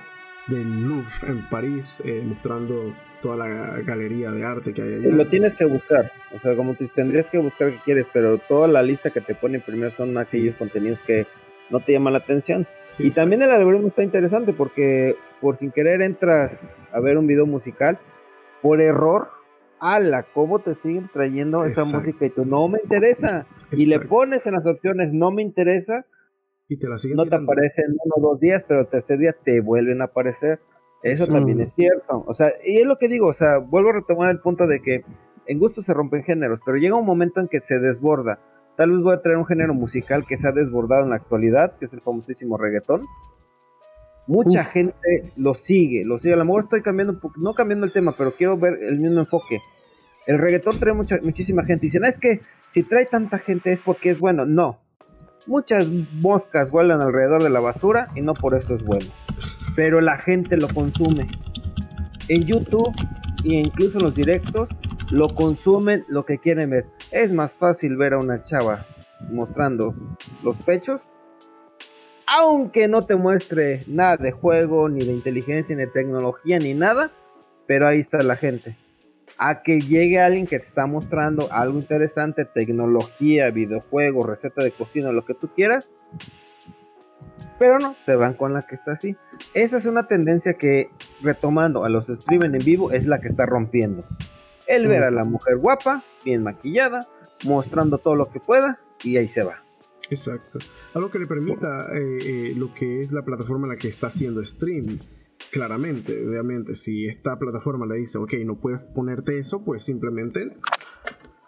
del 0.49 0.83
Louvre 0.83 1.11
en 1.27 1.49
París 1.49 2.03
eh, 2.05 2.23
mostrando 2.27 2.95
toda 3.23 3.37
la 3.37 3.81
galería 3.83 4.31
de 4.31 4.45
arte 4.45 4.75
que 4.75 4.83
hay 4.83 4.95
allá. 4.95 5.09
Lo 5.09 5.27
tienes 5.29 5.55
que 5.55 5.65
buscar, 5.65 6.13
o 6.35 6.41
sea, 6.41 6.57
como 6.57 6.75
te 6.75 6.87
tendrías 6.89 7.31
que 7.31 7.39
buscar 7.39 7.71
qué 7.71 7.79
quieres, 7.85 8.07
pero 8.13 8.39
toda 8.39 8.67
la 8.67 8.83
lista 8.83 9.11
que 9.11 9.21
te 9.21 9.35
ponen 9.35 9.61
primero 9.61 9.91
son 9.91 10.11
aquellos 10.17 10.57
contenidos 10.57 10.99
que 11.07 11.27
no 11.71 11.81
te 11.81 11.93
llaman 11.93 12.15
la 12.15 12.19
atención. 12.21 12.67
y 12.99 13.11
también 13.11 13.43
el 13.43 13.51
algoritmo 13.51 13.89
está 13.89 14.03
interesante 14.03 14.53
porque 14.53 15.17
por 15.41 15.57
sin 15.57 15.71
querer 15.71 16.03
entras 16.03 16.83
a 16.93 17.01
ver 17.01 17.17
un 17.17 17.27
video 17.27 17.47
musical, 17.47 17.99
por 18.61 18.81
error, 18.81 19.31
ala, 19.81 20.27
¿cómo 20.35 20.59
te 20.59 20.75
siguen 20.75 21.11
trayendo 21.13 21.65
esa 21.65 21.85
música 21.85 22.27
y 22.27 22.31
tú 22.31 22.45
no 22.45 22.69
me 22.69 22.81
interesa? 22.83 23.47
Y 23.73 23.87
le 23.87 24.01
pones 24.01 24.47
en 24.47 24.55
las 24.55 24.67
opciones 24.67 25.13
no 25.13 25.31
me 25.31 25.43
interesa. 25.43 26.07
Y 26.69 26.79
te 26.79 26.89
la 26.89 26.99
siguen 26.99 27.17
No 27.17 27.27
te 27.27 27.35
aparece 27.35 27.83
en 27.83 27.93
uno 27.93 28.15
o 28.17 28.31
dos 28.31 28.41
días, 28.41 28.65
pero 28.67 28.81
el 28.81 28.89
tercer 28.89 29.19
día 29.19 29.33
te 29.33 29.61
vuelven 29.61 30.03
a 30.03 30.05
aparecer. 30.05 30.61
Eso 31.03 31.27
también 31.27 31.61
es 31.61 31.73
cierto. 31.73 32.25
O 32.27 32.35
sea, 32.35 32.53
y 32.65 32.79
es 32.79 32.87
lo 32.87 32.99
que 32.99 33.09
digo, 33.09 33.27
o 33.29 33.33
sea, 33.33 33.59
vuelvo 33.59 33.91
a 33.91 33.95
retomar 33.95 34.31
el 34.31 34.41
punto 34.41 34.67
de 34.67 34.81
que 34.81 35.05
en 35.47 35.59
gusto 35.59 35.83
se 35.83 35.95
rompen 35.95 36.23
géneros, 36.23 36.61
pero 36.65 36.77
llega 36.77 36.95
un 36.95 37.07
momento 37.07 37.41
en 37.41 37.49
que 37.49 37.61
se 37.61 37.79
desborda. 37.79 38.39
Tal 38.77 38.93
vez 38.93 39.01
voy 39.01 39.15
a 39.15 39.23
traer 39.23 39.39
un 39.39 39.47
género 39.47 39.75
musical 39.75 40.27
que 40.27 40.37
se 40.37 40.47
ha 40.47 40.53
desbordado 40.53 41.05
en 41.05 41.11
la 41.11 41.17
actualidad, 41.17 41.77
que 41.79 41.87
es 41.87 41.93
el 41.93 42.03
famosísimo 42.03 42.57
reggaetón. 42.57 43.07
Mucha 44.31 44.65
gente 44.65 45.33
lo 45.37 45.55
sigue, 45.55 46.05
lo 46.05 46.19
sigue. 46.19 46.35
A 46.35 46.39
lo 46.39 46.45
mejor 46.45 46.65
estoy 46.65 46.83
cambiando, 46.83 47.21
no 47.37 47.55
cambiando 47.55 47.87
el 47.87 47.93
tema, 47.93 48.13
pero 48.17 48.35
quiero 48.35 48.57
ver 48.57 48.79
el 48.83 48.99
mismo 48.99 49.21
enfoque. 49.21 49.61
El 50.27 50.39
reggaetón 50.39 50.79
trae 50.79 50.95
mucha, 50.95 51.19
muchísima 51.23 51.65
gente. 51.65 51.87
Dicen, 51.87 52.05
es 52.05 52.19
que 52.19 52.41
si 52.69 52.83
trae 52.83 53.07
tanta 53.07 53.39
gente 53.39 53.73
es 53.73 53.81
porque 53.81 54.11
es 54.11 54.19
bueno. 54.19 54.47
No. 54.47 54.81
Muchas 55.47 55.89
moscas 55.89 56.71
vuelan 56.71 57.01
alrededor 57.01 57.43
de 57.43 57.51
la 57.51 57.61
basura 57.61 58.09
y 58.15 58.21
no 58.21 58.35
por 58.35 58.55
eso 58.55 58.75
es 58.75 58.85
bueno 58.85 59.11
pero 59.75 60.01
la 60.01 60.19
gente 60.19 60.57
lo 60.57 60.69
consume. 60.69 61.27
En 62.29 62.45
YouTube 62.45 62.93
e 63.45 63.55
incluso 63.55 63.99
en 63.99 64.05
los 64.05 64.15
directos 64.15 64.69
lo 65.11 65.29
consumen 65.29 66.05
lo 66.09 66.25
que 66.25 66.39
quieren 66.39 66.71
ver. 66.71 66.87
Es 67.11 67.33
más 67.33 67.55
fácil 67.55 67.97
ver 67.97 68.15
a 68.15 68.19
una 68.19 68.45
chava 68.45 68.87
mostrando 69.31 69.95
los 70.43 70.57
pechos, 70.59 71.01
aunque 72.31 72.87
no 72.87 73.05
te 73.07 73.17
muestre 73.17 73.83
nada 73.89 74.17
de 74.17 74.31
juego, 74.31 74.89
ni 74.89 75.05
de 75.05 75.13
inteligencia, 75.13 75.75
ni 75.75 75.83
de 75.83 75.91
tecnología, 75.91 76.61
ni 76.61 76.75
nada, 76.75 77.11
pero 77.67 77.89
ahí 77.89 77.99
está 77.99 78.23
la 78.23 78.37
gente. 78.37 78.77
A 79.37 79.63
que 79.63 79.81
llegue 79.81 80.21
alguien 80.21 80.47
que 80.47 80.59
te 80.59 80.65
está 80.65 80.87
mostrando 80.87 81.53
algo 81.53 81.79
interesante, 81.79 82.45
tecnología, 82.45 83.51
videojuego, 83.51 84.25
receta 84.25 84.63
de 84.63 84.71
cocina, 84.71 85.11
lo 85.11 85.25
que 85.25 85.35
tú 85.35 85.49
quieras, 85.57 85.91
pero 87.59 87.81
no, 87.81 87.97
se 88.07 88.15
van 88.15 88.35
con 88.35 88.55
la 88.55 88.63
que 88.63 88.77
está 88.77 88.93
así. 88.93 89.17
Esa 89.53 89.79
es 89.79 89.87
una 89.87 90.07
tendencia 90.07 90.55
que, 90.55 90.89
retomando 91.23 91.85
a 91.85 91.89
los 91.89 92.07
streamers 92.07 92.55
en 92.55 92.65
vivo, 92.65 92.93
es 92.93 93.07
la 93.07 93.21
que 93.21 93.27
está 93.27 93.45
rompiendo. 93.45 94.05
El 94.69 94.87
ver 94.87 95.03
a 95.03 95.11
la 95.11 95.25
mujer 95.25 95.57
guapa, 95.57 96.05
bien 96.25 96.45
maquillada, 96.45 97.09
mostrando 97.43 97.99
todo 97.99 98.15
lo 98.15 98.31
que 98.31 98.39
pueda, 98.39 98.79
y 99.03 99.17
ahí 99.17 99.27
se 99.27 99.43
va. 99.43 99.65
Exacto. 100.11 100.59
Algo 100.95 101.11
que 101.11 101.19
le 101.19 101.27
permita 101.27 101.87
eh, 101.97 102.19
eh, 102.51 102.55
lo 102.57 102.75
que 102.75 103.03
es 103.03 103.13
la 103.13 103.25
plataforma 103.25 103.67
en 103.67 103.71
la 103.71 103.79
que 103.79 103.89
está 103.89 104.09
haciendo 104.09 104.45
stream. 104.45 104.99
Claramente, 105.53 106.27
obviamente, 106.27 106.75
si 106.75 107.07
esta 107.07 107.39
plataforma 107.39 107.87
le 107.87 107.97
dice, 107.97 108.19
ok, 108.19 108.35
no 108.45 108.61
puedes 108.61 108.85
ponerte 108.85 109.39
eso, 109.39 109.65
pues 109.65 109.83
simplemente 109.83 110.57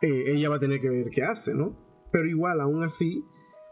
eh, 0.00 0.24
ella 0.28 0.48
va 0.48 0.56
a 0.56 0.60
tener 0.60 0.80
que 0.80 0.88
ver 0.88 1.10
qué 1.10 1.22
hace, 1.22 1.54
¿no? 1.54 1.76
Pero 2.10 2.26
igual, 2.26 2.60
aún 2.60 2.82
así, 2.82 3.24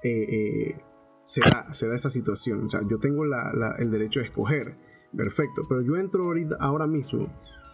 se 0.02 1.40
da, 1.40 1.72
se 1.72 1.88
da 1.88 1.94
esa 1.94 2.10
situación. 2.10 2.66
O 2.66 2.70
sea, 2.70 2.80
yo 2.88 2.98
tengo 2.98 3.24
el 3.24 3.90
derecho 3.90 4.20
a 4.20 4.24
escoger. 4.24 4.76
Perfecto. 5.16 5.66
Pero 5.68 5.82
yo 5.82 5.96
entro 5.96 6.24
ahorita, 6.24 6.56
ahora 6.60 6.86
mismo 6.86 7.28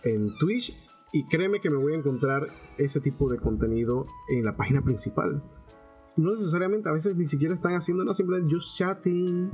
en 0.05 0.35
Twitch 0.39 0.77
y 1.13 1.27
créeme 1.29 1.61
que 1.61 1.71
me 1.71 1.77
voy 1.77 1.95
a 1.95 1.97
encontrar 1.97 2.49
ese 2.79 3.01
tipo 3.01 3.31
de 3.31 3.39
contenido 3.39 4.07
en 4.29 4.45
la 4.45 4.57
página 4.57 4.83
principal. 4.83 5.43
No 6.17 6.33
necesariamente, 6.33 6.89
a 6.89 6.93
veces 6.93 7.17
ni 7.17 7.27
siquiera 7.27 7.55
están 7.55 7.75
haciendo 7.75 8.05
nada, 8.05 8.15
simplemente 8.15 8.53
just 8.53 8.77
chatting. 8.77 9.51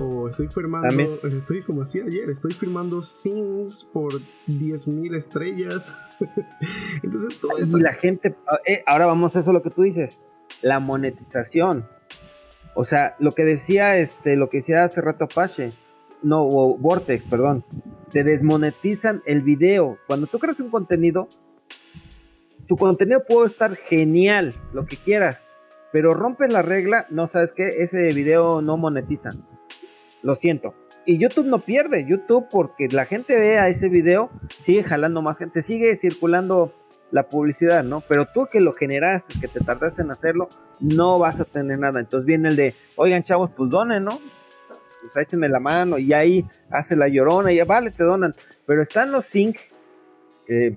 O 0.00 0.28
estoy 0.28 0.46
firmando, 0.46 1.18
estoy 1.26 1.62
como 1.62 1.82
así 1.82 2.00
ayer, 2.00 2.30
estoy 2.30 2.54
firmando 2.54 3.02
scenes 3.02 3.82
por 3.92 4.20
10.000 4.46 5.16
estrellas. 5.16 5.96
Entonces 7.02 7.40
todo 7.40 7.58
eso. 7.58 7.76
Y 7.76 7.80
la 7.80 7.92
gente, 7.92 8.36
eh, 8.66 8.84
ahora 8.86 9.06
vamos 9.06 9.34
a 9.34 9.40
eso 9.40 9.52
lo 9.52 9.62
que 9.62 9.70
tú 9.70 9.82
dices, 9.82 10.16
la 10.62 10.78
monetización. 10.78 11.88
O 12.74 12.84
sea, 12.84 13.16
lo 13.18 13.32
que 13.32 13.42
decía 13.42 13.96
este, 13.96 14.36
lo 14.36 14.48
que 14.48 14.58
decía 14.58 14.84
hace 14.84 15.00
rato 15.00 15.24
Apache, 15.24 15.72
no, 16.22 16.46
o 16.46 16.78
Vortex, 16.78 17.24
perdón, 17.24 17.64
te 18.12 18.22
desmonetizan 18.22 19.22
el 19.26 19.42
video. 19.42 19.98
Cuando 20.06 20.28
tú 20.28 20.38
creas 20.38 20.60
un 20.60 20.70
contenido, 20.70 21.28
tu 22.68 22.76
contenido 22.76 23.24
puede 23.26 23.48
estar 23.48 23.74
genial, 23.74 24.54
lo 24.72 24.86
que 24.86 24.96
quieras, 24.96 25.42
pero 25.92 26.14
rompes 26.14 26.50
la 26.52 26.62
regla, 26.62 27.06
no 27.10 27.26
sabes 27.26 27.52
qué, 27.52 27.82
ese 27.82 28.12
video 28.12 28.62
no 28.62 28.76
monetizan. 28.76 29.44
Lo 30.22 30.34
siento. 30.34 30.74
Y 31.06 31.18
YouTube 31.18 31.46
no 31.46 31.64
pierde, 31.64 32.06
YouTube 32.06 32.46
porque 32.50 32.88
la 32.88 33.06
gente 33.06 33.38
ve 33.38 33.58
a 33.58 33.68
ese 33.68 33.88
video, 33.88 34.30
sigue 34.60 34.84
jalando 34.84 35.22
más 35.22 35.38
gente, 35.38 35.60
se 35.60 35.66
sigue 35.66 35.96
circulando 35.96 36.74
la 37.10 37.28
publicidad, 37.28 37.82
¿no? 37.82 38.02
Pero 38.02 38.26
tú 38.26 38.46
que 38.52 38.60
lo 38.60 38.72
generaste, 38.72 39.40
que 39.40 39.48
te 39.48 39.60
tardaste 39.60 40.02
en 40.02 40.10
hacerlo, 40.10 40.48
no 40.78 41.18
vas 41.18 41.40
a 41.40 41.44
tener 41.44 41.78
nada. 41.78 42.00
Entonces 42.00 42.26
viene 42.26 42.50
el 42.50 42.56
de, 42.56 42.74
oigan 42.96 43.22
chavos, 43.22 43.50
pues 43.56 43.70
donen, 43.70 44.04
¿no? 44.04 44.20
sea, 45.08 45.22
échenme 45.22 45.48
la 45.48 45.60
mano 45.60 45.98
y 45.98 46.12
ahí 46.12 46.46
hace 46.70 46.96
la 46.96 47.08
llorona 47.08 47.52
y 47.52 47.56
ya 47.56 47.64
vale, 47.64 47.90
te 47.90 48.04
donan. 48.04 48.34
Pero 48.66 48.82
están 48.82 49.12
los 49.12 49.26
sync 49.26 49.56
que 50.46 50.76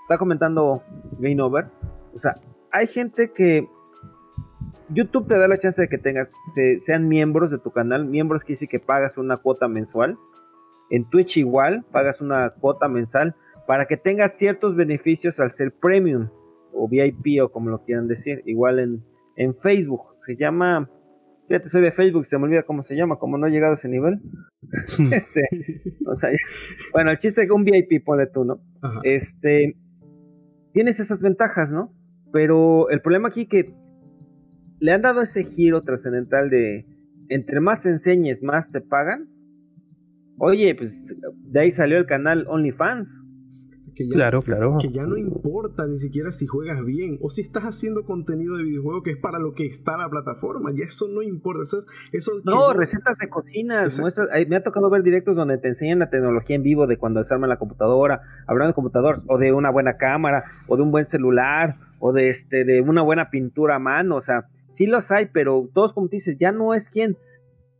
está 0.00 0.18
comentando 0.18 0.82
Game 1.18 1.40
Over. 1.40 1.66
O 2.14 2.18
sea, 2.18 2.36
hay 2.70 2.86
gente 2.86 3.32
que 3.32 3.68
YouTube 4.94 5.28
te 5.28 5.38
da 5.38 5.48
la 5.48 5.58
chance 5.58 5.80
de 5.80 5.88
que 5.88 5.98
tengas, 5.98 6.30
sean 6.78 7.08
miembros 7.08 7.50
de 7.50 7.58
tu 7.58 7.70
canal, 7.70 8.04
miembros 8.04 8.44
que 8.44 8.54
dice 8.54 8.68
que 8.68 8.80
pagas 8.80 9.16
una 9.16 9.38
cuota 9.38 9.68
mensual. 9.68 10.18
En 10.90 11.08
Twitch 11.08 11.38
igual, 11.38 11.84
pagas 11.90 12.20
una 12.20 12.50
cuota 12.50 12.88
mensal 12.88 13.34
para 13.66 13.86
que 13.86 13.96
tengas 13.96 14.36
ciertos 14.36 14.76
beneficios 14.76 15.40
al 15.40 15.52
ser 15.52 15.72
premium 15.72 16.28
o 16.72 16.88
VIP 16.88 17.42
o 17.42 17.50
como 17.50 17.70
lo 17.70 17.84
quieran 17.84 18.08
decir. 18.08 18.42
Igual 18.44 18.78
en, 18.78 19.04
en 19.36 19.54
Facebook, 19.54 20.16
se 20.18 20.36
llama, 20.36 20.90
fíjate, 21.48 21.68
soy 21.68 21.80
de 21.80 21.92
Facebook, 21.92 22.26
se 22.26 22.36
me 22.38 22.44
olvida 22.44 22.64
cómo 22.64 22.82
se 22.82 22.94
llama, 22.94 23.16
como 23.16 23.38
no 23.38 23.46
he 23.46 23.50
llegado 23.50 23.72
a 23.72 23.76
ese 23.76 23.88
nivel. 23.88 24.20
este, 25.12 25.48
o 26.06 26.14
sea, 26.14 26.30
bueno, 26.92 27.10
el 27.10 27.18
chiste 27.18 27.42
es 27.42 27.46
que 27.46 27.52
un 27.52 27.64
VIP, 27.64 28.04
pone 28.04 28.26
tú, 28.26 28.44
¿no? 28.44 28.60
Este, 29.04 29.76
tienes 30.72 31.00
esas 31.00 31.22
ventajas, 31.22 31.72
¿no? 31.72 31.94
Pero 32.32 32.90
el 32.90 33.00
problema 33.00 33.28
aquí 33.28 33.46
que 33.46 33.74
le 34.82 34.92
han 34.92 35.00
dado 35.00 35.22
ese 35.22 35.44
giro 35.44 35.80
trascendental 35.80 36.50
de 36.50 36.84
entre 37.28 37.60
más 37.60 37.86
enseñes, 37.86 38.42
más 38.42 38.68
te 38.68 38.80
pagan. 38.80 39.28
Oye, 40.38 40.74
pues 40.74 41.14
de 41.44 41.60
ahí 41.60 41.70
salió 41.70 41.98
el 41.98 42.06
canal 42.06 42.46
OnlyFans. 42.48 43.08
Que 43.94 44.08
ya, 44.08 44.14
claro, 44.14 44.42
claro. 44.42 44.78
Que 44.80 44.90
ya 44.90 45.04
no 45.04 45.16
importa 45.16 45.86
ni 45.86 45.98
siquiera 45.98 46.32
si 46.32 46.46
juegas 46.46 46.84
bien 46.84 47.18
o 47.20 47.28
si 47.28 47.42
estás 47.42 47.62
haciendo 47.62 48.04
contenido 48.04 48.56
de 48.56 48.64
videojuego 48.64 49.02
que 49.02 49.12
es 49.12 49.18
para 49.18 49.38
lo 49.38 49.54
que 49.54 49.66
está 49.66 49.96
la 49.96 50.08
plataforma. 50.08 50.72
Ya 50.74 50.86
eso 50.86 51.06
no 51.06 51.22
importa. 51.22 51.62
Eso, 51.62 51.78
eso 52.10 52.32
no, 52.44 52.72
recetas 52.72 53.16
de 53.18 53.28
cocina. 53.28 53.86
Muestras, 54.00 54.28
me 54.48 54.56
ha 54.56 54.64
tocado 54.64 54.90
ver 54.90 55.04
directos 55.04 55.36
donde 55.36 55.58
te 55.58 55.68
enseñan 55.68 56.00
la 56.00 56.10
tecnología 56.10 56.56
en 56.56 56.64
vivo 56.64 56.88
de 56.88 56.96
cuando 56.96 57.20
desarman 57.20 57.50
la 57.50 57.58
computadora, 57.58 58.22
hablando 58.48 58.72
de 58.72 58.74
computadores, 58.74 59.22
o 59.28 59.38
de 59.38 59.52
una 59.52 59.70
buena 59.70 59.96
cámara, 59.96 60.44
o 60.66 60.76
de 60.76 60.82
un 60.82 60.90
buen 60.90 61.06
celular, 61.06 61.76
o 62.00 62.12
de, 62.12 62.30
este, 62.30 62.64
de 62.64 62.80
una 62.80 63.02
buena 63.02 63.30
pintura 63.30 63.76
a 63.76 63.78
mano. 63.78 64.16
O 64.16 64.20
sea, 64.22 64.48
sí 64.72 64.86
los 64.86 65.10
hay, 65.10 65.26
pero 65.32 65.68
todos 65.72 65.92
como 65.92 66.08
tú 66.08 66.16
dices, 66.16 66.36
ya 66.38 66.50
no 66.50 66.74
es 66.74 66.88
quien. 66.88 67.16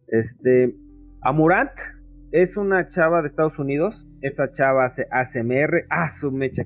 Este, 0.09 0.77
Amurant 1.23 1.73
es 2.31 2.57
una 2.57 2.89
chava 2.89 3.23
de 3.23 3.29
Estados 3.29 3.59
Unidos. 3.59 4.07
Esa 4.21 4.51
chava 4.51 4.85
hace 4.85 5.07
ASMR. 5.11 5.87
Ah, 5.91 6.09
su 6.09 6.31
mecha. 6.31 6.65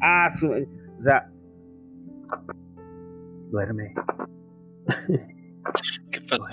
Ah, 0.00 0.28
su. 0.30 0.48
O 0.48 1.02
sea. 1.02 1.30
Duerme. 3.50 3.94
¿Qué 6.10 6.20
pasa? 6.28 6.44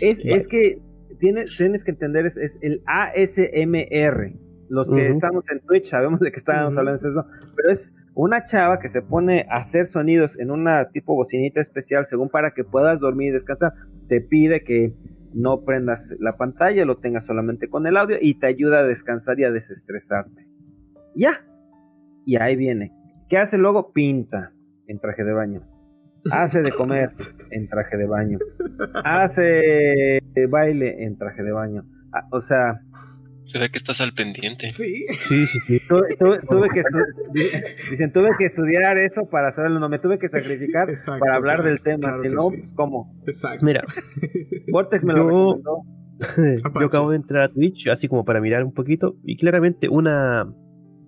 Es, 0.00 0.20
es 0.24 0.48
que 0.48 0.82
tienes, 1.18 1.56
tienes 1.56 1.84
que 1.84 1.92
entender, 1.92 2.26
es, 2.26 2.36
es 2.36 2.58
el 2.60 2.82
ASMR. 2.86 4.32
Los 4.68 4.90
que 4.90 5.08
estamos 5.08 5.48
en 5.50 5.60
Twitch 5.60 5.86
sabemos 5.86 6.20
de 6.20 6.30
que 6.32 6.38
estábamos 6.38 6.76
hablando 6.76 7.00
de 7.00 7.08
eso, 7.08 7.24
pero 7.54 7.72
es 7.72 7.94
una 8.16 8.44
chava 8.44 8.78
que 8.78 8.88
se 8.88 9.02
pone 9.02 9.46
a 9.50 9.58
hacer 9.58 9.84
sonidos 9.84 10.38
en 10.38 10.50
una 10.50 10.88
tipo 10.88 11.14
bocinita 11.14 11.60
especial, 11.60 12.06
según 12.06 12.30
para 12.30 12.52
que 12.52 12.64
puedas 12.64 12.98
dormir 12.98 13.28
y 13.28 13.32
descansar, 13.32 13.74
te 14.08 14.22
pide 14.22 14.64
que 14.64 14.94
no 15.34 15.64
prendas 15.64 16.14
la 16.18 16.32
pantalla, 16.38 16.86
lo 16.86 16.96
tengas 16.96 17.26
solamente 17.26 17.68
con 17.68 17.86
el 17.86 17.98
audio 17.98 18.16
y 18.18 18.38
te 18.38 18.46
ayuda 18.46 18.78
a 18.78 18.84
descansar 18.84 19.38
y 19.38 19.44
a 19.44 19.50
desestresarte. 19.50 20.48
Ya. 21.14 21.44
Y 22.24 22.36
ahí 22.36 22.56
viene. 22.56 22.90
¿Qué 23.28 23.36
hace 23.36 23.58
luego? 23.58 23.92
Pinta 23.92 24.54
en 24.86 24.98
traje 24.98 25.22
de 25.22 25.32
baño. 25.34 25.60
Hace 26.30 26.62
de 26.62 26.72
comer 26.72 27.10
en 27.50 27.68
traje 27.68 27.98
de 27.98 28.06
baño. 28.06 28.38
Hace 29.04 30.20
baile 30.50 31.04
en 31.04 31.18
traje 31.18 31.42
de 31.42 31.52
baño. 31.52 31.84
Ah, 32.12 32.26
o 32.32 32.40
sea, 32.40 32.80
se 33.46 33.58
ve 33.60 33.70
que 33.70 33.78
estás 33.78 34.00
al 34.00 34.12
pendiente. 34.12 34.70
Sí. 34.70 35.06
Sí, 35.14 35.46
sí, 35.46 35.60
sí. 35.60 35.88
tuve 35.88 36.68
que 36.68 36.82
dicen, 37.90 38.12
tuve 38.12 38.30
que 38.36 38.44
estudiar 38.44 38.98
eso 38.98 39.28
para 39.30 39.52
saberlo. 39.52 39.78
No, 39.78 39.88
me 39.88 39.98
tuve 39.98 40.18
que 40.18 40.28
sacrificar 40.28 40.88
para 41.20 41.36
hablar 41.36 41.62
del 41.62 41.80
tema. 41.80 42.12
si 42.18 42.28
no, 42.28 42.48
pues, 42.48 42.72
¿cómo? 42.74 43.14
Exacto. 43.26 43.64
Mira. 43.64 43.84
Vortex 44.72 45.04
me 45.04 45.14
lo 45.14 45.26
recomendó. 45.26 45.82
Yo 46.80 46.86
acabo 46.86 47.10
de 47.10 47.16
entrar 47.16 47.42
a 47.42 47.48
Twitch, 47.52 47.88
así 47.88 48.08
como 48.08 48.24
para 48.24 48.40
mirar 48.40 48.64
un 48.64 48.72
poquito, 48.72 49.16
y 49.22 49.36
claramente 49.36 49.88
una, 49.88 50.52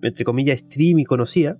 entre 0.01 0.23
comillas, 0.23 0.59
stream 0.59 0.99
y 0.99 1.05
conocida, 1.05 1.57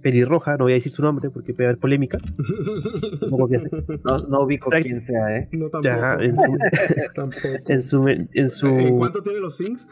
pelirroja, 0.00 0.56
no 0.56 0.64
voy 0.64 0.72
a 0.72 0.74
decir 0.74 0.92
su 0.92 1.02
nombre 1.02 1.30
porque 1.30 1.54
puede 1.54 1.68
haber 1.68 1.78
polémica. 1.78 2.18
no, 3.30 4.18
no 4.28 4.42
ubico 4.42 4.70
quién 4.70 5.02
sea, 5.02 5.36
¿eh? 5.36 5.48
No, 5.52 5.68
tampoco. 5.68 6.22
en, 6.22 6.36
su, 6.36 8.08
en, 8.08 8.18
su, 8.18 8.28
en 8.32 8.50
su... 8.50 8.66
¿En 8.66 8.98
cuánto 8.98 9.22
tiene 9.22 9.40
los 9.40 9.56
syncs? 9.56 9.88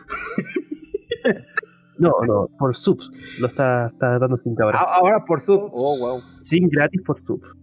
no, 1.98 2.12
no, 2.26 2.48
por 2.59 2.76
subs. 2.76 3.11
Lo 3.40 3.46
está, 3.46 3.88
está 3.88 4.18
dando 4.18 4.36
sin 4.38 4.61
ahora. 4.61 4.78
Ahora 4.78 5.24
por 5.24 5.40
sub. 5.40 5.70
Oh, 5.72 5.96
wow. 5.98 6.18
Sin 6.18 6.68
gratis 6.68 7.02
por 7.02 7.18
subs. 7.18 7.56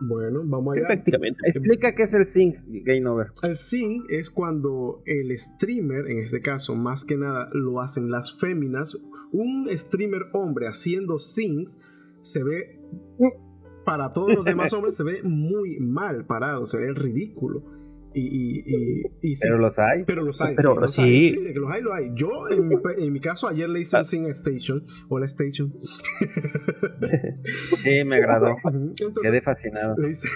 Bueno, 0.00 0.42
vamos 0.44 0.76
allá. 0.76 0.86
Prácticamente. 0.86 1.40
Explica 1.46 1.94
qué 1.94 2.02
es 2.02 2.14
el 2.14 2.26
sync, 2.26 2.56
Game 2.66 3.06
Over. 3.08 3.28
El 3.42 3.56
sync 3.56 4.04
es 4.10 4.30
cuando 4.30 5.02
el 5.06 5.36
streamer, 5.38 6.10
en 6.10 6.18
este 6.18 6.40
caso, 6.40 6.74
más 6.74 7.04
que 7.04 7.16
nada 7.16 7.48
lo 7.52 7.80
hacen 7.80 8.10
las 8.10 8.38
féminas. 8.38 8.98
Un 9.32 9.68
streamer 9.72 10.22
hombre 10.32 10.66
haciendo 10.66 11.18
syncs 11.18 11.78
se 12.20 12.44
ve, 12.44 12.80
para 13.84 14.12
todos 14.12 14.34
los 14.34 14.44
demás 14.44 14.72
hombres, 14.74 14.96
se 14.96 15.04
ve 15.04 15.22
muy 15.22 15.78
mal 15.80 16.26
parado, 16.26 16.66
se 16.66 16.78
ve 16.78 16.92
ridículo. 16.92 17.64
Y, 18.18 18.22
y, 18.22 19.02
y, 19.20 19.34
pero 19.42 19.58
los 19.58 19.78
hay. 19.78 20.04
Pero 20.06 20.22
los 20.22 20.40
hay. 20.40 20.56
Pero, 20.56 20.88
sí, 20.88 21.02
Hay. 21.02 21.28
sí, 21.28 21.44
de 21.44 21.52
que 21.52 21.58
los 21.58 21.70
hay, 21.70 21.82
los 21.82 21.92
hay. 21.92 22.12
Yo, 22.14 22.48
en 22.48 22.66
mi, 22.66 22.76
en 22.96 23.12
mi 23.12 23.20
caso, 23.20 23.46
ayer 23.46 23.68
le 23.68 23.80
hice 23.80 23.98
un 23.98 24.04
Sync 24.06 24.28
Station. 24.28 24.82
Hola, 25.10 25.26
Station. 25.26 25.74
sí, 27.82 28.04
me 28.06 28.16
agradó. 28.16 28.56
Entonces, 28.64 29.22
Quedé 29.22 29.42
fascinado. 29.42 29.96
Le 29.98 30.12
hice... 30.12 30.28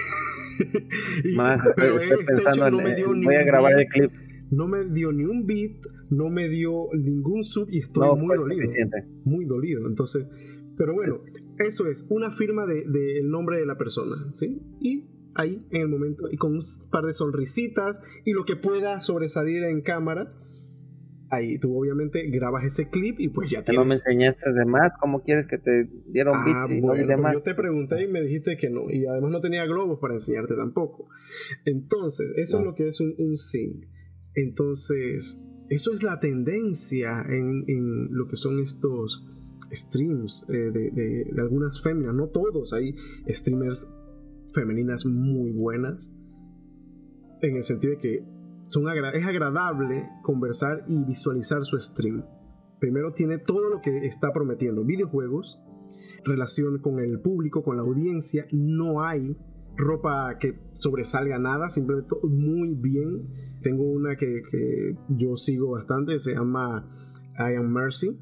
Más, 1.37 1.65
estoy, 1.65 2.03
estoy 2.03 2.25
pensando 2.27 2.67
en. 2.67 2.77
No 2.77 3.25
voy 3.25 3.35
a 3.35 3.45
grabar 3.45 3.81
el 3.81 3.87
clip. 3.87 4.13
No 4.51 4.69
me 4.69 4.85
dio 4.85 5.11
ni 5.13 5.25
un 5.25 5.47
beat, 5.47 5.81
no 6.11 6.29
me 6.29 6.51
dio 6.51 6.89
ningún 6.93 7.45
sub 7.45 7.67
y 7.71 7.79
estoy 7.79 8.09
no, 8.09 8.17
muy 8.17 8.37
dolido. 8.37 8.61
Suficiente. 8.61 9.07
Muy 9.25 9.47
dolido. 9.47 9.87
Entonces, 9.87 10.29
pero 10.77 10.93
bueno, 10.95 11.21
eso 11.59 11.87
es 11.89 12.07
una 12.11 12.31
firma 12.31 12.67
del 12.67 12.93
de, 12.93 13.23
nombre 13.23 13.59
de 13.59 13.67
la 13.67 13.77
persona, 13.77 14.17
¿sí? 14.35 14.61
Y 14.81 15.05
ahí 15.35 15.67
en 15.71 15.83
el 15.83 15.89
momento, 15.89 16.29
y 16.31 16.37
con 16.37 16.55
un 16.55 16.63
par 16.91 17.05
de 17.05 17.15
sonrisitas 17.15 18.01
y 18.25 18.33
lo 18.33 18.45
que 18.45 18.57
pueda 18.57 19.01
sobresalir 19.01 19.65
en 19.65 19.81
cámara, 19.83 20.33
ahí 21.31 21.59
tú 21.59 21.79
obviamente 21.79 22.29
grabas 22.29 22.65
ese 22.65 22.91
clip 22.91 23.21
y 23.21 23.29
pues 23.29 23.51
ya 23.51 23.63
tienes... 23.63 23.79
no 23.79 23.89
me 23.89 23.95
enseñaste 23.95 24.53
de 24.53 24.65
más, 24.67 24.93
¿cómo 25.01 25.23
quieres 25.23 25.47
que 25.47 25.59
te 25.59 25.89
diera 26.07 26.33
un 26.33 26.39
ah, 26.39 26.45
beat? 26.67 26.81
bueno, 26.81 27.17
no 27.17 27.23
pues 27.23 27.35
yo 27.35 27.43
te 27.43 27.55
pregunté 27.55 28.03
y 28.03 28.09
me 28.09 28.21
dijiste 28.21 28.57
que 28.57 28.69
no, 28.69 28.91
y 28.91 29.07
además 29.07 29.31
no 29.31 29.41
tenía 29.41 29.65
globos 29.65 29.99
para 30.01 30.15
enseñarte 30.15 30.55
tampoco. 30.57 31.09
Entonces, 31.65 32.33
eso 32.37 32.57
no. 32.57 32.63
es 32.63 32.67
lo 32.67 32.75
que 32.75 32.89
es 32.89 33.01
un, 33.01 33.15
un 33.19 33.37
sync. 33.37 33.87
Entonces, 34.35 35.41
eso 35.69 35.93
es 35.95 36.03
la 36.03 36.19
tendencia 36.19 37.25
en, 37.29 37.65
en 37.69 38.09
lo 38.11 38.27
que 38.27 38.37
son 38.37 38.61
estos 38.61 39.27
streams 39.73 40.49
eh, 40.49 40.53
de, 40.53 40.91
de, 40.91 41.25
de, 41.33 41.41
algunas 41.41 41.81
féminas, 41.81 42.13
no 42.13 42.29
todos, 42.29 42.73
hay 42.73 42.97
streamers 43.29 43.89
femeninas 44.53 45.07
muy 45.07 45.53
buenas, 45.53 46.13
en 47.43 47.57
el 47.57 47.65
sentido 47.65 47.95
de 47.95 47.99
que 47.99 48.25
son 48.69 48.85
es 48.89 49.27
agradable 49.27 50.09
conversar 50.23 50.85
y 50.87 51.03
visualizar 51.05 51.65
su 51.65 51.79
stream. 51.81 52.25
Primero 52.79 53.13
tiene 53.13 53.39
todo 53.39 53.69
lo 53.69 53.81
que 53.81 54.07
está 54.07 54.33
prometiendo, 54.33 54.85
videojuegos, 54.85 55.61
relación 56.25 56.79
con 56.79 57.01
el 57.01 57.21
público, 57.21 57.63
con 57.63 57.77
la 57.77 57.83
audiencia, 57.83 58.47
no 58.53 59.03
hay 59.03 59.37
ropa 59.77 60.37
que 60.39 60.59
sobresalga 60.75 61.39
nada, 61.39 61.71
simplemente 61.71 62.15
muy 62.23 62.75
bien. 62.75 63.29
Tengo 63.63 63.85
una 63.85 64.17
que 64.17 64.43
yo 65.09 65.37
sigo 65.37 65.73
bastante, 65.73 66.19
se 66.19 66.35
llama 66.35 66.89
I 67.39 67.57
Am 67.57 67.73
Mercy 67.73 68.19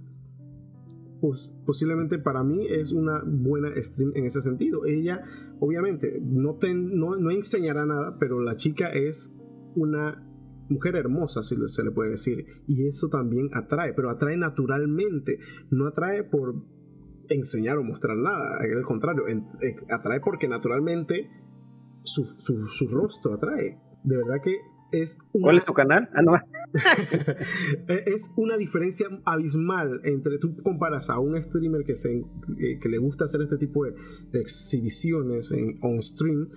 pues 1.21 1.59
posiblemente 1.67 2.19
para 2.19 2.43
mí 2.45 2.67
es 2.69 2.93
una 2.93 3.23
buena 3.25 3.71
stream 3.77 4.13
en 4.15 4.27
ese 4.27 4.41
sentido. 4.41 4.85
Ella, 4.87 5.23
obviamente, 5.61 6.21
no, 6.23 6.57
te, 6.57 6.75
no, 6.75 7.17
no 7.17 7.31
enseñará 7.31 7.87
nada, 7.87 8.17
pero 8.19 8.41
la 8.41 8.57
chica 8.57 8.91
es 8.91 9.37
una 9.75 10.25
mujer 10.69 10.97
hermosa, 10.97 11.43
si 11.43 11.57
se 11.67 11.85
le 11.85 11.91
puede 11.91 12.11
decir. 12.11 12.47
Y 12.67 12.87
eso 12.87 13.09
también 13.09 13.49
atrae, 13.53 13.93
pero 13.95 14.11
atrae 14.11 14.37
naturalmente. 14.37 15.39
No 15.71 15.87
atrae 15.87 16.25
por 16.25 16.55
enseñar 17.29 17.79
o 17.79 17.85
mostrar 17.85 18.17
nada. 18.17 18.59
Al 18.61 18.83
contrario, 18.83 19.25
atrae 19.91 20.21
porque 20.21 20.49
naturalmente 20.49 21.29
su, 22.05 22.25
su, 22.25 22.67
su 22.69 22.89
rostro 22.89 23.35
atrae. 23.35 23.81
De 24.05 24.17
verdad 24.17 24.43
que 24.43 24.57
es 24.93 25.19
una... 25.33 25.45
¿Cuál 25.45 25.59
es 25.59 25.65
tu 25.65 25.73
canal? 25.73 26.09
Ah, 26.15 26.23
no. 26.23 26.33
es 27.89 28.33
una 28.37 28.57
diferencia 28.57 29.07
abismal 29.25 30.01
entre 30.05 30.39
tú 30.39 30.57
comparas 30.63 31.11
a 31.11 31.19
un 31.19 31.41
streamer 31.41 31.85
que, 31.85 31.97
se, 31.97 32.23
que 32.81 32.89
le 32.89 32.99
gusta 32.99 33.25
hacer 33.25 33.41
este 33.43 33.57
tipo 33.57 33.85
de, 33.85 33.95
de 34.33 34.41
exhibiciones 34.41 35.51
en 35.51 35.79
on 35.83 36.03
stream 36.03 36.49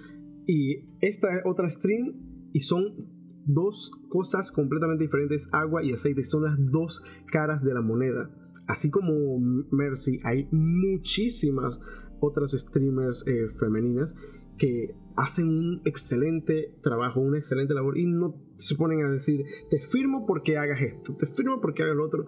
y 0.48 0.90
esta 1.02 1.28
otra 1.46 1.70
stream 1.70 2.50
y 2.54 2.62
son 2.62 3.22
dos 3.46 3.92
cosas 4.10 4.52
completamente 4.52 5.04
diferentes, 5.04 5.50
agua 5.54 5.84
y 5.84 5.92
aceite, 5.92 6.26
son 6.26 6.44
las 6.44 6.56
dos 6.58 7.02
caras 7.32 7.64
de 7.64 7.74
la 7.74 7.82
moneda. 7.82 8.30
Así 8.68 8.90
como 8.90 9.40
Mercy, 9.72 10.20
hay 10.24 10.48
muchísimas 10.52 11.82
otras 12.20 12.52
streamers 12.52 13.26
eh, 13.28 13.48
femeninas 13.60 14.16
que 14.58 14.96
hacen 15.16 15.48
un 15.48 15.82
excelente 15.86 16.74
trabajo, 16.82 17.20
una 17.20 17.38
excelente 17.38 17.74
labor 17.74 17.98
y 17.98 18.06
no 18.06 18.36
se 18.56 18.76
ponen 18.76 19.04
a 19.04 19.12
decir, 19.12 19.46
te 19.70 19.80
firmo 19.80 20.26
porque 20.26 20.58
hagas 20.58 20.82
esto, 20.82 21.16
te 21.16 21.26
firmo 21.26 21.60
porque 21.62 21.84
hagas 21.84 21.96
lo 21.96 22.06
otro, 22.06 22.26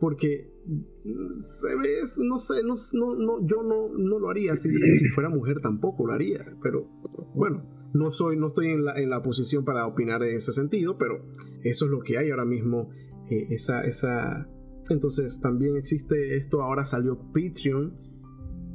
porque 0.00 0.50
mm, 0.66 1.40
se 1.40 1.76
ve, 1.76 2.02
no 2.24 2.38
sé, 2.38 2.62
no, 2.62 2.74
no, 3.14 3.46
yo 3.46 3.62
no, 3.62 3.88
no 3.88 4.18
lo 4.18 4.30
haría, 4.30 4.56
si, 4.56 4.70
fuera 5.14 5.28
mujer 5.28 5.60
tampoco 5.60 6.06
lo 6.06 6.12
haría, 6.12 6.44
pero 6.62 6.88
bueno, 7.34 7.64
no, 7.94 8.12
soy, 8.12 8.36
no 8.36 8.48
estoy 8.48 8.68
en 8.68 8.84
la, 8.84 8.98
en 9.00 9.10
la 9.10 9.22
posición 9.22 9.64
para 9.64 9.86
opinar 9.86 10.22
en 10.22 10.36
ese 10.36 10.52
sentido, 10.52 10.98
pero 10.98 11.24
eso 11.62 11.86
es 11.86 11.90
lo 11.90 12.00
que 12.00 12.18
hay 12.18 12.30
ahora 12.30 12.44
mismo, 12.44 12.90
eh, 13.30 13.46
esa, 13.50 13.82
esa... 13.84 14.48
Entonces 14.88 15.40
también 15.40 15.76
existe 15.76 16.36
esto, 16.36 16.62
ahora 16.62 16.84
salió 16.84 17.18
Patreon, 17.32 17.92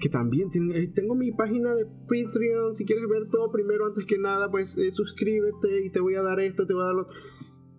que 0.01 0.09
también 0.09 0.49
tiene, 0.49 0.77
eh, 0.77 0.91
tengo 0.93 1.15
mi 1.15 1.31
página 1.31 1.73
de 1.75 1.85
Patreon, 1.85 2.75
si 2.75 2.85
quieres 2.85 3.07
ver 3.07 3.29
todo 3.29 3.51
primero 3.51 3.85
antes 3.85 4.05
que 4.05 4.17
nada, 4.17 4.49
pues 4.49 4.77
eh, 4.77 4.91
suscríbete 4.91 5.85
y 5.85 5.91
te 5.91 5.99
voy 5.99 6.15
a 6.15 6.21
dar 6.21 6.39
esto, 6.39 6.65
te 6.65 6.73
voy 6.73 6.83
a 6.83 6.85
dar 6.87 6.95
lo 6.95 7.07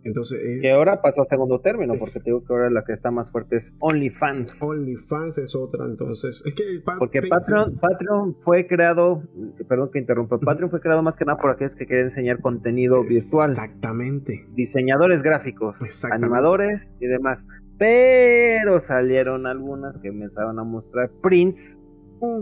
entonces. 0.05 0.41
Eh, 0.43 0.61
que 0.61 0.71
ahora 0.71 1.01
pasó 1.01 1.23
a 1.23 1.27
segundo 1.27 1.61
término, 1.61 1.95
porque 1.99 2.15
te 2.15 2.25
digo 2.25 2.45
que 2.45 2.53
ahora 2.53 2.71
la 2.71 2.85
que 2.85 2.93
está 2.93 3.11
más 3.11 3.31
fuerte 3.31 3.57
es 3.57 3.75
OnlyFans. 3.79 4.61
OnlyFans 4.63 5.39
es 5.39 5.55
otra, 5.55 5.85
entonces. 5.85 6.43
Es 6.45 6.55
que. 6.55 6.83
porque 6.99 7.23
Patreon, 7.23 7.79
Patreon 7.79 8.37
fue 8.41 8.67
creado, 8.67 9.23
perdón 9.69 9.91
que 9.93 9.99
interrumpa, 9.99 10.39
Patreon 10.39 10.71
fue 10.71 10.81
creado 10.81 11.03
más 11.03 11.17
que 11.17 11.25
nada 11.25 11.39
por 11.39 11.51
aquellos 11.51 11.75
que 11.75 11.87
quieren 11.87 12.07
enseñar 12.07 12.41
contenido 12.41 13.03
virtual. 13.03 13.51
Exactamente. 13.51 14.47
Diseñadores 14.55 15.23
gráficos, 15.23 15.77
animadores 16.11 16.91
y 17.01 17.07
demás. 17.07 17.47
Pero 17.79 18.81
salieron 18.81 19.47
algunas 19.47 19.99
que 19.99 20.09
empezaron 20.09 20.59
a 20.59 20.65
mostrar 20.65 21.11
prints, 21.23 21.81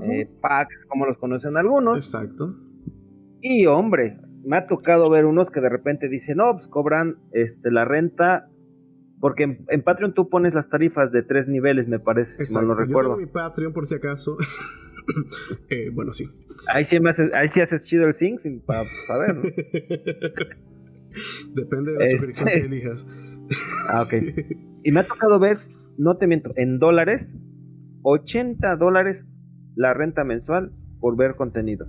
eh, 0.03 0.28
packs, 0.41 0.85
como 0.89 1.07
los 1.07 1.18
conocen 1.18 1.57
algunos. 1.57 1.97
Exacto. 1.97 2.57
Y 3.41 3.66
hombre, 3.66 4.18
me 4.45 4.57
ha 4.57 4.66
tocado 4.66 5.11
ver 5.11 5.24
unos 5.24 5.51
que 5.51 5.61
de 5.61 5.68
repente 5.68 6.09
dicen, 6.09 6.39
no, 6.39 6.53
pues 6.55 6.68
cobran 6.68 7.16
este, 7.33 7.70
la 7.70 7.85
renta, 7.85 8.49
porque 9.20 9.59
en, 9.68 9.83
Patreon 9.83 10.14
tú 10.14 10.28
pones 10.28 10.55
las 10.55 10.68
tarifas 10.68 11.12
de 11.12 11.22
tres 11.22 11.49
niveles, 11.49 11.89
me 11.89 11.99
parece, 11.99 12.47
si 12.47 12.55
mal 12.55 12.66
no 12.66 12.74
recuerdo. 12.74 13.12
Yo 13.12 13.16
mi 13.18 13.26
Patreon 13.26 13.72
por 13.72 13.87
si 13.87 13.95
acaso. 13.95 14.37
Eh, 15.70 15.91
bueno, 15.93 16.12
sí. 16.12 16.26
Ahí 16.68 16.85
sí, 16.85 17.01
haces, 17.05 17.35
ahí 17.35 17.49
sí 17.49 17.61
haces 17.61 17.85
chido 17.85 18.07
el 18.07 18.14
sync 18.14 18.43
para 18.64 18.85
saber. 19.09 19.35
Depende 21.55 21.93
de 21.93 21.99
la 21.99 22.07
suscripción 22.07 22.49
que 22.49 22.55
este 22.55 22.66
elijas. 22.66 23.37
ah, 23.89 24.03
ok. 24.03 24.14
Y 24.85 24.93
me 24.93 25.01
ha 25.01 25.03
tocado 25.03 25.41
ver, 25.41 25.57
no 25.99 26.16
te 26.16 26.28
miento, 26.28 26.53
en 26.55 26.78
dólares, 26.78 27.35
80 28.03 28.76
dólares 28.76 29.26
la 29.74 29.94
renta 29.94 30.24
mensual 30.24 30.72
por 31.00 31.16
ver 31.16 31.36
contenido. 31.36 31.86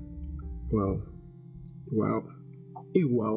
Wow. 0.72 1.04
Wow 1.92 2.42
y 2.94 3.04
wow. 3.04 3.36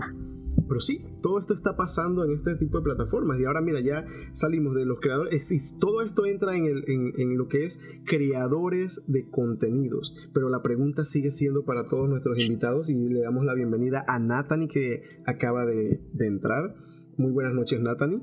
Pero 0.66 0.80
sí, 0.80 1.04
todo 1.20 1.40
esto 1.40 1.52
está 1.52 1.76
pasando 1.76 2.24
en 2.24 2.32
este 2.32 2.54
tipo 2.56 2.78
de 2.78 2.84
plataformas. 2.84 3.38
Y 3.38 3.44
ahora 3.44 3.60
mira, 3.60 3.80
ya 3.80 4.04
salimos 4.32 4.74
de 4.74 4.86
los 4.86 5.00
creadores. 5.00 5.76
todo 5.78 6.00
esto 6.02 6.26
entra 6.26 6.56
en, 6.56 6.64
el, 6.64 6.84
en, 6.88 7.36
lo 7.36 7.48
que 7.48 7.64
es 7.64 8.00
creadores 8.06 9.04
de 9.08 9.28
contenidos. 9.28 10.14
Pero 10.32 10.48
la 10.48 10.62
pregunta 10.62 11.04
sigue 11.04 11.30
siendo 11.30 11.64
para 11.64 11.86
todos 11.86 12.08
nuestros 12.08 12.38
invitados. 12.38 12.88
Y 12.88 13.08
le 13.08 13.20
damos 13.20 13.44
la 13.44 13.54
bienvenida 13.54 14.04
a 14.06 14.18
Nathanie 14.18 14.68
que 14.68 15.02
acaba 15.26 15.66
de, 15.66 16.00
entrar. 16.18 16.74
Muy 17.18 17.32
buenas 17.32 17.54
noches, 17.54 17.80
Nathanie. 17.80 18.22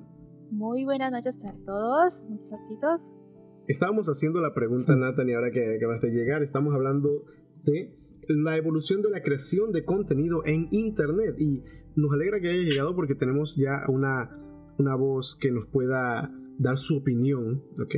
Muy 0.52 0.84
buenas 0.84 1.12
noches 1.12 1.38
para 1.38 1.58
todos, 1.64 2.24
muchachitos. 2.28 3.14
Estábamos 3.72 4.08
haciendo 4.10 4.42
la 4.42 4.54
pregunta, 4.54 4.98
Nathanie, 4.98 5.34
ahora 5.34 5.50
que 5.50 5.78
acabas 5.78 6.02
de 6.02 6.10
llegar. 6.10 6.44
Estamos 6.44 6.74
hablando 6.76 7.24
de 7.64 7.96
la 8.28 8.58
evolución 8.58 9.02
de 9.02 9.10
la 9.10 9.22
creación 9.22 9.72
de 9.72 9.86
contenido 9.86 10.46
en 10.46 10.68
Internet. 10.72 11.36
Y 11.40 11.64
nos 11.96 12.12
alegra 12.12 12.42
que 12.42 12.50
haya 12.50 12.70
llegado 12.70 12.94
porque 12.98 13.16
tenemos 13.16 13.56
ya 13.56 13.86
una, 13.88 14.30
una 14.78 14.96
voz 14.96 15.38
que 15.40 15.52
nos 15.52 15.68
pueda 15.68 16.38
dar 16.60 16.78
su 16.78 16.98
opinión, 16.98 17.64
¿ok? 17.82 17.96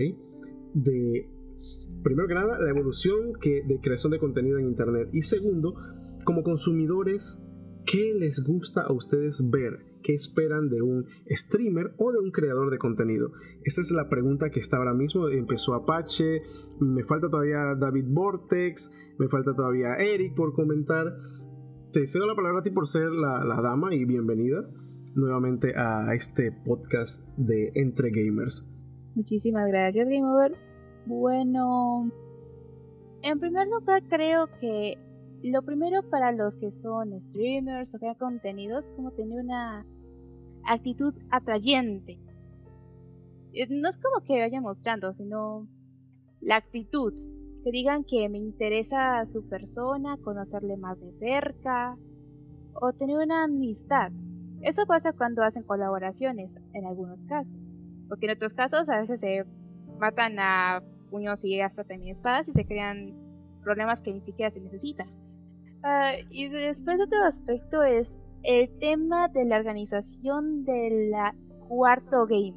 De, 0.76 1.28
primero 2.03 2.28
que 2.28 2.36
nada, 2.36 2.59
la 2.61 2.69
evolución 2.69 3.34
que, 3.41 3.63
de 3.63 3.80
creación 3.82 4.11
de 4.11 4.19
contenido 4.19 4.59
en 4.59 4.67
Internet. 4.67 5.09
Y 5.11 5.24
segundo, 5.24 5.74
como 6.24 6.43
consumidores, 6.43 7.43
¿qué 7.84 8.13
les 8.13 8.43
gusta 8.43 8.82
a 8.82 8.93
ustedes 8.93 9.41
ver? 9.49 9.80
Qué 10.04 10.14
esperan 10.14 10.70
de 10.70 10.82
un 10.82 11.06
streamer 11.30 11.95
o 11.97 12.12
de 12.12 12.20
un 12.20 12.32
creador 12.32 12.70
de 12.70 12.78
contenido. 12.78 13.32
Esa 13.64 13.82
es 13.82 13.91
la 13.91 14.10
pregunta 14.10 14.49
que 14.49 14.60
está 14.60 14.78
ahora 14.78 14.93
mismo. 14.93 15.30
Empezó 15.30 15.74
Apache, 15.74 16.43
me 16.80 17.04
falta 17.04 17.30
todavía 17.30 17.76
David 17.76 18.06
Vortex, 18.10 19.16
me 19.18 19.28
falta 19.30 19.56
todavía 19.56 19.95
Eric 19.95 20.36
por 20.36 20.54
comentar. 20.54 21.16
Te 21.91 22.08
cedo 22.08 22.28
la 22.28 22.36
palabra 22.36 22.60
a 22.60 22.64
ti 22.64 22.72
por 22.72 22.88
ser 22.88 23.10
la, 23.12 23.62
dama 23.62 23.93
y 23.95 24.06
bienvenida 24.06 24.68
nuevamente 25.16 25.74
a 25.78 26.14
este 26.14 26.51
podcast 26.51 27.28
de 27.38 27.72
Entre 27.76 28.10
Gamers. 28.10 28.68
Muchísimas 29.16 29.68
gracias, 29.68 30.08
Game 30.08 30.26
Over. 30.26 30.58
Bueno, 31.06 32.12
en 33.22 33.39
primer 33.39 33.68
lugar 33.68 34.01
creo 34.10 34.47
que 34.60 34.97
lo 35.43 35.62
primero 35.62 36.10
para 36.10 36.32
los 36.32 36.56
que 36.56 36.72
son 36.72 37.20
streamers 37.20 37.93
o 37.93 37.99
crean 37.99 38.16
contenidos 38.16 38.91
como 38.95 39.12
tener 39.12 39.43
una 39.43 39.86
actitud 40.66 41.14
atrayente. 41.32 42.20
No 43.70 43.88
es 43.88 43.97
como 43.97 44.24
que 44.24 44.39
vaya 44.39 44.61
mostrando, 44.61 45.14
sino 45.14 45.68
la 46.41 46.57
actitud. 46.57 47.14
Que 47.64 47.72
digan 47.72 48.03
que 48.03 48.28
me 48.28 48.39
interesa 48.39 49.26
su 49.26 49.47
persona, 49.47 50.18
conocerle 50.18 50.76
más 50.76 50.99
de 50.99 51.11
cerca 51.11 51.97
o 52.74 52.91
tener 52.91 53.18
una 53.18 53.45
amistad. 53.45 54.11
Eso 54.61 54.86
pasa 54.86 55.14
cuando 55.14 55.43
hacen 55.43 55.64
colaboraciones, 55.64 56.57
en 56.74 56.86
algunos 56.86 57.24
casos. 57.26 57.72
Porque 58.09 58.26
en 58.26 58.34
otros 58.34 58.53
casos 58.53 58.89
a 58.89 58.99
veces 58.99 59.20
se 59.20 59.45
matan 59.97 60.39
a 60.39 60.84
puños 61.09 61.45
y 61.45 61.61
hasta 61.61 61.84
también 61.84 62.11
espadas 62.11 62.47
y 62.47 62.53
se 62.53 62.66
crean 62.66 63.14
problemas 63.61 64.01
que 64.01 64.11
ni 64.11 64.22
siquiera 64.22 64.49
se 64.49 64.59
necesitan. 64.59 65.07
Ah, 65.84 66.14
y 66.30 66.49
después 66.49 66.99
otro 66.99 67.24
aspecto 67.24 67.84
es 67.84 68.18
el 68.44 68.78
tema 68.78 69.30
de 69.30 69.46
la 69.46 69.58
organización 69.58 70.66
del 70.66 71.14
cuarto 71.68 72.28
game. 72.28 72.56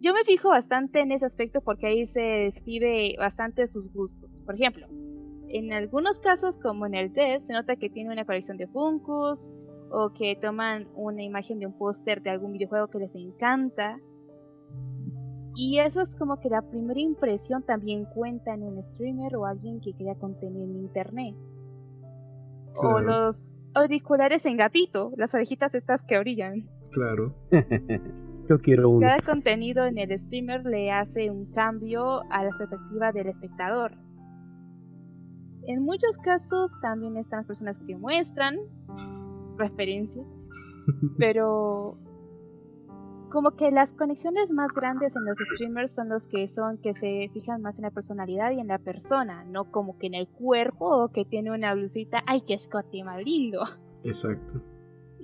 Yo 0.00 0.14
me 0.14 0.24
fijo 0.24 0.48
bastante 0.48 1.00
en 1.00 1.12
ese 1.12 1.26
aspecto 1.26 1.60
porque 1.60 1.86
ahí 1.86 2.06
se 2.06 2.20
describe 2.20 3.14
bastante 3.18 3.66
sus 3.66 3.92
gustos. 3.92 4.40
Por 4.44 4.54
ejemplo, 4.54 4.86
en 5.48 5.72
algunos 5.72 6.18
casos 6.18 6.56
como 6.56 6.86
en 6.86 6.94
el 6.94 7.12
Dead 7.12 7.40
se 7.42 7.52
nota 7.52 7.76
que 7.76 7.90
tiene 7.90 8.12
una 8.12 8.24
colección 8.24 8.56
de 8.56 8.66
Funkus 8.66 9.50
o 9.90 10.12
que 10.12 10.36
toman 10.36 10.88
una 10.94 11.22
imagen 11.22 11.58
de 11.58 11.66
un 11.66 11.76
póster 11.76 12.22
de 12.22 12.30
algún 12.30 12.52
videojuego 12.52 12.88
que 12.88 12.98
les 12.98 13.14
encanta. 13.14 14.00
Y 15.54 15.78
eso 15.78 16.00
es 16.00 16.14
como 16.14 16.38
que 16.38 16.48
la 16.48 16.62
primera 16.62 17.00
impresión 17.00 17.62
también 17.64 18.06
cuenta 18.06 18.54
en 18.54 18.62
un 18.62 18.82
streamer 18.82 19.36
o 19.36 19.46
alguien 19.46 19.80
que 19.80 19.92
crea 19.92 20.14
contenido 20.14 20.64
en 20.64 20.76
internet. 20.76 21.36
O 22.76 23.00
los 23.00 23.52
auriculares 23.74 24.46
en 24.46 24.56
gatito, 24.56 25.12
las 25.16 25.34
orejitas 25.34 25.74
estas 25.74 26.02
que 26.02 26.18
brillan. 26.18 26.68
Claro. 26.92 27.34
Yo 28.48 28.58
quiero 28.58 28.90
uno. 28.90 29.00
Cada 29.00 29.20
contenido 29.20 29.86
en 29.86 29.98
el 29.98 30.18
streamer 30.18 30.64
le 30.64 30.90
hace 30.90 31.30
un 31.30 31.52
cambio 31.52 32.22
a 32.30 32.42
la 32.44 32.50
perspectiva 32.50 33.12
del 33.12 33.28
espectador. 33.28 33.92
En 35.66 35.82
muchos 35.82 36.18
casos 36.18 36.72
también 36.80 37.16
están 37.16 37.40
las 37.40 37.46
personas 37.46 37.78
que 37.78 37.96
muestran 37.96 38.56
referencias, 39.56 40.26
pero 41.18 41.96
como 43.30 43.52
que 43.52 43.70
las 43.70 43.92
conexiones 43.92 44.52
más 44.52 44.72
grandes 44.72 45.14
en 45.16 45.24
los 45.24 45.38
streamers 45.38 45.92
son 45.92 46.08
los 46.08 46.26
que 46.26 46.48
son 46.48 46.78
que 46.78 46.92
se 46.92 47.30
fijan 47.32 47.62
más 47.62 47.78
en 47.78 47.84
la 47.84 47.90
personalidad 47.90 48.50
y 48.50 48.60
en 48.60 48.66
la 48.66 48.78
persona, 48.78 49.44
no 49.44 49.70
como 49.70 49.96
que 49.98 50.08
en 50.08 50.14
el 50.14 50.28
cuerpo 50.28 51.04
o 51.04 51.08
que 51.08 51.24
tiene 51.24 51.50
una 51.52 51.74
blusita, 51.74 52.22
ay 52.26 52.42
que 52.42 52.58
Scotty 52.58 53.02
más 53.02 53.22
lindo. 53.22 53.60
Exacto. 54.04 54.62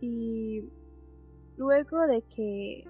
Y 0.00 0.70
luego 1.56 2.06
de 2.06 2.22
que 2.22 2.84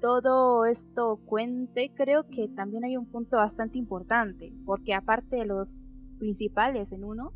todo 0.00 0.64
esto 0.64 1.20
cuente, 1.26 1.92
creo 1.94 2.28
que 2.28 2.48
también 2.48 2.84
hay 2.84 2.96
un 2.96 3.06
punto 3.06 3.36
bastante 3.38 3.78
importante, 3.78 4.52
porque 4.64 4.94
aparte 4.94 5.36
de 5.36 5.46
los 5.46 5.86
principales 6.18 6.92
en 6.92 7.04
uno, 7.04 7.32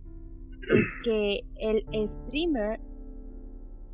es 0.77 0.87
que 1.05 1.43
el 1.59 1.85
streamer 2.09 2.81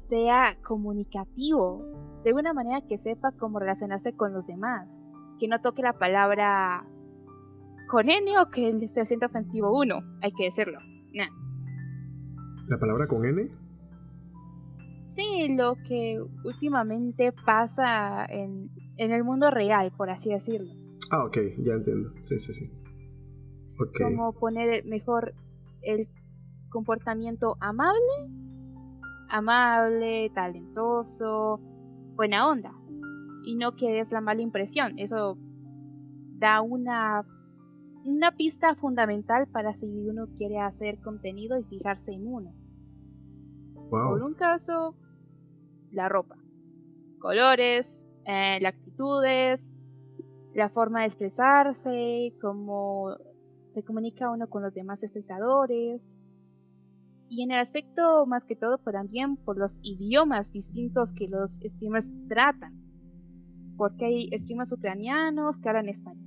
sea 0.08 0.56
comunicativo, 0.62 1.84
de 2.24 2.32
una 2.32 2.52
manera 2.52 2.82
que 2.86 2.98
sepa 2.98 3.32
cómo 3.32 3.58
relacionarse 3.58 4.14
con 4.14 4.32
los 4.32 4.46
demás, 4.46 5.02
que 5.38 5.48
no 5.48 5.60
toque 5.60 5.82
la 5.82 5.98
palabra 5.98 6.86
con 7.88 8.08
N 8.08 8.38
o 8.38 8.50
que 8.50 8.86
se 8.88 9.04
sienta 9.04 9.26
ofensivo 9.26 9.76
uno, 9.76 10.00
hay 10.20 10.32
que 10.32 10.44
decirlo. 10.44 10.78
¿La 12.68 12.78
palabra 12.78 13.06
con 13.06 13.24
N? 13.24 13.50
Sí, 15.06 15.56
lo 15.56 15.74
que 15.86 16.18
últimamente 16.44 17.32
pasa 17.44 18.24
en, 18.24 18.70
en 18.96 19.12
el 19.12 19.24
mundo 19.24 19.50
real, 19.50 19.92
por 19.96 20.08
así 20.10 20.30
decirlo. 20.30 20.72
Ah, 21.10 21.24
ok, 21.24 21.36
ya 21.58 21.74
entiendo. 21.74 22.12
Sí, 22.22 22.38
sí, 22.38 22.52
sí. 22.52 22.70
Ok. 23.78 24.00
Como 24.02 24.32
poner 24.32 24.86
mejor 24.86 25.34
el 25.82 26.08
comportamiento 26.70 27.56
amable, 27.60 28.00
amable, 29.32 30.30
talentoso, 30.34 31.58
buena 32.14 32.46
onda. 32.48 32.72
Y 33.44 33.56
no 33.56 33.74
que 33.74 33.98
es 33.98 34.12
la 34.12 34.20
mala 34.20 34.42
impresión. 34.42 34.98
Eso 34.98 35.38
da 36.38 36.60
una, 36.60 37.26
una 38.04 38.36
pista 38.36 38.74
fundamental 38.74 39.48
para 39.48 39.72
si 39.72 39.86
uno 39.86 40.28
quiere 40.36 40.58
hacer 40.58 41.00
contenido 41.00 41.58
y 41.58 41.64
fijarse 41.64 42.12
en 42.12 42.26
uno. 42.26 42.54
Por 43.90 44.22
un 44.22 44.34
caso, 44.34 44.96
la 45.90 46.08
ropa, 46.08 46.36
colores, 47.18 48.06
eh, 48.24 48.58
las 48.60 48.74
actitudes, 48.74 49.72
la 50.54 50.68
forma 50.68 51.00
de 51.00 51.06
expresarse, 51.06 52.34
cómo 52.40 53.16
se 53.74 53.82
comunica 53.82 54.30
uno 54.30 54.48
con 54.48 54.62
los 54.62 54.72
demás 54.72 55.02
espectadores. 55.02 56.16
Y 57.34 57.44
en 57.44 57.50
el 57.50 57.60
aspecto 57.60 58.26
más 58.26 58.44
que 58.44 58.56
todo, 58.56 58.76
pues 58.84 58.92
también 58.92 59.36
por 59.36 59.56
los 59.56 59.78
idiomas 59.82 60.52
distintos 60.52 61.12
que 61.12 61.28
los 61.28 61.52
streamers 61.64 62.12
tratan. 62.28 62.78
Porque 63.78 64.04
hay 64.04 64.30
streamers 64.36 64.70
ucranianos 64.70 65.56
que 65.56 65.66
hablan 65.66 65.88
español, 65.88 66.22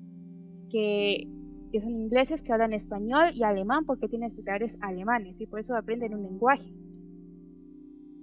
que, 0.72 1.28
que 1.72 1.80
son 1.80 1.94
ingleses 1.94 2.42
que 2.42 2.52
hablan 2.52 2.74
español 2.74 3.30
y 3.36 3.44
alemán 3.44 3.86
porque 3.86 4.08
tienen 4.08 4.26
espectadores 4.26 4.80
alemanes 4.82 5.40
y 5.40 5.46
por 5.46 5.60
eso 5.60 5.76
aprenden 5.76 6.16
un 6.16 6.24
lenguaje. 6.24 6.74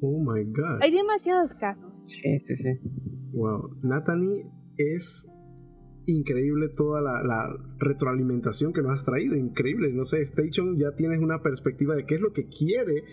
Oh 0.01 0.19
my 0.19 0.43
god. 0.47 0.83
Hay 0.83 0.91
demasiados 0.91 1.55
casos. 1.55 2.07
Sí, 2.09 2.41
sí, 2.41 2.57
sí. 2.57 2.81
Wow. 3.33 3.77
Nathanie 3.85 4.51
es 4.77 5.33
increíble 6.07 6.69
toda 6.69 7.01
la, 7.01 7.23
la 7.23 7.57
retroalimentación 7.79 8.73
que 8.73 8.83
nos 8.83 8.93
has 8.93 9.05
traído. 9.05 9.37
Increíble. 9.37 9.93
No 9.93 10.05
sé, 10.05 10.23
Station 10.23 10.79
ya 10.79 10.95
tienes 10.95 11.21
una 11.21 11.43
perspectiva 11.43 11.95
de 11.95 12.07
qué 12.07 12.17
es 12.17 12.21
lo 12.21 12.33
que 12.33 12.47
quiere 12.49 13.05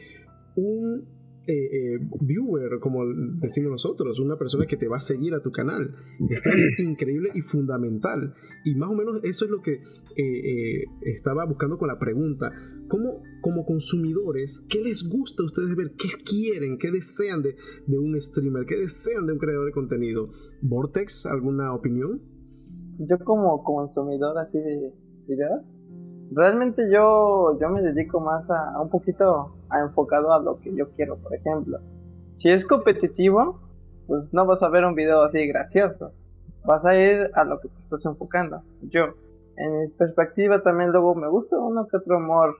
un 0.55 1.19
eh, 1.49 1.95
eh, 1.95 1.99
viewer, 2.21 2.79
como 2.79 3.07
decimos 3.41 3.71
nosotros, 3.71 4.19
una 4.19 4.37
persona 4.37 4.67
que 4.67 4.77
te 4.77 4.87
va 4.87 4.97
a 4.97 4.99
seguir 4.99 5.33
a 5.33 5.41
tu 5.41 5.51
canal. 5.51 5.95
Esto 6.29 6.51
es 6.51 6.63
increíble 6.79 7.31
y 7.33 7.41
fundamental. 7.41 8.35
Y 8.65 8.75
más 8.75 8.91
o 8.91 8.93
menos 8.93 9.19
eso 9.23 9.45
es 9.45 9.51
lo 9.51 9.61
que 9.63 9.81
eh, 10.15 10.83
estaba 11.01 11.45
buscando 11.45 11.79
con 11.79 11.87
la 11.87 11.97
pregunta. 11.97 12.51
¿Cómo, 12.87 13.23
como 13.41 13.65
consumidores, 13.65 14.63
qué 14.69 14.83
les 14.83 15.09
gusta 15.09 15.41
a 15.41 15.47
ustedes 15.47 15.75
ver? 15.75 15.93
¿Qué 15.97 16.09
quieren? 16.23 16.77
¿Qué 16.77 16.91
desean 16.91 17.41
de, 17.41 17.55
de 17.87 17.97
un 17.97 18.21
streamer? 18.21 18.65
¿Qué 18.67 18.77
desean 18.77 19.25
de 19.25 19.33
un 19.33 19.39
creador 19.39 19.65
de 19.65 19.71
contenido? 19.71 20.29
¿Vortex, 20.61 21.25
alguna 21.25 21.73
opinión? 21.73 22.21
Yo 22.99 23.17
como 23.19 23.63
consumidor 23.63 24.37
así 24.37 24.59
de 24.59 24.93
videos, 25.25 25.61
realmente 26.31 26.91
yo, 26.91 27.57
yo 27.59 27.69
me 27.69 27.81
dedico 27.81 28.19
más 28.19 28.49
a, 28.51 28.79
un 28.81 28.89
poquito 28.89 29.55
a 29.69 29.79
enfocado 29.79 30.33
a 30.33 30.39
lo 30.39 30.59
que 30.59 30.75
yo 30.75 30.89
quiero, 30.91 31.17
por 31.17 31.33
ejemplo. 31.33 31.79
Si 32.39 32.49
es 32.49 32.65
competitivo, 32.65 33.59
pues 34.05 34.33
no 34.33 34.45
vas 34.45 34.61
a 34.63 34.69
ver 34.69 34.83
un 34.83 34.95
video 34.95 35.23
así 35.23 35.47
gracioso. 35.47 36.11
Vas 36.65 36.83
a 36.83 36.95
ir 36.95 37.31
a 37.35 37.45
lo 37.45 37.61
que 37.61 37.69
te 37.69 37.79
estás 37.83 38.03
enfocando. 38.05 38.63
Yo, 38.81 39.13
en 39.55 39.79
mi 39.79 39.87
perspectiva 39.87 40.61
también 40.61 40.91
luego 40.91 41.15
me 41.15 41.29
gusta 41.29 41.57
uno 41.57 41.87
que 41.87 41.97
otro 41.97 42.17
humor 42.17 42.57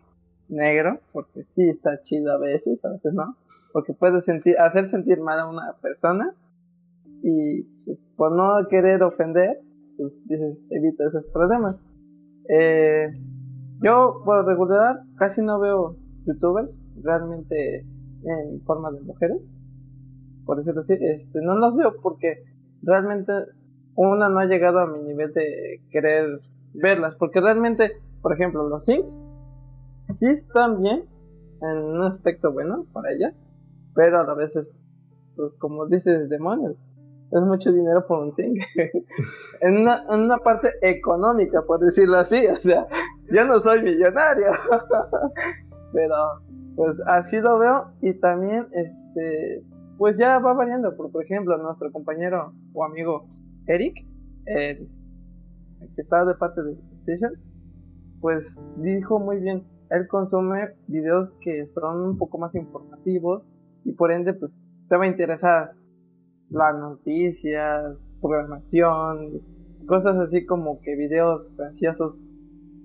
negro, 0.48 1.00
porque 1.14 1.44
sí 1.54 1.68
está 1.68 2.00
chido 2.02 2.32
a 2.32 2.38
veces, 2.38 2.84
a 2.86 2.90
veces 2.90 3.14
no. 3.14 3.36
Porque 3.74 3.94
puede 3.94 4.22
sentir, 4.22 4.58
hacer 4.58 4.88
sentir 4.88 5.20
mal 5.20 5.40
a 5.40 5.48
una 5.48 5.74
persona 5.82 6.34
y 7.22 7.64
pues, 7.86 8.00
por 8.16 8.32
no 8.32 8.68
querer 8.70 9.04
ofender, 9.04 9.60
pues 10.00 10.14
dices, 10.26 10.58
evita 10.70 11.08
esos 11.08 11.28
problemas. 11.28 11.76
Eh, 12.48 13.12
yo, 13.82 14.22
por 14.24 14.46
regular, 14.46 15.02
casi 15.18 15.42
no 15.42 15.60
veo 15.60 15.98
youtubers 16.26 16.82
realmente 17.04 17.86
en 18.24 18.62
forma 18.62 18.92
de 18.92 19.02
mujeres. 19.02 19.42
Por 20.46 20.58
decirlo 20.58 20.82
así, 20.82 20.94
este, 20.94 21.42
no 21.42 21.56
los 21.56 21.76
veo 21.76 21.96
porque 22.02 22.44
realmente 22.82 23.34
una 23.96 24.30
no 24.30 24.40
ha 24.40 24.46
llegado 24.46 24.80
a 24.80 24.88
mi 24.88 25.00
nivel 25.04 25.34
de 25.34 25.82
querer 25.92 26.40
verlas. 26.74 27.16
Porque 27.16 27.42
realmente, 27.42 27.92
por 28.22 28.34
ejemplo, 28.34 28.68
los 28.70 28.86
Sims 28.86 29.14
sí 30.18 30.28
están 30.28 30.82
bien 30.82 31.04
en 31.62 31.78
un 31.78 32.04
aspecto 32.04 32.54
bueno 32.54 32.86
para 32.94 33.12
ella, 33.12 33.34
pero 33.94 34.22
a 34.22 34.24
la 34.24 34.34
vez 34.34 34.56
es, 34.56 34.88
pues 35.36 35.54
como 35.56 35.88
dices, 35.88 36.30
demonios. 36.30 36.78
Es 37.32 37.42
mucho 37.42 37.72
dinero 37.72 38.06
por 38.08 38.24
un 38.24 38.36
Sim. 38.36 38.56
en, 39.62 39.78
una, 39.78 40.04
en 40.10 40.22
una 40.22 40.38
parte 40.38 40.72
económica, 40.82 41.62
por 41.68 41.80
decirlo 41.80 42.18
así. 42.18 42.48
O 42.48 42.60
sea, 42.60 42.88
yo 43.32 43.46
no 43.46 43.60
soy 43.60 43.84
millonario. 43.84 44.48
pero 45.94 46.16
pues 46.76 47.00
así 47.08 47.38
lo 47.40 47.60
veo 47.60 47.92
y 48.02 48.14
también 48.14 48.68
este 48.72 49.64
pues 49.98 50.18
ya 50.18 50.40
va 50.40 50.54
variando 50.54 50.96
por, 50.96 51.12
por 51.12 51.24
ejemplo 51.24 51.58
nuestro 51.58 51.92
compañero 51.92 52.54
o 52.74 52.84
amigo 52.84 53.28
Eric 53.68 53.96
que 54.46 56.02
está 56.02 56.26
de 56.26 56.36
parte 56.36 56.62
de 56.62 56.78
Station 57.02 57.34
pues 58.22 58.46
dijo 58.78 59.20
muy 59.20 59.40
bien 59.40 59.64
él 59.90 60.08
consume 60.08 60.70
videos 60.88 61.30
que 61.42 61.68
son 61.74 62.02
un 62.02 62.18
poco 62.18 62.38
más 62.38 62.54
informativos 62.56 63.44
y 63.84 63.94
por 63.94 64.12
ende 64.12 64.34
pues 64.34 64.52
te 64.88 64.96
va 64.96 65.04
a 65.04 65.08
interesar 65.08 65.74
las 66.50 66.76
noticias 66.78 67.98
programación 68.22 69.42
cosas 69.88 70.18
así 70.18 70.46
como 70.46 70.80
que 70.82 70.96
videos 70.96 71.56
graciosos. 71.56 72.16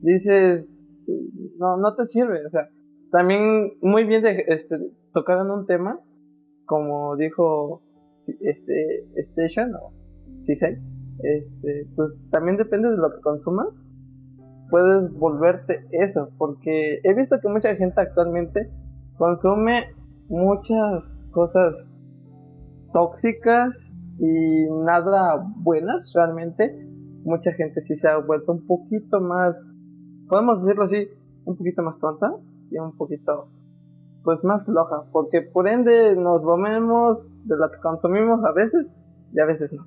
Dices 0.03 0.87
no 1.59 1.77
no 1.77 1.95
te 1.95 2.07
sirve 2.07 2.47
o 2.47 2.51
sea 2.51 2.69
también 3.15 3.75
muy 3.81 4.03
bien 4.05 4.25
de, 4.25 4.45
este, 4.49 4.77
tocaron 5.13 5.49
un 5.53 5.67
tema, 5.67 6.01
como 6.67 7.15
dijo 7.15 7.81
este 8.27 9.05
Station 9.15 9.73
o 9.77 9.93
C6, 10.43 10.81
este, 11.23 11.87
pues 11.95 12.11
también 12.33 12.57
depende 12.57 12.91
de 12.91 12.97
lo 12.97 13.15
que 13.15 13.21
consumas, 13.21 13.69
puedes 14.69 15.13
volverte 15.17 15.87
eso, 15.93 16.31
porque 16.39 16.99
he 17.05 17.15
visto 17.15 17.39
que 17.41 17.49
mucha 17.49 17.77
gente 17.77 18.01
actualmente 18.01 18.69
consume 19.17 19.95
muchas 20.29 21.17
cosas 21.31 21.73
tóxicas 22.95 23.93
y 24.19 24.67
nada 24.87 25.45
buenas 25.57 26.13
realmente. 26.15 26.89
Mucha 27.25 27.53
gente 27.53 27.83
sí 27.83 27.97
se 27.97 28.09
ha 28.09 28.17
vuelto 28.19 28.53
un 28.53 28.67
poquito 28.67 29.21
más, 29.21 29.69
podemos 30.29 30.63
decirlo 30.63 30.85
así, 30.85 31.09
un 31.45 31.57
poquito 31.57 31.83
más 31.83 31.99
tonta 31.99 32.33
y 32.71 32.79
un 32.79 32.97
poquito 32.97 33.49
pues 34.23 34.43
más 34.43 34.65
floja, 34.65 35.05
porque 35.13 35.43
por 35.43 35.69
ende 35.69 36.17
nos 36.17 36.43
volvemos 36.43 37.19
de 37.45 37.57
lo 37.57 37.71
que 37.71 37.79
consumimos 37.83 38.43
a 38.45 38.53
veces 38.53 38.87
y 39.35 39.41
a 39.41 39.45
veces 39.45 39.71
no. 39.73 39.87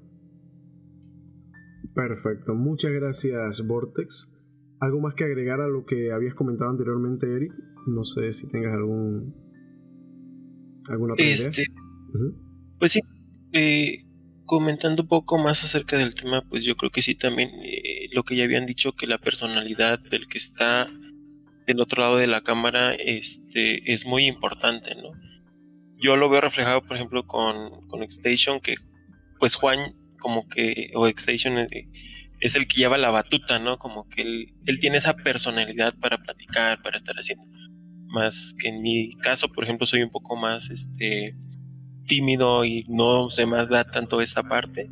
Perfecto, 1.96 2.54
muchas 2.54 2.92
gracias 2.92 3.66
Vortex. 3.66 4.32
¿Algo 4.80 5.00
más 5.00 5.16
que 5.16 5.24
agregar 5.24 5.60
a 5.62 5.68
lo 5.68 5.86
que 5.86 6.12
habías 6.12 6.36
comentado 6.36 6.70
anteriormente, 6.70 7.36
Eric? 7.36 7.52
No 7.88 8.04
sé 8.04 8.32
si 8.32 8.48
tengas 8.48 8.74
algún 8.74 9.34
alguna 10.90 11.14
otra 11.14 11.26
idea. 11.26 11.48
Este, 11.50 11.64
Ujú. 12.14 12.47
Pues 12.80 12.92
sí, 12.92 13.02
eh, 13.54 14.04
comentando 14.46 15.04
un 15.04 15.08
poco 15.08 15.38
más 15.38 15.64
acerca 15.64 15.98
del 15.98 16.16
tema, 16.16 16.42
pues 16.42 16.64
yo 16.64 16.76
creo 16.76 16.90
que 16.90 17.02
sí 17.02 17.16
también 17.16 17.52
eh, 17.64 18.08
lo 18.12 18.24
que 18.24 18.36
ya 18.36 18.46
habían 18.46 18.66
dicho 18.66 18.94
que 18.94 19.08
la 19.08 19.18
personalidad 19.18 20.00
del 20.00 20.28
que 20.28 20.38
está 20.38 20.88
del 21.68 21.82
otro 21.82 22.02
lado 22.02 22.18
de 22.18 22.28
la 22.28 22.42
cámara 22.42 22.96
este 22.96 23.94
es 23.94 24.06
muy 24.06 24.26
importante, 24.26 24.96
¿no? 24.96 25.12
Yo 26.00 26.16
lo 26.16 26.30
veo 26.30 26.42
reflejado, 26.42 26.82
por 26.82 26.96
ejemplo, 26.96 27.26
con, 27.26 27.88
con 27.88 28.10
Xstation, 28.10 28.62
que 28.62 28.76
pues 29.40 29.56
Juan 29.56 29.94
como 30.18 30.48
que, 30.48 30.92
o 30.96 31.08
Xstation 31.08 31.58
eh, 31.58 31.88
es 32.40 32.56
el 32.56 32.68
que 32.68 32.78
lleva 32.78 32.98
la 32.98 33.10
batuta, 33.10 33.60
¿no? 33.60 33.78
Como 33.78 34.08
que 34.08 34.22
él, 34.22 34.54
él 34.66 34.80
tiene 34.80 34.98
esa 34.98 35.16
personalidad 35.16 35.94
para 36.00 36.18
platicar, 36.20 36.82
para 36.82 36.98
estar 36.98 37.16
haciendo. 37.16 37.46
Más 38.06 38.56
que 38.58 38.70
en 38.70 38.82
mi 38.82 39.16
caso, 39.18 39.50
por 39.50 39.64
ejemplo, 39.64 39.86
soy 39.86 40.04
un 40.04 40.12
poco 40.12 40.36
más 40.38 40.70
este 40.70 41.36
tímido 42.08 42.66
y 42.66 42.86
no 42.88 43.30
se 43.30 43.46
más 43.46 43.70
da 43.70 43.84
tanto 43.84 44.22
esa 44.22 44.44
parte. 44.44 44.90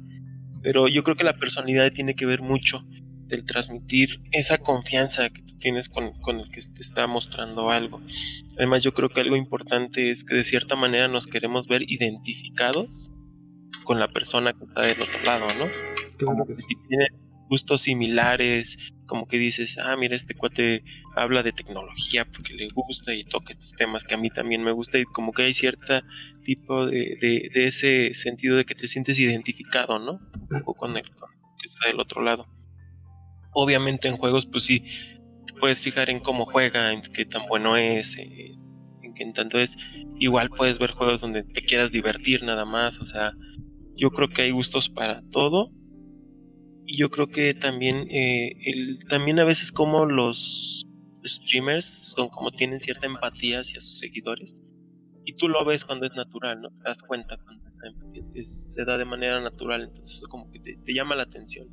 Pero 0.62 0.88
yo 0.88 1.04
creo 1.04 1.16
que 1.16 1.24
la 1.24 1.38
personalidad 1.38 1.92
tiene 1.92 2.16
que 2.16 2.26
ver 2.26 2.42
mucho 2.42 2.84
del 3.28 3.46
transmitir 3.46 4.22
esa 4.32 4.60
confianza 4.60 5.30
que 5.30 5.42
tú 5.42 5.58
tienes 5.58 5.90
con, 5.90 6.14
con, 6.22 6.40
el 6.40 6.52
que 6.52 6.62
te 6.62 6.82
está 6.82 7.08
mostrando 7.08 7.72
algo. 7.72 8.02
Además, 8.58 8.84
yo 8.84 8.94
creo 8.94 9.10
que 9.10 9.22
algo 9.22 9.36
importante 9.36 10.12
es 10.12 10.24
que 10.24 10.36
de 10.36 10.44
cierta 10.44 10.76
manera 10.76 11.08
nos 11.08 11.26
queremos 11.26 11.68
ver 11.68 11.82
identificados 11.88 13.12
con 13.84 14.00
la 14.00 14.08
persona 14.10 14.54
que 14.54 14.66
está 14.66 14.82
del 14.82 15.02
otro 15.02 15.24
lado, 15.24 15.46
¿no? 15.60 15.66
Claro 16.18 16.34
Como 16.34 16.46
que 16.46 16.54
que 16.54 16.56
sí. 16.56 16.66
si 16.68 16.88
tiene 16.88 17.08
gustos 17.50 17.82
similares 17.82 18.94
como 19.06 19.28
que 19.28 19.38
dices, 19.38 19.78
ah, 19.78 19.96
mira, 19.96 20.16
este 20.16 20.36
cuate 20.36 20.84
habla 21.16 21.44
de 21.44 21.52
tecnología 21.52 22.26
porque 22.26 22.54
le 22.54 22.70
gusta 22.70 23.14
y 23.14 23.24
toca 23.24 23.54
estos 23.54 23.74
temas 23.74 24.04
que 24.04 24.16
a 24.16 24.18
mí 24.18 24.30
también 24.30 24.64
me 24.64 24.72
gusta 24.72 24.98
y 24.98 25.06
como 25.06 25.32
que 25.32 25.44
hay 25.44 25.54
cierta 25.54 26.04
tipo 26.44 26.86
de, 26.86 27.18
de, 27.20 27.66
ese 27.66 28.14
sentido 28.14 28.58
de 28.58 28.66
que 28.66 28.76
te 28.76 28.88
sientes 28.88 29.20
identificado, 29.20 30.00
¿no? 30.00 30.20
Un 30.34 30.48
poco 30.60 30.74
con 30.74 30.98
el 30.98 31.04
que 31.04 31.68
está 31.68 31.88
del 31.88 32.00
otro 32.00 32.22
lado. 32.22 32.48
Obviamente 33.54 34.08
en 34.08 34.18
juegos, 34.18 34.46
pues 34.46 34.66
sí, 34.66 34.84
te 35.48 35.54
puedes 35.54 35.82
fijar 35.82 36.10
en 36.10 36.20
cómo 36.20 36.46
juega, 36.46 36.92
en 36.92 37.02
qué 37.02 37.26
tan 37.26 37.48
bueno 37.48 37.78
es, 37.78 38.18
eh, 38.18 38.56
en 39.02 39.14
qué 39.14 39.32
tanto 39.34 39.60
es. 39.60 39.78
Igual 40.20 40.50
puedes 40.50 40.80
ver 40.80 40.92
juegos 40.92 41.22
donde 41.22 41.44
te 41.44 41.62
quieras 41.62 41.92
divertir 41.92 42.44
nada 42.44 42.66
más, 42.66 43.00
o 43.00 43.06
sea, 43.06 43.34
yo 43.96 44.12
creo 44.12 44.30
que 44.30 44.42
hay 44.44 44.52
gustos 44.52 44.90
para 44.90 45.22
todo 45.32 45.72
y 46.86 46.98
yo 46.98 47.10
creo 47.10 47.28
que 47.28 47.54
también, 47.54 48.08
eh, 48.12 48.56
el, 48.66 49.00
también 49.10 49.40
a 49.40 49.44
veces 49.44 49.72
como 49.72 50.06
los 50.06 50.86
streamers 51.24 51.86
son 51.86 52.30
como 52.30 52.52
tienen 52.52 52.80
cierta 52.80 53.08
empatía 53.08 53.62
hacia 53.62 53.82
sus 53.82 53.98
seguidores. 53.98 54.62
Y 55.26 55.36
tú 55.38 55.48
lo 55.48 55.66
ves 55.66 55.84
cuando 55.86 56.06
es 56.06 56.14
natural, 56.16 56.62
¿no? 56.62 56.70
Te 56.70 56.84
das 56.84 57.02
cuenta 57.02 57.38
cuando 57.38 57.68
esa 57.68 57.88
empatía 57.88 58.24
se 58.46 58.86
da 58.86 58.98
de 58.98 59.06
manera 59.06 59.42
natural, 59.42 59.82
entonces 59.82 60.18
eso 60.18 60.28
como 60.28 60.50
que 60.52 60.60
te, 60.60 60.94
llama 60.94 61.16
la 61.16 61.24
atención. 61.24 61.68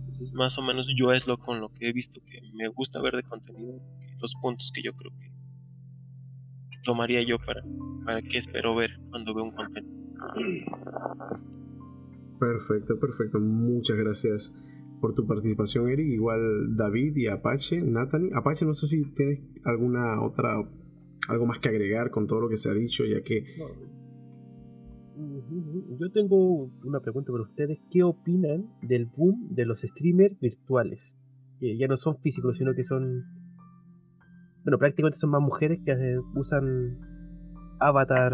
Entonces 0.00 0.32
más 0.32 0.58
o 0.58 0.62
menos 0.62 0.88
yo 0.96 1.12
es 1.12 1.28
lo 1.28 1.38
con 1.38 1.60
lo 1.60 1.68
que 1.68 1.88
he 1.88 1.92
visto 1.92 2.20
que 2.24 2.40
me 2.52 2.66
gusta 2.68 3.00
ver 3.00 3.14
de 3.14 3.22
contenido, 3.22 3.80
los 4.18 4.34
puntos 4.42 4.72
que 4.74 4.82
yo 4.82 4.94
creo 4.94 5.12
que, 5.18 5.30
tomaría 6.82 7.22
yo 7.22 7.38
para, 7.38 7.62
para 8.04 8.22
qué 8.22 8.38
espero 8.38 8.74
ver 8.74 8.98
cuando 9.10 9.34
veo 9.34 9.44
un 9.44 9.52
contenido. 9.52 10.00
Perfecto, 12.40 12.98
perfecto. 12.98 13.38
Muchas 13.38 13.98
gracias 13.98 14.58
por 15.00 15.14
tu 15.14 15.26
participación, 15.26 15.90
Eric. 15.90 16.06
Igual 16.06 16.74
David 16.74 17.14
y 17.16 17.26
Apache, 17.26 17.82
Nathanie. 17.82 18.30
Apache, 18.34 18.64
no 18.64 18.72
sé 18.72 18.86
si 18.86 19.04
tienes 19.12 19.40
alguna 19.64 20.22
otra, 20.22 20.56
algo 21.28 21.46
más 21.46 21.58
que 21.58 21.68
agregar 21.68 22.10
con 22.10 22.26
todo 22.26 22.40
lo 22.40 22.48
que 22.48 22.56
se 22.56 22.70
ha 22.70 22.74
dicho, 22.74 23.04
ya 23.04 23.22
que... 23.22 23.44
Yo 26.00 26.10
tengo 26.12 26.70
una 26.82 27.00
pregunta 27.00 27.30
para 27.30 27.44
ustedes. 27.44 27.78
¿Qué 27.90 28.02
opinan 28.02 28.70
del 28.80 29.04
boom 29.04 29.50
de 29.50 29.66
los 29.66 29.82
streamers 29.82 30.40
virtuales? 30.40 31.18
Que 31.58 31.76
ya 31.76 31.88
no 31.88 31.98
son 31.98 32.16
físicos, 32.16 32.56
sino 32.56 32.74
que 32.74 32.84
son... 32.84 33.24
Bueno, 34.64 34.78
prácticamente 34.78 35.18
son 35.18 35.30
más 35.30 35.42
mujeres 35.42 35.78
que 35.84 35.92
usan 36.34 36.98
avatar 37.80 38.32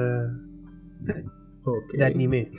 de 1.93 2.05
anime. 2.05 2.51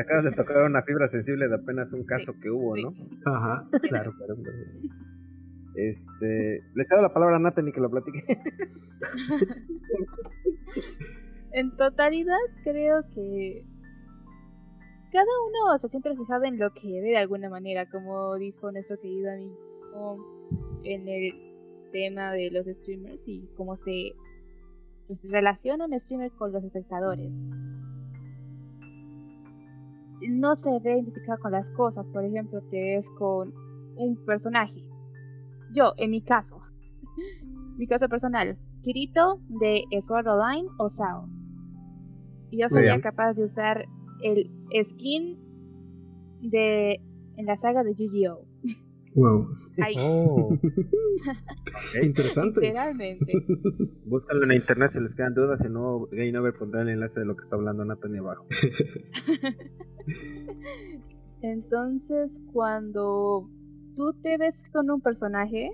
Acabas 0.00 0.24
de 0.24 0.32
tocar 0.32 0.62
una 0.64 0.82
fibra 0.82 1.08
sensible 1.08 1.48
de 1.48 1.54
apenas 1.54 1.92
un 1.92 2.04
caso 2.04 2.34
que 2.40 2.50
hubo, 2.50 2.76
¿no? 2.76 2.92
Ajá. 3.24 3.68
Claro, 3.82 4.12
claro. 4.16 4.36
Este, 5.74 6.62
le 6.74 6.84
cedo 6.86 7.02
la 7.02 7.12
palabra 7.12 7.36
a 7.36 7.38
Nathan 7.38 7.68
y 7.68 7.72
que 7.72 7.80
lo 7.80 7.90
platique. 7.90 8.24
en 11.52 11.76
totalidad 11.76 12.38
creo 12.64 13.02
que 13.14 13.66
cada 15.12 15.26
uno 15.48 15.78
se 15.78 15.88
siente 15.88 16.08
reflejado 16.08 16.44
en 16.44 16.58
lo 16.58 16.72
que 16.72 16.88
ve 17.00 17.10
de 17.10 17.18
alguna 17.18 17.50
manera, 17.50 17.88
como 17.90 18.36
dijo 18.36 18.72
nuestro 18.72 18.98
querido 18.98 19.32
amigo 19.32 20.18
en 20.84 21.08
el 21.08 21.32
tema 21.92 22.32
de 22.32 22.50
los 22.50 22.66
streamers 22.66 23.26
y 23.28 23.48
cómo 23.56 23.76
se 23.76 24.12
relaciona 25.24 25.86
un 25.86 25.98
streamer 25.98 26.32
con 26.32 26.52
los 26.52 26.64
espectadores 26.64 27.38
no 30.20 30.54
se 30.54 30.78
ve 30.80 30.94
identificado 30.94 31.38
con 31.40 31.52
las 31.52 31.70
cosas. 31.70 32.08
Por 32.08 32.24
ejemplo, 32.24 32.60
te 32.70 32.80
ves 32.80 33.10
con 33.10 33.52
un 33.96 34.16
personaje. 34.24 34.88
Yo, 35.72 35.92
en 35.96 36.10
mi 36.10 36.22
caso, 36.22 36.58
mi 37.76 37.86
caso 37.86 38.08
personal, 38.08 38.58
Kirito 38.82 39.40
de 39.48 39.84
Sword 40.06 40.28
Online 40.28 40.68
o 40.78 40.88
Sao. 40.88 41.28
Y 42.50 42.60
yo 42.60 42.68
sería 42.68 43.00
capaz 43.00 43.34
de 43.34 43.44
usar 43.44 43.86
el 44.22 44.50
skin 44.84 45.38
de 46.40 47.00
en 47.36 47.46
la 47.46 47.56
saga 47.56 47.82
de 47.82 47.92
GGO. 47.92 48.45
Wow. 49.16 49.48
Oh. 49.98 50.56
Interesante. 52.02 52.62
Literalmente. 52.62 53.26
Búscalo 54.06 54.44
en 54.44 54.52
internet 54.52 54.92
si 54.92 55.00
les 55.00 55.14
quedan 55.14 55.34
dudas, 55.34 55.60
si 55.62 55.68
no, 55.68 56.06
Game 56.10 56.38
Over 56.38 56.54
pondrá 56.54 56.80
el 56.80 56.88
enlace 56.88 57.20
de 57.20 57.26
lo 57.26 57.36
que 57.36 57.44
está 57.44 57.56
hablando 57.56 57.84
Nathan 57.84 58.16
abajo. 58.16 58.46
Entonces, 61.42 62.40
cuando 62.54 63.50
tú 63.96 64.14
te 64.22 64.38
ves 64.38 64.64
con 64.72 64.90
un 64.90 65.02
personaje 65.02 65.72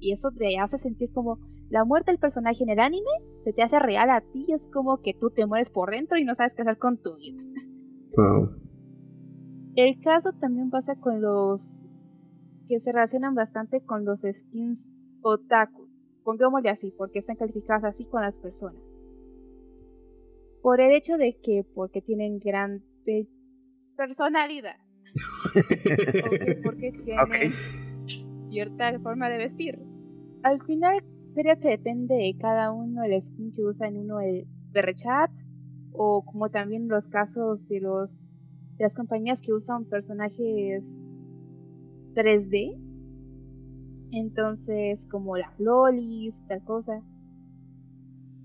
y 0.00 0.12
eso 0.12 0.30
te 0.30 0.58
hace 0.58 0.78
sentir 0.78 1.12
como 1.12 1.38
la 1.68 1.84
muerte 1.84 2.10
del 2.10 2.18
personaje 2.18 2.62
en 2.62 2.70
el 2.70 2.80
anime, 2.80 3.10
se 3.44 3.52
te 3.52 3.62
hace 3.62 3.78
real 3.80 4.08
a 4.08 4.22
ti, 4.22 4.46
es 4.48 4.66
como 4.72 5.02
que 5.02 5.12
tú 5.12 5.28
te 5.28 5.44
mueres 5.44 5.68
por 5.68 5.90
dentro 5.90 6.18
y 6.18 6.24
no 6.24 6.34
sabes 6.34 6.54
qué 6.54 6.62
hacer 6.62 6.78
con 6.78 6.96
tu 6.96 7.16
vida. 7.16 7.42
Wow. 8.16 8.56
El 9.74 10.00
caso 10.00 10.32
también 10.40 10.70
pasa 10.70 10.96
con 10.96 11.20
los 11.20 11.86
que 12.72 12.80
se 12.80 12.90
relacionan 12.90 13.34
bastante 13.34 13.82
con 13.82 14.06
los 14.06 14.20
skins 14.20 14.90
otaku. 15.20 15.90
Pongámosle 16.24 16.70
así, 16.70 16.90
porque 16.96 17.18
están 17.18 17.36
calificadas 17.36 17.84
así 17.84 18.06
con 18.06 18.22
las 18.22 18.38
personas. 18.38 18.82
Por 20.62 20.80
el 20.80 20.92
hecho 20.92 21.18
de 21.18 21.36
que, 21.38 21.66
porque 21.74 22.00
tienen 22.00 22.38
gran 22.38 22.82
personalidad. 23.94 24.76
porque 26.64 26.92
tienen 26.92 27.52
cierta 28.48 28.98
forma 29.00 29.28
de 29.28 29.36
vestir. 29.36 29.78
Al 30.42 30.62
final, 30.62 31.04
creo 31.34 31.60
que 31.60 31.68
depende 31.68 32.14
de 32.14 32.34
cada 32.40 32.72
uno 32.72 33.04
el 33.04 33.20
skin 33.20 33.52
que 33.52 33.64
usa 33.64 33.86
en 33.86 33.98
uno 33.98 34.20
el 34.20 34.46
berrechat 34.70 35.30
o 35.92 36.24
como 36.24 36.48
también 36.48 36.88
los 36.88 37.06
casos 37.06 37.68
de 37.68 37.80
los 37.80 38.30
de 38.78 38.84
las 38.84 38.94
compañías 38.94 39.42
que 39.42 39.52
usan 39.52 39.84
personajes 39.84 40.98
3D. 42.14 42.78
Entonces, 44.10 45.06
como 45.06 45.36
las 45.36 45.58
lolis, 45.58 46.44
tal 46.46 46.62
cosa. 46.64 47.02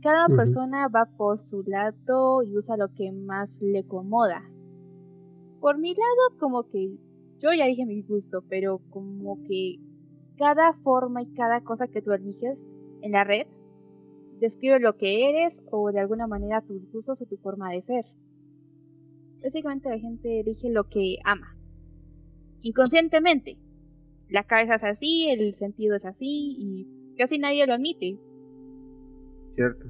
Cada 0.01 0.27
persona 0.27 0.87
va 0.87 1.05
por 1.17 1.39
su 1.39 1.63
lado 1.63 2.43
y 2.43 2.55
usa 2.55 2.77
lo 2.77 2.93
que 2.93 3.11
más 3.11 3.59
le 3.61 3.79
acomoda. 3.79 4.43
Por 5.59 5.77
mi 5.79 5.93
lado, 5.93 6.39
como 6.39 6.63
que 6.69 6.97
yo 7.39 7.53
ya 7.53 7.65
dije 7.65 7.85
mi 7.85 8.03
gusto, 8.03 8.43
pero 8.47 8.79
como 8.89 9.43
que 9.43 9.77
cada 10.37 10.73
forma 10.73 11.23
y 11.23 11.33
cada 11.33 11.61
cosa 11.61 11.87
que 11.87 12.01
tú 12.01 12.13
eliges 12.13 12.63
en 13.01 13.11
la 13.11 13.23
red 13.23 13.47
describe 14.39 14.79
lo 14.79 14.95
que 14.97 15.29
eres 15.29 15.63
o 15.71 15.91
de 15.91 15.99
alguna 15.99 16.27
manera 16.27 16.61
tus 16.61 16.89
gustos 16.91 17.21
o 17.21 17.25
tu 17.25 17.37
forma 17.37 17.71
de 17.71 17.81
ser. 17.81 18.05
Básicamente 19.33 19.89
la 19.89 19.99
gente 19.99 20.39
elige 20.39 20.69
lo 20.69 20.85
que 20.85 21.17
ama 21.25 21.56
inconscientemente. 22.61 23.57
La 24.29 24.43
cabeza 24.43 24.75
es 24.75 24.83
así, 24.83 25.29
el 25.29 25.53
sentido 25.53 25.95
es 25.95 26.05
así 26.05 26.55
y 26.57 27.15
casi 27.17 27.39
nadie 27.39 27.65
lo 27.65 27.73
admite. 27.73 28.19
Cierto. 29.53 29.85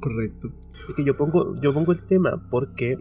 Correcto. 0.00 0.48
Es 0.88 0.94
que 0.96 1.04
yo 1.04 1.16
pongo, 1.16 1.54
yo 1.60 1.72
pongo 1.72 1.92
el 1.92 2.04
tema 2.06 2.48
porque 2.50 2.98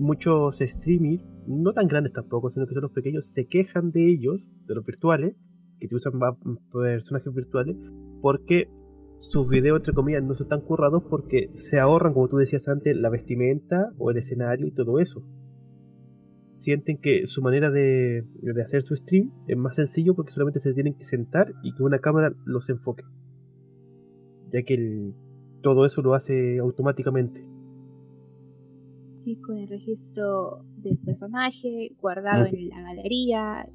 muchos 0.00 0.58
streamers, 0.58 1.22
no 1.46 1.72
tan 1.72 1.86
grandes 1.86 2.12
tampoco, 2.12 2.48
sino 2.48 2.66
que 2.66 2.74
son 2.74 2.82
los 2.82 2.92
pequeños, 2.92 3.26
se 3.26 3.46
quejan 3.46 3.92
de 3.92 4.08
ellos, 4.08 4.44
de 4.66 4.74
los 4.74 4.84
virtuales, 4.84 5.36
que 5.78 5.86
te 5.86 5.94
usan 5.94 6.14
personajes 6.72 7.32
virtuales, 7.32 7.76
porque 8.20 8.68
sus 9.18 9.48
videos, 9.48 9.78
entre 9.78 9.92
comillas, 9.92 10.24
no 10.24 10.34
son 10.34 10.48
tan 10.48 10.62
currados 10.62 11.04
porque 11.08 11.50
se 11.54 11.78
ahorran, 11.78 12.14
como 12.14 12.28
tú 12.28 12.38
decías 12.38 12.66
antes, 12.68 12.96
la 12.96 13.10
vestimenta 13.10 13.92
o 13.98 14.10
el 14.10 14.16
escenario 14.16 14.66
y 14.66 14.72
todo 14.72 14.98
eso 14.98 15.22
sienten 16.56 16.98
que 16.98 17.26
su 17.26 17.42
manera 17.42 17.70
de, 17.70 18.24
hacer 18.64 18.82
su 18.82 18.94
stream 18.94 19.32
es 19.46 19.56
más 19.56 19.76
sencillo 19.76 20.14
porque 20.14 20.32
solamente 20.32 20.60
se 20.60 20.72
tienen 20.72 20.94
que 20.94 21.04
sentar 21.04 21.52
y 21.62 21.74
que 21.74 21.82
una 21.82 21.98
cámara 21.98 22.34
los 22.44 22.68
enfoque. 22.68 23.04
Ya 24.50 24.62
que 24.62 25.12
todo 25.62 25.84
eso 25.84 26.02
lo 26.02 26.14
hace 26.14 26.58
automáticamente. 26.58 27.44
Y 29.24 29.40
con 29.40 29.58
el 29.58 29.68
registro 29.68 30.64
del 30.76 30.98
personaje 30.98 31.96
guardado 32.00 32.46
en 32.46 32.68
la 32.68 32.82
galería. 32.82 33.66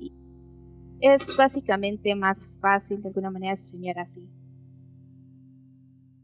es 1.02 1.36
básicamente 1.38 2.14
más 2.16 2.52
fácil 2.62 3.02
de 3.02 3.10
alguna 3.10 3.32
manera 3.32 3.56
streamear 3.56 4.00
así. 4.00 4.30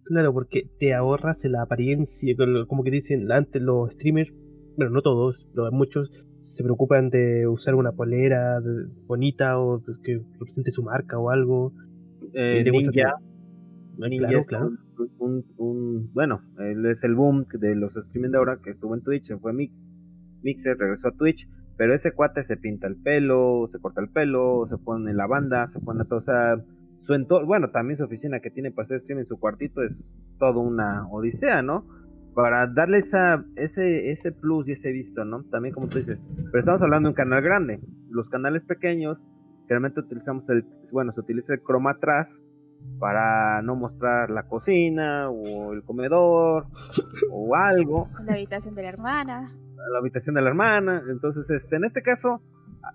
Claro, 0.04 0.32
porque 0.34 0.70
te 0.78 0.94
ahorras 0.94 1.44
la 1.46 1.64
apariencia, 1.64 2.36
como 2.68 2.84
que 2.84 2.92
dicen 2.92 3.32
antes 3.32 3.60
los 3.60 3.92
streamers, 3.94 4.32
bueno, 4.78 4.92
no 4.92 5.02
todos, 5.02 5.48
pero 5.56 5.72
muchos 5.72 6.28
se 6.46 6.64
preocupan 6.64 7.10
de 7.10 7.48
usar 7.48 7.74
una 7.74 7.92
polera 7.94 8.60
bonita 9.08 9.60
o 9.60 9.82
que 10.04 10.22
represente 10.40 10.70
su 10.70 10.84
marca 10.84 11.18
o 11.18 11.32
algo. 11.32 11.74
Eh, 12.34 12.64
Ninja, 12.70 13.16
Ninja 13.98 14.44
claro, 14.46 14.72
Un, 15.58 16.12
bueno, 16.14 16.42
él 16.60 16.86
es 16.86 17.04
el 17.04 17.16
boom 17.16 17.46
de 17.52 17.76
los 17.76 17.96
streaming 17.98 18.30
de 18.30 18.38
ahora 18.38 18.60
que 18.64 18.70
estuvo 18.70 18.94
en 18.94 19.02
Twitch, 19.02 19.26
se 19.26 19.38
fue 19.38 19.54
Mix, 19.54 19.76
Mixer, 20.44 20.78
regresó 20.78 21.08
a 21.08 21.12
Twitch, 21.14 21.50
Pero 21.78 21.96
ese 21.96 22.12
cuate 22.12 22.44
se 22.44 22.58
pinta 22.58 22.88
el 22.88 22.96
pelo, 22.96 23.68
se 23.72 23.80
corta 23.80 24.02
el 24.02 24.10
pelo, 24.10 24.68
se 24.70 24.78
pone 24.78 25.14
la 25.14 25.26
banda, 25.26 25.68
se 25.68 25.80
pone 25.80 26.06
todo, 26.06 26.20
o 26.20 26.22
sea, 26.22 26.62
su 27.02 27.14
entorno, 27.16 27.48
bueno, 27.48 27.72
también 27.72 27.98
su 27.98 28.04
oficina 28.04 28.40
que 28.40 28.52
tiene 28.52 28.72
para 28.72 28.86
hacer 28.86 29.02
stream 29.02 29.20
en 29.20 29.26
su 29.26 29.40
cuartito 29.40 29.82
es 29.82 29.94
todo 30.38 30.60
una 30.60 31.08
odisea, 31.10 31.64
¿no? 31.64 31.88
Para 32.36 32.68
darle 32.68 33.00
esa, 33.00 33.44
ese, 33.56 34.12
ese 34.12 34.32
plus 34.32 34.68
y 34.68 34.74
ese 34.74 34.92
visto, 34.92 35.26
¿no? 35.26 35.44
También 35.46 35.74
como 35.74 35.88
tú 35.88 35.98
dices, 35.98 36.20
pero 36.52 36.60
estamos 36.60 36.82
hablando 36.82 37.08
de 37.08 37.12
un 37.12 37.16
canal 37.16 37.42
grande. 37.42 37.80
Los 38.10 38.30
canales 38.30 38.66
pequeños, 38.66 39.18
generalmente 39.64 40.02
utilizamos 40.02 40.48
el, 40.50 40.66
bueno, 40.92 41.14
se 41.14 41.22
utiliza 41.22 41.54
el 41.54 41.64
chroma 41.64 41.92
atrás 41.92 42.38
para 43.00 43.62
no 43.62 43.76
mostrar 43.76 44.30
la 44.30 44.44
cocina 44.44 45.30
o 45.30 45.74
el 45.74 45.84
comedor 45.84 46.68
o 47.32 47.56
algo. 47.56 48.10
La 48.26 48.34
habitación 48.34 48.76
de 48.76 48.84
la 48.84 48.90
hermana. 48.90 49.52
La 49.92 50.00
habitación 50.00 50.36
de 50.36 50.42
la 50.42 50.50
hermana. 50.50 51.04
Entonces, 51.10 51.50
este, 51.50 51.76
en 51.76 51.86
este 51.86 52.02
caso, 52.02 52.42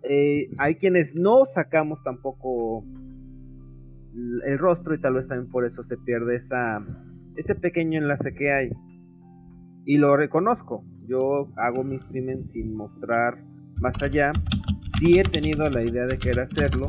eh, 0.03 0.51
hay 0.59 0.77
quienes 0.77 1.15
no 1.15 1.45
sacamos 1.45 2.03
tampoco 2.03 2.85
el 4.45 4.59
rostro 4.59 4.95
y 4.95 5.01
tal 5.01 5.15
vez 5.15 5.29
también 5.29 5.51
por 5.51 5.65
eso 5.65 5.83
se 5.83 5.97
pierde 5.97 6.37
esa, 6.37 6.85
ese 7.37 7.55
pequeño 7.55 7.99
enlace 7.99 8.33
que 8.35 8.53
hay. 8.53 8.71
Y 9.85 9.97
lo 9.97 10.17
reconozco, 10.17 10.85
yo 11.07 11.49
hago 11.57 11.83
mis 11.85 12.03
streaming 12.03 12.45
sin 12.53 12.77
mostrar 12.77 13.43
más 13.81 14.03
allá. 14.03 14.33
Sí 14.99 15.19
he 15.19 15.23
tenido 15.23 15.69
la 15.71 15.83
idea 15.83 16.07
de 16.07 16.19
querer 16.19 16.41
hacerlo 16.41 16.89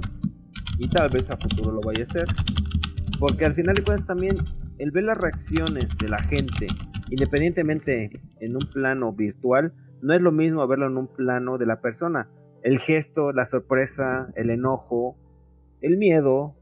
y 0.78 0.88
tal 0.90 1.10
vez 1.10 1.30
a 1.30 1.38
futuro 1.38 1.72
lo 1.72 1.82
vaya 1.82 2.04
a 2.04 2.08
hacer. 2.08 2.28
Porque 3.20 3.46
al 3.46 3.54
final 3.54 3.76
de 3.76 3.84
cuentas 3.84 4.08
también 4.08 4.36
el 4.78 4.92
ver 4.92 5.04
las 5.06 5.18
reacciones 5.18 5.98
de 5.98 6.08
la 6.08 6.20
gente, 6.24 6.68
independientemente 7.10 8.10
en 8.40 8.56
un 8.56 8.64
plano 8.74 9.14
virtual, 9.14 9.74
no 10.02 10.14
es 10.14 10.22
lo 10.22 10.32
mismo 10.32 10.68
verlo 10.68 10.88
en 10.88 10.98
un 10.98 11.08
plano 11.08 11.58
de 11.58 11.68
la 11.68 11.82
persona. 11.82 12.30
El 12.64 12.80
gesto, 12.80 13.32
la 13.32 13.46
sorpresa, 13.46 14.32
el 14.36 14.50
enojo, 14.50 15.16
el 15.82 15.98
miedo, 15.98 16.56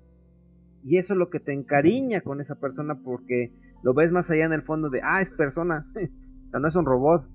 y 0.83 0.97
eso 0.97 1.13
es 1.13 1.17
lo 1.17 1.29
que 1.29 1.39
te 1.39 1.53
encariña 1.53 2.21
con 2.21 2.41
esa 2.41 2.55
persona 2.55 2.95
porque 3.03 3.51
lo 3.83 3.93
ves 3.93 4.11
más 4.11 4.29
allá 4.29 4.45
en 4.45 4.53
el 4.53 4.61
fondo 4.61 4.89
de, 4.89 5.01
ah, 5.03 5.21
es 5.21 5.31
persona, 5.31 5.85
o 5.95 6.49
sea, 6.49 6.59
no 6.59 6.67
es 6.67 6.75
un 6.75 6.85
robot, 6.85 7.25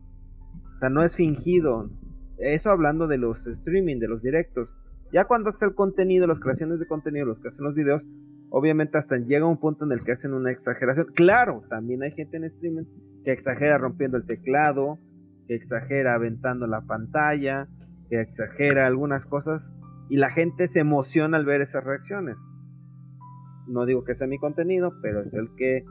o 0.75 0.79
sea, 0.79 0.89
no 0.89 1.03
es 1.03 1.17
fingido. 1.17 1.91
Eso 2.39 2.71
hablando 2.71 3.07
de 3.07 3.19
los 3.19 3.47
streaming, 3.47 3.99
de 3.99 4.09
los 4.09 4.23
directos. 4.23 4.69
Ya 5.13 5.27
cuando 5.27 5.51
hace 5.51 5.65
el 5.67 5.75
contenido, 5.75 6.27
las 6.27 6.41
creaciones 6.41 6.81
de 6.81 6.87
contenido, 6.87 7.27
los 7.27 7.41
que 7.41 7.49
hacen 7.49 7.65
los 7.65 7.75
videos, 7.75 8.05
obviamente 8.51 8.99
hasta 8.99 9.17
llega 9.17 9.47
un 9.47 9.59
punto 9.59 9.85
en 9.85 9.93
el 9.93 10.03
que 10.03 10.13
hacen 10.13 10.35
una 10.35 10.51
exageración. 10.51 11.07
Claro, 11.15 11.63
también 11.69 12.03
hay 12.03 12.11
gente 12.11 12.37
en 12.37 12.45
streaming 12.45 12.85
que 13.25 13.33
exagera 13.33 13.79
rompiendo 13.79 14.17
el 14.17 14.27
teclado, 14.27 14.99
que 15.47 15.55
exagera 15.55 16.15
aventando 16.15 16.67
la 16.67 16.81
pantalla, 16.81 17.69
que 18.09 18.21
exagera 18.21 18.87
algunas 18.87 19.27
cosas 19.27 19.71
y 20.09 20.17
la 20.17 20.31
gente 20.31 20.69
se 20.69 20.81
emociona 20.81 21.37
al 21.37 21.45
ver 21.45 21.63
esas 21.63 21.85
reacciones. 21.85 22.37
No 23.67 23.87
digo 23.87 24.05
que 24.05 24.15
sea 24.15 24.27
mi 24.27 24.39
contenido, 24.39 24.93
pero 25.01 25.23
es 25.23 25.33
el 25.33 25.49
que 25.57 25.85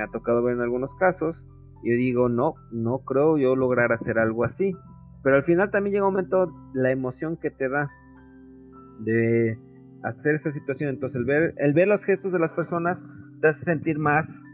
me 0.00 0.04
ha 0.04 0.10
tocado 0.10 0.42
ver 0.42 0.54
en 0.54 0.62
algunos 0.62 0.94
casos. 0.94 1.46
Yo 1.84 1.92
digo, 1.94 2.28
no, 2.28 2.54
no 2.72 3.00
creo 3.00 3.36
yo 3.36 3.54
lograr 3.54 3.92
hacer 3.92 4.18
algo 4.18 4.44
así. 4.44 4.74
Pero 5.22 5.36
al 5.36 5.42
final 5.42 5.70
también 5.70 5.92
llega 5.92 6.06
un 6.06 6.14
momento 6.14 6.50
la 6.72 6.90
emoción 6.90 7.36
que 7.36 7.50
te 7.50 7.68
da 7.68 7.90
de 9.00 9.58
hacer 10.02 10.36
esa 10.36 10.50
situación. 10.52 10.88
Entonces 10.88 11.16
el 11.16 11.26
ver, 11.26 11.54
el 11.58 11.74
ver 11.74 11.88
los 11.88 12.04
gestos 12.04 12.32
de 12.32 12.38
las 12.38 12.52
personas 12.52 13.04
te 13.42 13.48
hace 13.48 13.64
sentir 13.64 13.98
más 13.98 14.44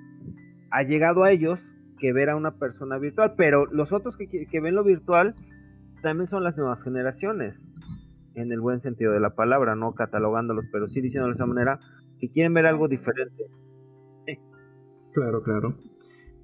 allegado 0.71 1.23
a 1.23 1.31
ellos 1.31 1.61
que 2.01 2.13
ver 2.13 2.29
a 2.29 2.37
una 2.37 2.59
persona 2.59 2.99
virtual. 2.99 3.35
Pero 3.37 3.67
los 3.67 3.93
otros 3.93 4.17
que, 4.17 4.27
que 4.29 4.61
ven 4.61 4.75
lo 4.75 4.83
virtual 4.83 5.37
también 6.03 6.29
son 6.29 6.43
las 6.43 6.57
nuevas 6.57 6.83
generaciones. 6.83 7.57
En 8.35 8.51
el 8.51 8.61
buen 8.61 8.81
sentido 8.81 9.13
de 9.13 9.21
la 9.21 9.31
palabra, 9.31 9.77
no 9.77 9.95
catalogándolos, 9.95 10.67
pero 10.73 10.89
sí 10.89 11.01
diciendo 11.01 11.29
de 11.29 11.35
esa 11.35 11.47
manera, 11.47 11.79
que 12.19 12.31
quieren 12.31 12.53
ver 12.53 12.67
algo 12.67 12.89
diferente. 12.89 13.45
Claro, 15.17 15.43
claro. 15.43 15.79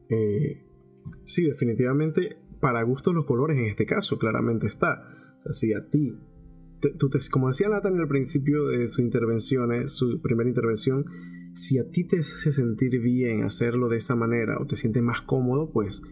Eh, 0.08 0.64
sí, 1.24 1.44
definitivamente, 1.44 2.38
para 2.58 2.82
gustos 2.84 3.12
los 3.12 3.26
colores 3.26 3.58
en 3.58 3.66
este 3.66 3.84
caso, 3.84 4.18
claramente 4.18 4.66
está. 4.66 5.14
Si 5.50 5.74
a 5.74 5.90
ti, 5.90 6.18
tú 6.98 7.10
te, 7.10 7.18
como 7.30 7.48
decía 7.48 7.68
Nathan 7.68 8.00
al 8.00 8.08
principio 8.08 8.66
de 8.68 8.88
su 8.88 9.02
intervención, 9.02 9.74
eh, 9.74 9.88
su 9.88 10.22
primera 10.22 10.48
intervención, 10.48 11.04
si 11.52 11.78
a 11.78 11.90
ti 11.90 12.04
te 12.04 12.20
hace 12.20 12.50
sentir 12.50 12.98
bien 13.02 13.42
hacerlo 13.42 13.90
de 13.90 13.98
esa 13.98 14.16
manera 14.16 14.56
o 14.58 14.64
te 14.64 14.76
sientes 14.76 15.02
más 15.02 15.20
cómodo, 15.20 15.70
pues, 15.70 16.02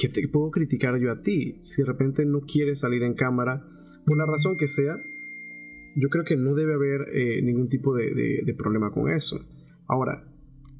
¿qué 0.00 0.08
te 0.08 0.26
puedo 0.28 0.50
criticar 0.50 0.98
yo 0.98 1.12
a 1.12 1.20
ti? 1.20 1.58
Si 1.60 1.82
de 1.82 1.88
repente 1.88 2.24
no 2.24 2.40
quieres 2.40 2.80
salir 2.80 3.02
en 3.02 3.12
cámara, 3.12 3.66
por 4.06 4.16
la 4.16 4.24
razón 4.24 4.56
que 4.56 4.66
sea, 4.66 4.96
yo 5.94 6.08
creo 6.08 6.24
que 6.24 6.38
no 6.38 6.54
debe 6.54 6.72
haber 6.72 7.08
eh, 7.12 7.42
ningún 7.42 7.66
tipo 7.66 7.94
de, 7.94 8.54
problema 8.56 8.92
con 8.92 9.10
eso. 9.10 9.38
Ahora, 9.86 10.31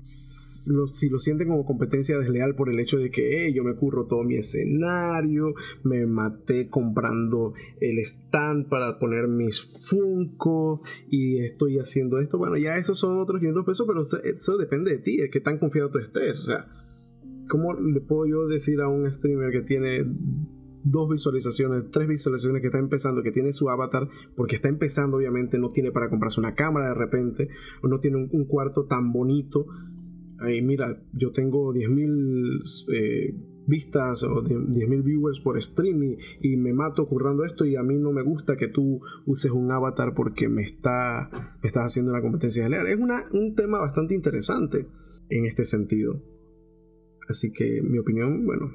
si 0.02 1.08
lo 1.08 1.18
sienten 1.18 1.48
como 1.48 1.64
competencia 1.64 2.18
desleal 2.18 2.54
por 2.54 2.68
el 2.68 2.80
hecho 2.80 2.98
de 2.98 3.10
que 3.10 3.52
yo 3.52 3.62
me 3.62 3.74
curro 3.74 4.06
todo 4.06 4.24
mi 4.24 4.36
escenario, 4.36 5.54
me 5.84 6.06
maté 6.06 6.68
comprando 6.68 7.52
el 7.80 7.98
stand 7.98 8.68
para 8.68 8.98
poner 8.98 9.28
mis 9.28 9.60
Funko 9.60 10.82
y 11.08 11.38
estoy 11.38 11.78
haciendo 11.78 12.18
esto, 12.18 12.38
bueno, 12.38 12.56
ya 12.56 12.78
esos 12.78 12.98
son 12.98 13.18
otros 13.18 13.40
500 13.40 13.64
pesos, 13.64 13.86
pero 13.86 14.02
eso 14.02 14.58
depende 14.58 14.90
de 14.90 14.98
ti, 14.98 15.16
de 15.16 15.30
qué 15.30 15.40
tan 15.40 15.58
confiado 15.58 15.90
tú 15.90 15.98
estés. 15.98 16.40
O 16.40 16.44
sea, 16.44 16.66
¿cómo 17.48 17.74
le 17.74 18.00
puedo 18.00 18.26
yo 18.26 18.46
decir 18.48 18.80
a 18.80 18.88
un 18.88 19.10
streamer 19.12 19.52
que 19.52 19.62
tiene 19.62 20.04
dos 20.84 21.08
visualizaciones, 21.10 21.90
tres 21.90 22.08
visualizaciones 22.08 22.60
que 22.60 22.68
está 22.68 22.78
empezando, 22.78 23.22
que 23.22 23.32
tiene 23.32 23.52
su 23.52 23.68
avatar, 23.70 24.08
porque 24.36 24.56
está 24.56 24.68
empezando, 24.68 25.16
obviamente, 25.16 25.58
no 25.58 25.68
tiene 25.68 25.90
para 25.92 26.08
comprarse 26.08 26.40
una 26.40 26.54
cámara 26.54 26.88
de 26.88 26.94
repente, 26.94 27.48
o 27.82 27.88
no 27.88 28.00
tiene 28.00 28.28
un, 28.30 28.44
cuarto 28.46 28.84
tan 28.84 29.12
bonito. 29.12 29.66
Ahí, 30.40 30.60
mira, 30.62 31.00
yo 31.12 31.30
tengo 31.32 31.72
10.000 31.72 32.62
eh, 32.92 33.34
vistas 33.66 34.24
o 34.24 34.42
10.000 34.42 35.02
viewers 35.02 35.40
por 35.40 35.62
stream 35.62 36.16
y, 36.40 36.56
me 36.56 36.72
mato 36.72 37.06
currando 37.06 37.44
esto 37.44 37.64
y 37.64 37.76
a 37.76 37.82
mí 37.82 37.96
no 37.96 38.12
me 38.12 38.22
gusta 38.22 38.56
que 38.56 38.68
tú 38.68 39.00
uses 39.26 39.52
un 39.52 39.70
avatar 39.70 40.14
porque 40.14 40.48
me, 40.48 40.62
está, 40.62 41.30
me 41.62 41.68
estás 41.68 41.86
haciendo 41.86 42.12
una 42.12 42.20
competencia 42.20 42.64
de 42.64 42.70
leer. 42.70 42.86
Es 42.86 42.98
un 43.32 43.54
tema 43.54 43.78
bastante 43.78 44.14
interesante 44.14 44.86
en 45.28 45.46
este 45.46 45.64
sentido. 45.64 46.20
Así 47.28 47.52
que 47.52 47.82
mi 47.82 47.98
opinión, 47.98 48.44
bueno, 48.44 48.72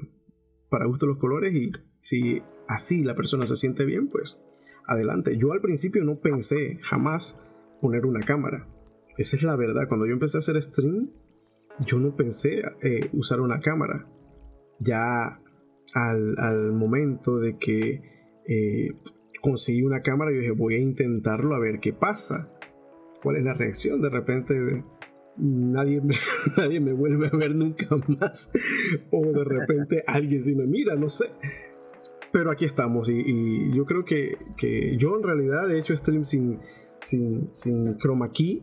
para 0.70 0.86
gusto 0.86 1.06
los 1.06 1.18
colores 1.18 1.54
y 1.54 1.70
si 2.00 2.42
así 2.66 3.02
la 3.02 3.14
persona 3.14 3.46
se 3.46 3.56
siente 3.56 3.84
bien, 3.84 4.08
pues 4.08 4.44
adelante. 4.86 5.36
Yo 5.36 5.52
al 5.52 5.60
principio 5.60 6.04
no 6.04 6.20
pensé 6.20 6.78
jamás 6.82 7.40
poner 7.80 8.06
una 8.06 8.20
cámara. 8.20 8.66
Esa 9.16 9.36
es 9.36 9.42
la 9.42 9.56
verdad. 9.56 9.88
Cuando 9.88 10.06
yo 10.06 10.12
empecé 10.12 10.38
a 10.38 10.40
hacer 10.40 10.60
stream, 10.62 11.10
yo 11.86 11.98
no 11.98 12.16
pensé 12.16 12.62
eh, 12.82 13.10
usar 13.12 13.40
una 13.40 13.60
cámara. 13.60 14.06
Ya 14.80 15.40
al, 15.94 16.72
momento 16.72 17.38
de 17.38 17.56
que 17.58 18.02
eh, 18.46 18.90
conseguí 19.40 19.82
una 19.82 20.02
cámara, 20.02 20.32
yo 20.32 20.38
dije, 20.38 20.52
voy 20.52 20.74
a 20.74 20.80
intentarlo 20.80 21.54
a 21.54 21.58
ver 21.58 21.80
qué 21.80 21.92
pasa. 21.92 22.52
¿Cuál 23.22 23.36
es 23.36 23.44
la 23.44 23.54
reacción? 23.54 24.00
De 24.00 24.10
repente 24.10 24.84
nadie 25.36 26.00
me, 26.00 26.14
nadie 26.56 26.80
me 26.80 26.92
vuelve 26.92 27.28
a 27.28 27.36
ver 27.36 27.54
nunca 27.54 27.88
más. 28.20 28.50
O 29.10 29.26
de 29.26 29.44
repente 29.44 30.04
alguien 30.06 30.42
sí 30.44 30.54
me 30.54 30.66
mira, 30.66 30.94
no 30.94 31.08
sé. 31.08 31.26
Pero 32.32 32.50
aquí 32.50 32.64
estamos 32.64 33.08
y, 33.08 33.72
yo 33.74 33.84
creo 33.86 34.04
que, 34.04 34.36
yo 34.98 35.16
en 35.16 35.22
realidad 35.22 35.70
he 35.70 35.78
hecho 35.78 35.96
stream 35.96 36.24
sin, 36.24 36.60
sin, 37.00 37.52
sin 37.52 37.96
chroma 37.98 38.30
key. 38.32 38.62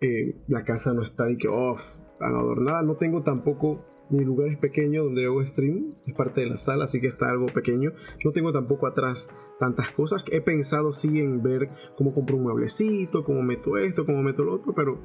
Eh, 0.00 0.36
la 0.48 0.64
casa 0.64 0.92
no 0.92 1.02
está 1.02 1.30
y 1.30 1.36
que, 1.36 1.48
oh, 1.48 1.76
tan 2.18 2.34
adornada. 2.34 2.82
No 2.82 2.96
tengo 2.96 3.22
tampoco, 3.22 3.84
mi 4.10 4.24
lugar 4.24 4.48
es 4.48 4.58
pequeño 4.58 5.04
donde 5.04 5.24
hago 5.24 5.44
stream, 5.46 5.94
es 6.06 6.14
parte 6.14 6.42
de 6.42 6.50
la 6.50 6.56
sala, 6.56 6.84
así 6.84 7.00
que 7.00 7.06
está 7.06 7.30
algo 7.30 7.46
pequeño. 7.46 7.92
No 8.24 8.32
tengo 8.32 8.52
tampoco 8.52 8.86
atrás 8.86 9.30
tantas 9.58 9.90
cosas. 9.90 10.24
He 10.30 10.40
pensado 10.40 10.92
sí 10.92 11.20
en 11.20 11.42
ver 11.42 11.70
cómo 11.96 12.12
compro 12.12 12.36
un 12.36 12.42
mueblecito, 12.42 13.24
cómo 13.24 13.42
meto 13.42 13.76
esto, 13.78 14.04
cómo 14.04 14.22
meto 14.22 14.44
lo 14.44 14.54
otro, 14.54 14.74
pero 14.74 14.98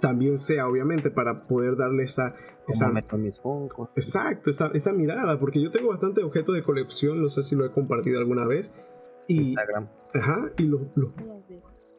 también 0.00 0.38
sea 0.38 0.68
obviamente 0.68 1.10
para 1.10 1.42
poder 1.42 1.76
darle 1.76 2.04
esa 2.04 2.34
esa 2.66 2.92
exacto 3.94 4.50
esa, 4.50 4.68
esa, 4.68 4.92
mirada 4.92 5.38
porque 5.38 5.62
yo 5.62 5.70
tengo 5.70 5.90
bastante 5.90 6.22
objetos 6.22 6.54
de 6.54 6.62
colección 6.62 7.20
no 7.20 7.28
sé 7.28 7.42
si 7.42 7.56
lo 7.56 7.66
he 7.66 7.70
compartido 7.70 8.18
alguna 8.18 8.46
vez 8.46 8.72
y 9.28 9.50
Instagram. 9.50 9.88
ajá 10.14 10.50
y 10.56 10.64
los, 10.64 10.80
los, 10.94 11.10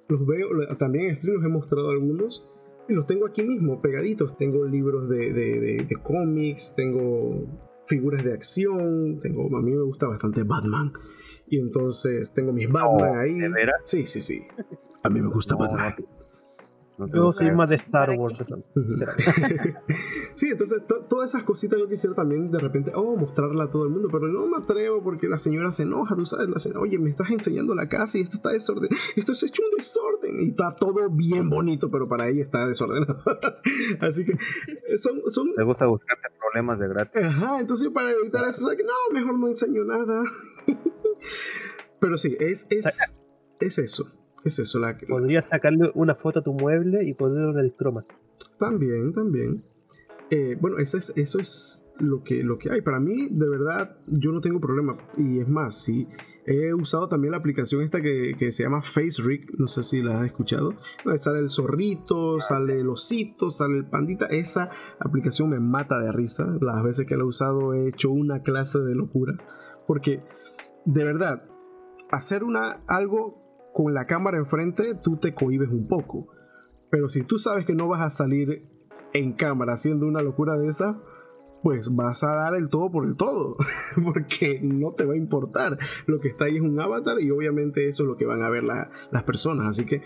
los, 0.08 0.26
veo 0.26 0.50
también 0.78 1.10
en 1.10 1.16
stream 1.16 1.38
los 1.38 1.46
he 1.46 1.50
mostrado 1.50 1.92
algunos 1.92 2.44
y 2.88 2.94
los 2.94 3.08
tengo 3.08 3.26
aquí 3.26 3.44
mismo 3.44 3.82
pegaditos. 3.82 4.38
Tengo 4.38 4.66
libros 4.66 5.10
de, 5.10 5.34
de, 5.34 5.86
de, 5.88 5.96
cómics 6.04 6.76
tengo 6.76 7.48
figuras 7.88 8.24
de 8.24 8.34
acción 8.34 9.20
tengo 9.20 9.46
a 9.56 9.62
mí 9.62 9.72
me 9.72 9.84
gusta 9.84 10.08
bastante 10.08 10.44
Batman. 10.44 10.94
Y 11.48 11.60
entonces 11.60 12.34
tengo 12.34 12.52
mis 12.52 12.70
Batman 12.70 13.20
ahí. 13.20 13.34
¿de 13.34 13.50
veras? 13.50 13.82
sí 13.86 14.06
sí 14.06 14.22
sí. 14.22 14.42
A 15.04 15.10
mí 15.10 15.22
me 15.22 15.30
gusta 15.30 15.56
Batman. 15.56 15.96
No 15.98 16.15
te 16.98 17.18
Yo 17.18 17.32
soy 17.32 17.52
más 17.52 17.68
de 17.70 17.76
Star 17.76 18.08
¿Para 18.08 18.18
Wars. 18.20 18.38
sí, 20.36 20.48
entonces 20.50 20.86
to- 20.88 21.02
todas 21.10 21.32
esas 21.32 21.44
cositas 21.44 21.80
yo 21.80 21.88
quisiera 21.88 22.16
también 22.16 22.50
de 22.52 22.60
repente, 22.60 22.92
oh, 22.96 23.16
mostrarla 23.16 23.66
a 23.66 23.70
todo 23.70 23.84
el 23.86 23.90
mundo, 23.92 24.08
pero 24.12 24.28
no 24.28 24.48
me 24.48 24.58
atrevo 24.64 25.04
porque 25.04 25.28
la 25.28 25.38
señora 25.38 25.72
se 25.72 25.84
enoja, 25.84 26.16
tú 26.16 26.26
sabes, 26.26 26.48
la 26.48 26.60
señora, 26.60 26.80
oye, 26.82 26.98
me 27.00 27.10
estás 27.10 27.30
enseñando 27.32 27.76
la 27.76 27.90
casa 27.90 28.18
y 28.18 28.22
esto 28.22 28.38
está 28.38 28.52
desorden, 28.52 28.90
esto 29.16 29.32
es 29.32 29.44
hecho 29.44 29.62
un 29.70 29.78
desorden 29.78 30.40
y 30.46 30.50
está 30.50 30.74
todo 30.76 31.10
bien 31.10 31.50
bonito, 31.50 31.92
pero 31.92 32.08
para 32.08 32.30
ella 32.30 32.44
está 32.44 32.68
desordenado. 32.68 33.18
Así 34.00 34.26
que 34.26 34.32
eh, 34.34 34.98
son, 34.98 35.22
son, 35.28 35.54
Te 35.54 35.64
gusta 35.64 35.88
buscarte 35.88 36.28
problemas 36.40 36.80
de 36.80 36.88
gratis. 36.88 37.22
Ajá, 37.24 37.60
entonces 37.60 37.90
para 37.90 38.12
evitar 38.12 38.48
eso, 38.48 38.66
o 38.66 38.70
sea, 38.70 38.78
que 38.78 38.84
no, 38.84 38.94
mejor 39.14 39.38
no 39.38 39.48
enseño 39.48 39.84
nada. 39.84 40.24
Pero 42.00 42.18
sí, 42.18 42.36
es, 42.40 42.68
es, 42.70 43.16
es 43.60 43.78
eso. 43.80 44.12
Es 44.46 44.60
eso. 44.60 44.80
La, 44.80 44.92
la- 44.94 44.98
Podrías 45.08 45.46
sacarle 45.50 45.92
una 45.96 46.16
foto 46.16 46.40
a 46.40 46.42
tu 46.42 46.54
mueble 46.54 47.04
y 47.04 47.14
ponerlo 47.14 47.52
en 47.52 47.66
el 47.66 47.74
croma. 47.74 48.06
también, 48.58 49.12
también. 49.12 49.64
Eh, 50.32 50.58
bueno, 50.60 50.80
eso 50.80 50.98
es, 50.98 51.14
eso 51.18 51.40
es 51.40 51.86
lo, 52.00 52.24
que, 52.24 52.44
lo 52.44 52.58
que 52.58 52.72
hay. 52.72 52.82
Para 52.82 53.00
mí, 53.00 53.28
de 53.30 53.48
verdad, 53.48 53.98
yo 54.08 54.32
no 54.32 54.42
tengo 54.42 54.60
problema. 54.60 54.98
Y 55.18 55.40
es 55.40 55.48
más, 55.48 55.76
sí. 55.84 56.08
He 56.48 56.74
usado 56.74 57.08
también 57.08 57.32
la 57.32 57.38
aplicación 57.38 57.82
esta 57.84 58.02
que, 58.02 58.34
que 58.38 58.52
se 58.52 58.64
llama 58.64 58.82
FaceRig. 58.82 59.60
No 59.60 59.68
sé 59.68 59.84
si 59.84 60.02
la 60.02 60.20
has 60.20 60.26
escuchado. 60.26 60.74
Donde 61.04 61.20
sale 61.20 61.40
el 61.40 61.50
zorrito, 61.52 62.40
sale 62.40 62.80
el 62.80 62.90
osito, 62.90 63.52
sale 63.52 63.78
el 63.78 63.86
pandita. 63.86 64.26
Esa 64.28 64.70
aplicación 65.00 65.50
me 65.50 65.60
mata 65.60 66.00
de 66.00 66.12
risa. 66.12 66.58
Las 66.60 66.82
veces 66.84 67.06
que 67.06 67.18
la 67.18 67.22
he 67.24 67.28
usado 67.28 67.74
he 67.76 67.88
hecho 67.88 68.10
una 68.10 68.42
clase 68.42 68.80
de 68.80 68.96
locuras. 68.96 69.38
Porque, 69.88 70.22
de 70.86 71.04
verdad, 71.04 71.44
hacer 72.12 72.44
una, 72.44 72.82
algo 72.88 73.45
con 73.76 73.94
la 73.94 74.06
cámara 74.08 74.38
enfrente, 74.38 74.96
tú 74.96 75.18
te 75.18 75.34
cohibes 75.34 75.70
un 75.70 75.90
poco. 75.90 76.30
Pero 76.90 77.10
si 77.10 77.24
tú 77.24 77.38
sabes 77.38 77.66
que 77.66 77.76
no 77.76 77.90
vas 77.90 78.02
a 78.02 78.10
salir 78.10 78.62
en 79.12 79.34
cámara 79.34 79.74
haciendo 79.74 80.08
una 80.08 80.22
locura 80.22 80.58
de 80.58 80.70
esa, 80.70 80.98
pues 81.62 81.94
vas 81.94 82.24
a 82.24 82.36
dar 82.36 82.56
el 82.56 82.70
todo 82.70 82.90
por 82.90 83.06
el 83.06 83.18
todo. 83.18 83.58
Porque 84.06 84.62
no 84.64 84.94
te 84.94 85.04
va 85.04 85.16
a 85.16 85.18
importar. 85.18 85.78
Lo 86.06 86.22
que 86.22 86.30
está 86.30 86.46
ahí 86.46 86.56
es 86.56 86.62
un 86.62 86.80
avatar 86.80 87.20
y 87.20 87.30
obviamente 87.32 87.90
eso 87.90 88.04
es 88.04 88.08
lo 88.08 88.16
que 88.16 88.26
van 88.26 88.44
a 88.44 88.50
ver 88.50 88.64
la- 88.64 88.88
las 89.12 89.24
personas. 89.24 89.68
Así 89.68 89.86
que 89.86 90.04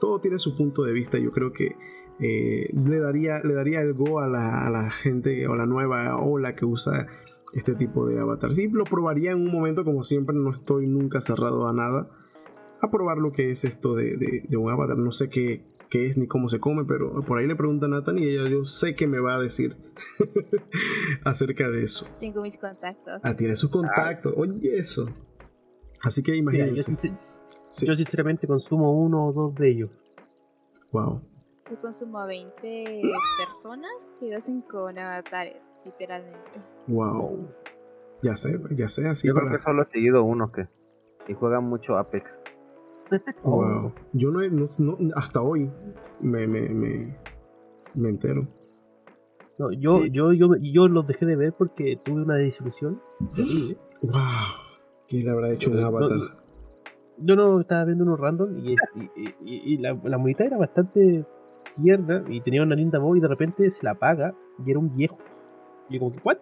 todo 0.00 0.18
tiene 0.20 0.40
su 0.40 0.56
punto 0.56 0.82
de 0.82 0.92
vista. 0.92 1.16
Yo 1.16 1.30
creo 1.30 1.52
que 1.52 1.76
eh, 2.18 2.70
le, 2.72 2.98
daría, 2.98 3.38
le 3.44 3.54
daría 3.54 3.82
el 3.82 3.94
go 3.94 4.18
a 4.18 4.26
la, 4.26 4.66
a 4.66 4.70
la 4.70 4.90
gente 4.90 5.46
o 5.46 5.54
la 5.54 5.66
nueva 5.66 6.16
ola 6.16 6.56
que 6.56 6.64
usa 6.64 7.06
este 7.54 7.76
tipo 7.76 8.04
de 8.04 8.18
avatar. 8.18 8.52
Sí, 8.52 8.66
lo 8.66 8.82
probaría 8.82 9.30
en 9.30 9.42
un 9.42 9.52
momento, 9.52 9.84
como 9.84 10.02
siempre, 10.02 10.34
no 10.34 10.50
estoy 10.50 10.88
nunca 10.88 11.20
cerrado 11.20 11.68
a 11.68 11.72
nada. 11.72 12.08
A 12.82 12.90
probar 12.90 13.16
lo 13.18 13.32
que 13.32 13.50
es 13.50 13.64
esto 13.64 13.94
de, 13.94 14.16
de- 14.16 14.44
de 14.48 14.56
un 14.56 14.70
avatar. 14.70 14.98
No 14.98 15.12
sé 15.12 15.30
qué, 15.30 15.64
qué 15.88 16.06
es 16.08 16.16
ni 16.18 16.26
cómo 16.26 16.48
se 16.48 16.58
come, 16.60 16.84
pero 16.84 17.22
por 17.24 17.38
ahí 17.38 17.46
le 17.46 17.56
pregunta 17.56 17.86
a 17.86 17.88
Nathan 17.88 18.18
y 18.18 18.24
ella 18.28 18.48
yo 18.50 18.64
sé 18.64 18.94
que 18.96 19.06
me 19.06 19.20
va 19.20 19.36
a 19.36 19.38
decir 19.40 19.76
acerca 21.24 21.68
de 21.68 21.84
eso. 21.84 22.06
Tengo 22.20 22.42
mis 22.42 22.58
contactos. 22.58 23.20
Ah, 23.24 23.34
tiene 23.36 23.56
su 23.56 23.70
contacto. 23.70 24.32
Oye, 24.36 24.78
eso. 24.78 25.08
Así 26.02 26.22
que 26.22 26.32
Mira, 26.32 26.66
yo, 26.66 26.72
imagínense. 26.72 27.14
Sí. 27.70 27.86
yo 27.86 27.94
sinceramente 27.94 28.46
consumo 28.46 28.92
uno 29.00 29.26
o 29.26 29.32
dos 29.32 29.54
de 29.54 29.70
ellos. 29.70 29.90
Wow. 30.92 31.22
Yo 31.70 31.80
consumo 31.80 32.18
a 32.18 32.26
20 32.26 33.02
personas 33.38 33.90
que 34.20 34.34
hacen 34.34 34.60
con 34.62 34.98
avatares, 34.98 35.56
literalmente. 35.84 36.60
Wow. 36.88 37.48
Ya 38.22 38.36
sé, 38.36 38.60
ya 38.72 38.88
sé, 38.88 39.08
así 39.08 39.28
Yo 39.28 39.34
creo 39.34 39.48
que 39.50 39.60
solo 39.62 39.82
he 39.82 39.86
seguido 39.86 40.22
uno 40.24 40.50
que. 40.52 40.66
Y 41.28 41.34
juega 41.34 41.60
mucho 41.60 41.96
Apex. 41.96 42.30
Wow. 43.42 43.92
Yo 44.12 44.30
no, 44.30 44.42
he- 44.42 44.50
no- 44.50 44.66
no- 44.78 44.98
hasta 45.16 45.40
hoy 45.40 45.70
me, 46.20 46.46
me, 46.46 46.68
me, 46.68 47.16
me 47.94 48.08
entero. 48.08 48.46
No, 49.58 49.70
yo, 49.72 50.02
Sí. 50.02 50.10
yo, 50.10 50.32
yo, 50.32 50.54
yo 50.60 50.88
los 50.88 51.06
dejé 51.06 51.26
de 51.26 51.36
ver 51.36 51.52
porque 51.56 51.98
tuve 52.02 52.22
una 52.22 52.34
desilusión 52.36 53.00
terrible. 53.34 53.76
Wow. 54.02 54.22
¿Qué 55.08 55.18
le 55.18 55.30
habrá 55.30 55.50
hecho 55.50 55.70
un 55.70 55.80
No, 55.80 55.86
avatar? 55.86 56.16
no. 56.16 56.42
Yo 57.18 57.36
no 57.36 57.60
estaba 57.60 57.84
viendo 57.84 58.04
unos 58.04 58.18
random 58.18 58.58
y, 58.58 58.72
y, 58.72 58.76
y- 59.40 59.74
y 59.74 59.78
la, 59.78 59.92
la 60.04 60.18
monita 60.18 60.44
era 60.44 60.56
bastante 60.56 61.24
tierna 61.76 62.24
y 62.28 62.40
tenía 62.40 62.62
una 62.62 62.74
linda 62.74 62.98
voz 62.98 63.16
y 63.18 63.20
de 63.20 63.28
repente 63.28 63.70
se 63.70 63.84
la 63.84 63.92
apaga 63.92 64.34
y 64.64 64.70
era 64.70 64.80
un 64.80 64.94
viejo. 64.96 65.18
Y 65.88 65.94
yo 65.94 66.00
como 66.00 66.12
que, 66.12 66.20
¿what? 66.24 66.38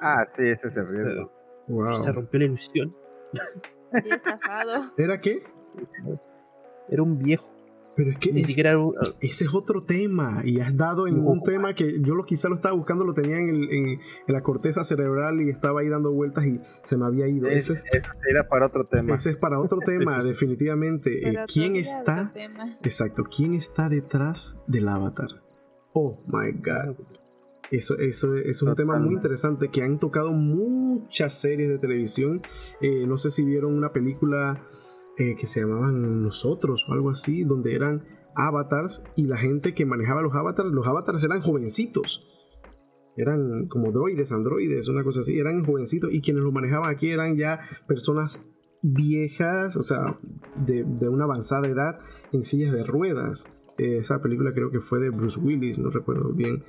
Ah, 0.00 0.24
sí, 0.34 0.42
ese 0.46 0.68
es 0.68 0.76
el 0.76 0.86
riesgo. 0.88 1.30
Wow. 1.68 2.02
Se 2.02 2.12
rompió 2.12 2.38
la 2.40 2.46
ilusión. 2.46 2.94
Estafado. 3.92 4.92
¿Era 4.96 5.20
qué? 5.20 5.42
Era 6.88 7.02
un 7.02 7.18
viejo. 7.18 7.46
Pero 7.96 8.12
es 8.12 8.18
que 8.18 8.32
Ni 8.32 8.42
es- 8.42 8.46
siquiera 8.46 8.70
era 8.70 8.78
un- 8.78 8.94
ese 9.20 9.44
es 9.44 9.52
otro 9.54 9.82
tema. 9.82 10.40
Y 10.44 10.60
has 10.60 10.76
dado 10.76 11.06
en 11.06 11.18
un 11.26 11.42
tema 11.42 11.74
que 11.74 12.00
yo 12.00 12.14
lo 12.14 12.24
quizá 12.24 12.48
lo 12.48 12.54
estaba 12.54 12.74
buscando, 12.74 13.04
lo 13.04 13.12
tenía 13.14 13.36
en, 13.38 13.48
el- 13.50 13.70
en- 13.70 13.86
en 13.88 14.00
la 14.34 14.42
corteza 14.42 14.84
cerebral 14.84 15.42
y 15.42 15.50
estaba 15.50 15.80
ahí 15.80 15.88
dando 15.88 16.12
vueltas 16.12 16.46
y 16.46 16.60
se 16.84 16.96
me 16.96 17.04
había 17.04 17.26
ido. 17.28 17.48
Ese 17.48 17.74
Ese, 17.74 17.88
es, 17.98 18.04
era 18.28 18.48
para 18.48 18.66
otro 18.66 18.84
tema. 18.86 19.14
ese 19.16 19.30
es 19.30 19.36
para 19.36 19.60
otro 19.60 19.78
tema, 19.84 20.22
definitivamente. 20.22 21.18
Eh, 21.18 21.32
Pero 21.32 21.44
¿Quién 21.52 21.76
está? 21.76 22.32
Exacto, 22.82 23.24
¿quién 23.24 23.54
está 23.54 23.88
detrás 23.88 24.62
del 24.66 24.88
avatar? 24.88 25.28
Oh 25.92 26.16
my 26.28 26.52
god. 26.52 26.96
Eso, 27.70 27.96
eso, 27.98 28.34
es 28.34 28.62
un 28.62 28.74
tema 28.74 28.98
muy 28.98 29.14
interesante 29.14 29.68
que 29.68 29.82
han 29.82 30.00
tocado 30.00 30.32
muchas 30.32 31.40
series 31.40 31.68
de 31.68 31.78
televisión. 31.78 32.42
Eh, 32.80 33.06
no 33.06 33.16
sé 33.16 33.30
si 33.30 33.44
vieron 33.44 33.74
una 33.74 33.92
película 33.92 34.64
eh, 35.16 35.36
que 35.36 35.46
se 35.46 35.60
llamaban 35.60 36.22
Nosotros 36.22 36.86
o 36.88 36.92
algo 36.92 37.10
así, 37.10 37.44
donde 37.44 37.76
eran 37.76 38.04
avatars 38.34 39.04
y 39.16 39.24
la 39.24 39.36
gente 39.36 39.74
que 39.74 39.86
manejaba 39.86 40.22
los 40.22 40.34
avatars, 40.34 40.70
los 40.70 40.86
avatars 40.86 41.22
eran 41.22 41.40
jovencitos. 41.40 42.26
Eran 43.16 43.66
como 43.68 43.92
droides, 43.92 44.32
androides, 44.32 44.88
una 44.88 45.04
cosa 45.04 45.20
así, 45.20 45.38
eran 45.38 45.64
jovencitos 45.64 46.12
y 46.12 46.22
quienes 46.22 46.42
los 46.42 46.52
manejaban 46.52 46.90
aquí 46.90 47.10
eran 47.10 47.36
ya 47.36 47.60
personas 47.86 48.46
viejas, 48.82 49.76
o 49.76 49.82
sea, 49.82 50.18
de, 50.56 50.84
de 50.84 51.08
una 51.08 51.24
avanzada 51.24 51.68
edad 51.68 51.98
en 52.32 52.44
sillas 52.44 52.72
de 52.72 52.82
ruedas. 52.82 53.46
Eh, 53.78 53.98
esa 53.98 54.20
película 54.22 54.52
creo 54.52 54.70
que 54.70 54.80
fue 54.80 55.00
de 55.00 55.10
Bruce 55.10 55.38
Willis, 55.40 55.78
no 55.78 55.90
recuerdo 55.90 56.32
bien. 56.32 56.64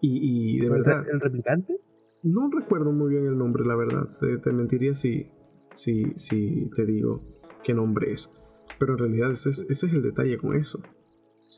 Y, 0.00 0.56
y 0.56 0.60
de 0.60 0.66
¿El, 0.66 0.72
verdad, 0.72 1.06
el 1.10 1.20
replicante? 1.20 1.80
no 2.22 2.50
recuerdo 2.50 2.92
muy 2.92 3.10
bien 3.10 3.26
el 3.26 3.38
nombre, 3.38 3.64
la 3.64 3.76
verdad. 3.76 4.06
Te, 4.20 4.38
te 4.38 4.52
mentiría 4.52 4.94
si, 4.94 5.30
si, 5.72 6.12
si 6.16 6.68
te 6.74 6.84
digo 6.84 7.20
qué 7.64 7.74
nombre 7.74 8.12
es. 8.12 8.34
Pero 8.78 8.92
en 8.94 8.98
realidad 8.98 9.30
ese 9.30 9.50
es, 9.50 9.66
ese 9.70 9.86
es 9.86 9.92
el 9.94 10.02
detalle 10.02 10.38
con 10.38 10.56
eso. 10.56 10.80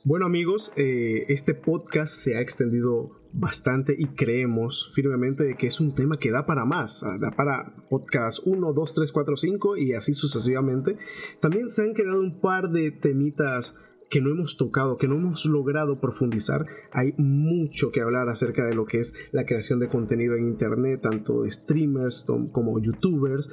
Bueno 0.05 0.27
amigos, 0.27 0.73
eh, 0.77 1.25
este 1.29 1.55
podcast 1.55 2.15
se 2.15 2.37
ha 2.37 2.41
extendido 2.41 3.21
bastante 3.33 3.97
y 3.99 4.07
creemos 4.07 4.93
firmemente 4.95 5.57
que 5.59 5.67
es 5.67 5.81
un 5.81 5.95
tema 5.95 6.19
que 6.19 6.31
da 6.31 6.47
para 6.47 6.65
más, 6.65 7.03
ah, 7.03 7.19
da 7.21 7.31
para 7.33 7.75
podcast 7.91 8.47
1, 8.47 8.73
2, 8.73 8.95
3, 8.95 9.13
4, 9.13 9.37
5 9.37 9.77
y 9.77 9.95
así 9.95 10.15
sucesivamente. 10.15 10.97
También 11.41 11.69
se 11.69 11.83
han 11.83 11.95
quedado 11.95 12.21
un 12.21 12.41
par 12.41 12.71
de 12.71 12.93
temitas 12.93 13.77
que 14.11 14.21
no 14.21 14.31
hemos 14.31 14.57
tocado, 14.57 14.97
que 14.97 15.09
no 15.09 15.17
hemos 15.17 15.45
logrado 15.47 16.01
profundizar. 16.01 16.65
Hay 16.93 17.15
mucho 17.19 17.91
que 17.91 18.01
hablar 18.01 18.29
acerca 18.29 18.65
de 18.65 18.75
lo 18.75 18.87
que 18.87 19.01
es 19.01 19.15
la 19.33 19.45
creación 19.45 19.79
de 19.79 19.89
contenido 19.89 20.35
en 20.37 20.47
Internet, 20.47 21.01
tanto 21.03 21.49
streamers 21.49 22.27
como 22.53 22.81
youtubers 22.81 23.51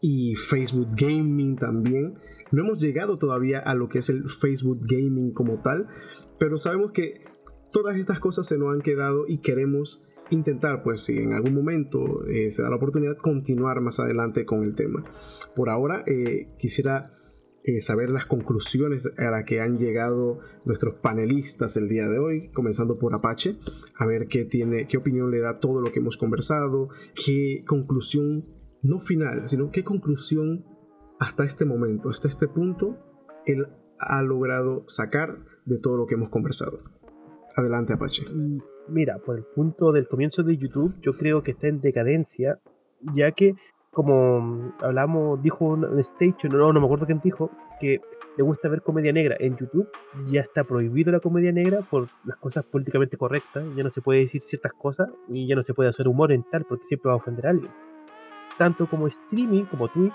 y 0.00 0.34
Facebook 0.34 0.88
Gaming 0.96 1.56
también. 1.56 2.14
No 2.50 2.64
hemos 2.64 2.80
llegado 2.80 3.18
todavía 3.18 3.60
a 3.60 3.74
lo 3.74 3.88
que 3.88 3.98
es 3.98 4.10
el 4.10 4.28
Facebook 4.28 4.80
Gaming 4.82 5.32
como 5.32 5.62
tal, 5.62 5.86
pero 6.38 6.58
sabemos 6.58 6.92
que 6.92 7.24
todas 7.72 7.96
estas 7.96 8.18
cosas 8.18 8.46
se 8.46 8.58
nos 8.58 8.74
han 8.74 8.82
quedado 8.82 9.26
y 9.26 9.38
queremos 9.38 10.06
intentar, 10.30 10.82
pues 10.82 11.00
si 11.00 11.18
en 11.18 11.32
algún 11.32 11.54
momento 11.54 12.26
eh, 12.26 12.50
se 12.50 12.62
da 12.62 12.70
la 12.70 12.76
oportunidad, 12.76 13.16
continuar 13.16 13.80
más 13.80 14.00
adelante 14.00 14.44
con 14.44 14.64
el 14.64 14.74
tema. 14.74 15.04
Por 15.54 15.68
ahora 15.70 16.04
eh, 16.06 16.48
quisiera 16.58 17.12
eh, 17.64 17.80
saber 17.80 18.10
las 18.10 18.26
conclusiones 18.26 19.08
a 19.18 19.30
las 19.30 19.44
que 19.44 19.60
han 19.60 19.78
llegado 19.78 20.40
nuestros 20.64 20.96
panelistas 20.96 21.76
el 21.76 21.88
día 21.88 22.08
de 22.08 22.18
hoy, 22.18 22.50
comenzando 22.52 22.98
por 22.98 23.14
Apache, 23.14 23.56
a 23.96 24.06
ver 24.06 24.26
qué 24.26 24.44
tiene, 24.44 24.86
qué 24.88 24.96
opinión 24.96 25.30
le 25.30 25.40
da 25.40 25.60
todo 25.60 25.80
lo 25.80 25.92
que 25.92 26.00
hemos 26.00 26.16
conversado, 26.16 26.88
qué 27.14 27.64
conclusión, 27.66 28.44
no 28.82 29.00
final, 29.00 29.48
sino 29.48 29.70
qué 29.70 29.84
conclusión 29.84 30.64
hasta 31.20 31.44
este 31.44 31.64
momento, 31.64 32.10
hasta 32.10 32.26
este 32.26 32.48
punto, 32.48 32.98
él 33.46 33.66
ha 33.98 34.22
logrado 34.22 34.84
sacar 34.88 35.38
de 35.64 35.78
todo 35.78 35.96
lo 35.96 36.06
que 36.06 36.14
hemos 36.14 36.30
conversado. 36.30 36.80
Adelante, 37.54 37.92
Apache. 37.92 38.24
Mira, 38.88 39.18
por 39.18 39.36
el 39.38 39.44
punto 39.44 39.92
del 39.92 40.08
comienzo 40.08 40.42
de 40.42 40.56
YouTube, 40.56 40.94
yo 41.00 41.16
creo 41.16 41.42
que 41.42 41.52
está 41.52 41.68
en 41.68 41.80
decadencia, 41.80 42.60
ya 43.14 43.30
que, 43.32 43.54
como 43.92 44.70
hablamos, 44.80 45.42
dijo 45.42 45.66
un 45.66 45.98
stage, 46.00 46.48
no, 46.48 46.72
no 46.72 46.80
me 46.80 46.86
acuerdo 46.86 47.04
quién 47.04 47.20
dijo, 47.20 47.50
que 47.78 48.00
le 48.38 48.42
gusta 48.42 48.68
ver 48.68 48.80
comedia 48.80 49.12
negra 49.12 49.36
en 49.38 49.54
YouTube, 49.54 49.86
ya 50.24 50.40
está 50.40 50.64
prohibido 50.64 51.12
la 51.12 51.20
comedia 51.20 51.52
negra 51.52 51.82
por 51.82 52.08
las 52.24 52.38
cosas 52.38 52.64
políticamente 52.64 53.18
correctas, 53.18 53.64
ya 53.76 53.82
no 53.82 53.90
se 53.90 54.00
puede 54.00 54.20
decir 54.20 54.40
ciertas 54.40 54.72
cosas 54.72 55.10
y 55.28 55.46
ya 55.46 55.54
no 55.56 55.62
se 55.62 55.74
puede 55.74 55.90
hacer 55.90 56.08
humor 56.08 56.32
en 56.32 56.42
tal 56.44 56.64
porque 56.64 56.86
siempre 56.86 57.08
va 57.08 57.14
a 57.14 57.16
ofender 57.16 57.46
a 57.46 57.50
alguien. 57.50 57.70
Tanto 58.56 58.88
como 58.88 59.06
streaming, 59.08 59.64
como 59.64 59.88
Twitch, 59.88 60.14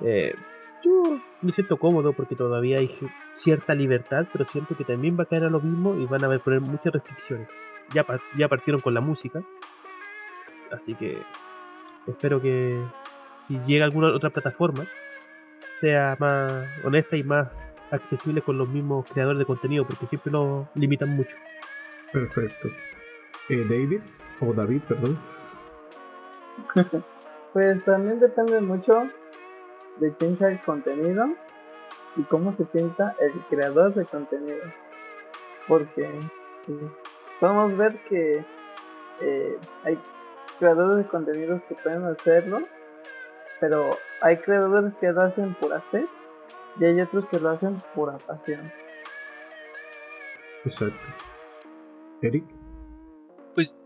eh, 0.00 0.34
yo 0.82 1.20
me 1.42 1.52
siento 1.52 1.76
cómodo 1.76 2.14
porque 2.14 2.36
todavía 2.36 2.78
hay 2.78 2.88
cierta 3.34 3.74
libertad, 3.74 4.26
pero 4.32 4.46
siento 4.46 4.76
que 4.78 4.84
también 4.84 5.18
va 5.18 5.24
a 5.24 5.26
caer 5.26 5.44
a 5.44 5.50
lo 5.50 5.60
mismo 5.60 5.94
y 5.96 6.06
van 6.06 6.24
a 6.24 6.38
poner 6.38 6.62
muchas 6.62 6.94
restricciones. 6.94 7.48
Ya, 7.94 8.06
ya 8.38 8.48
partieron 8.48 8.80
con 8.80 8.94
la 8.94 9.02
música, 9.02 9.42
así 10.72 10.94
que 10.94 11.18
espero 12.06 12.40
que 12.40 12.82
si 13.46 13.58
llega 13.60 13.84
alguna 13.84 14.08
otra 14.08 14.30
plataforma 14.30 14.86
sea 15.80 16.16
más 16.18 16.66
honesta 16.84 17.16
y 17.16 17.22
más 17.22 17.66
accesible 17.90 18.42
con 18.42 18.58
los 18.58 18.68
mismos 18.68 19.06
creadores 19.12 19.38
de 19.38 19.44
contenido, 19.44 19.86
porque 19.86 20.06
siempre 20.06 20.32
lo 20.32 20.68
limitan 20.74 21.10
mucho. 21.10 21.36
Perfecto. 22.12 22.68
Eh, 23.48 23.64
David, 23.68 24.00
o 24.40 24.52
David, 24.52 24.82
perdón. 24.88 25.18
pues 27.52 27.84
también 27.84 28.20
depende 28.20 28.60
mucho 28.60 29.08
de 29.98 30.12
quién 30.14 30.38
sea 30.38 30.48
el 30.48 30.60
contenido 30.62 31.26
y 32.16 32.22
cómo 32.24 32.56
se 32.56 32.64
sienta 32.66 33.14
el 33.20 33.32
creador 33.50 33.94
de 33.94 34.04
contenido. 34.06 34.62
Porque 35.68 36.08
pues, 36.66 36.78
podemos 37.40 37.76
ver 37.76 37.98
que 38.08 38.44
eh, 39.20 39.58
hay 39.84 39.98
creadores 40.58 41.04
de 41.04 41.10
contenidos 41.10 41.62
que 41.68 41.74
pueden 41.76 42.04
hacerlo, 42.04 42.60
pero 43.60 43.96
hay 44.20 44.36
creadores 44.38 44.94
que 45.00 45.12
lo 45.12 45.22
hacen 45.22 45.54
por 45.54 45.72
hacer 45.72 46.06
y 46.78 46.84
hay 46.84 47.00
otros 47.00 47.26
que 47.28 47.38
lo 47.38 47.50
hacen 47.50 47.82
por 47.94 48.18
pasión. 48.24 48.72
Exacto. 50.64 51.08
Eric. 52.22 52.44
Pues 53.54 53.76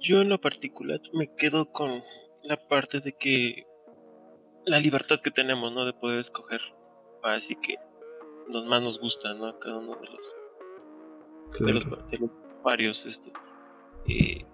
yo 0.00 0.20
en 0.20 0.28
lo 0.28 0.40
particular 0.40 1.00
me 1.12 1.34
quedo 1.34 1.66
con 1.70 2.02
la 2.42 2.56
parte 2.56 3.00
de 3.00 3.12
que 3.12 3.66
la 4.64 4.80
libertad 4.80 5.20
que 5.22 5.30
tenemos, 5.30 5.72
¿no? 5.72 5.84
De 5.84 5.92
poder 5.92 6.20
escoger 6.20 6.60
así 7.22 7.56
que 7.56 7.76
los 8.48 8.64
más 8.64 8.82
nos 8.82 9.00
gusta, 9.00 9.34
¿no? 9.34 9.58
Cada 9.58 9.78
uno 9.78 9.96
de 9.96 10.06
los, 10.06 10.36
de, 11.60 12.18
los 12.18 12.30
varios, 12.62 13.06
este. 13.06 13.32
Eh, 14.08 14.44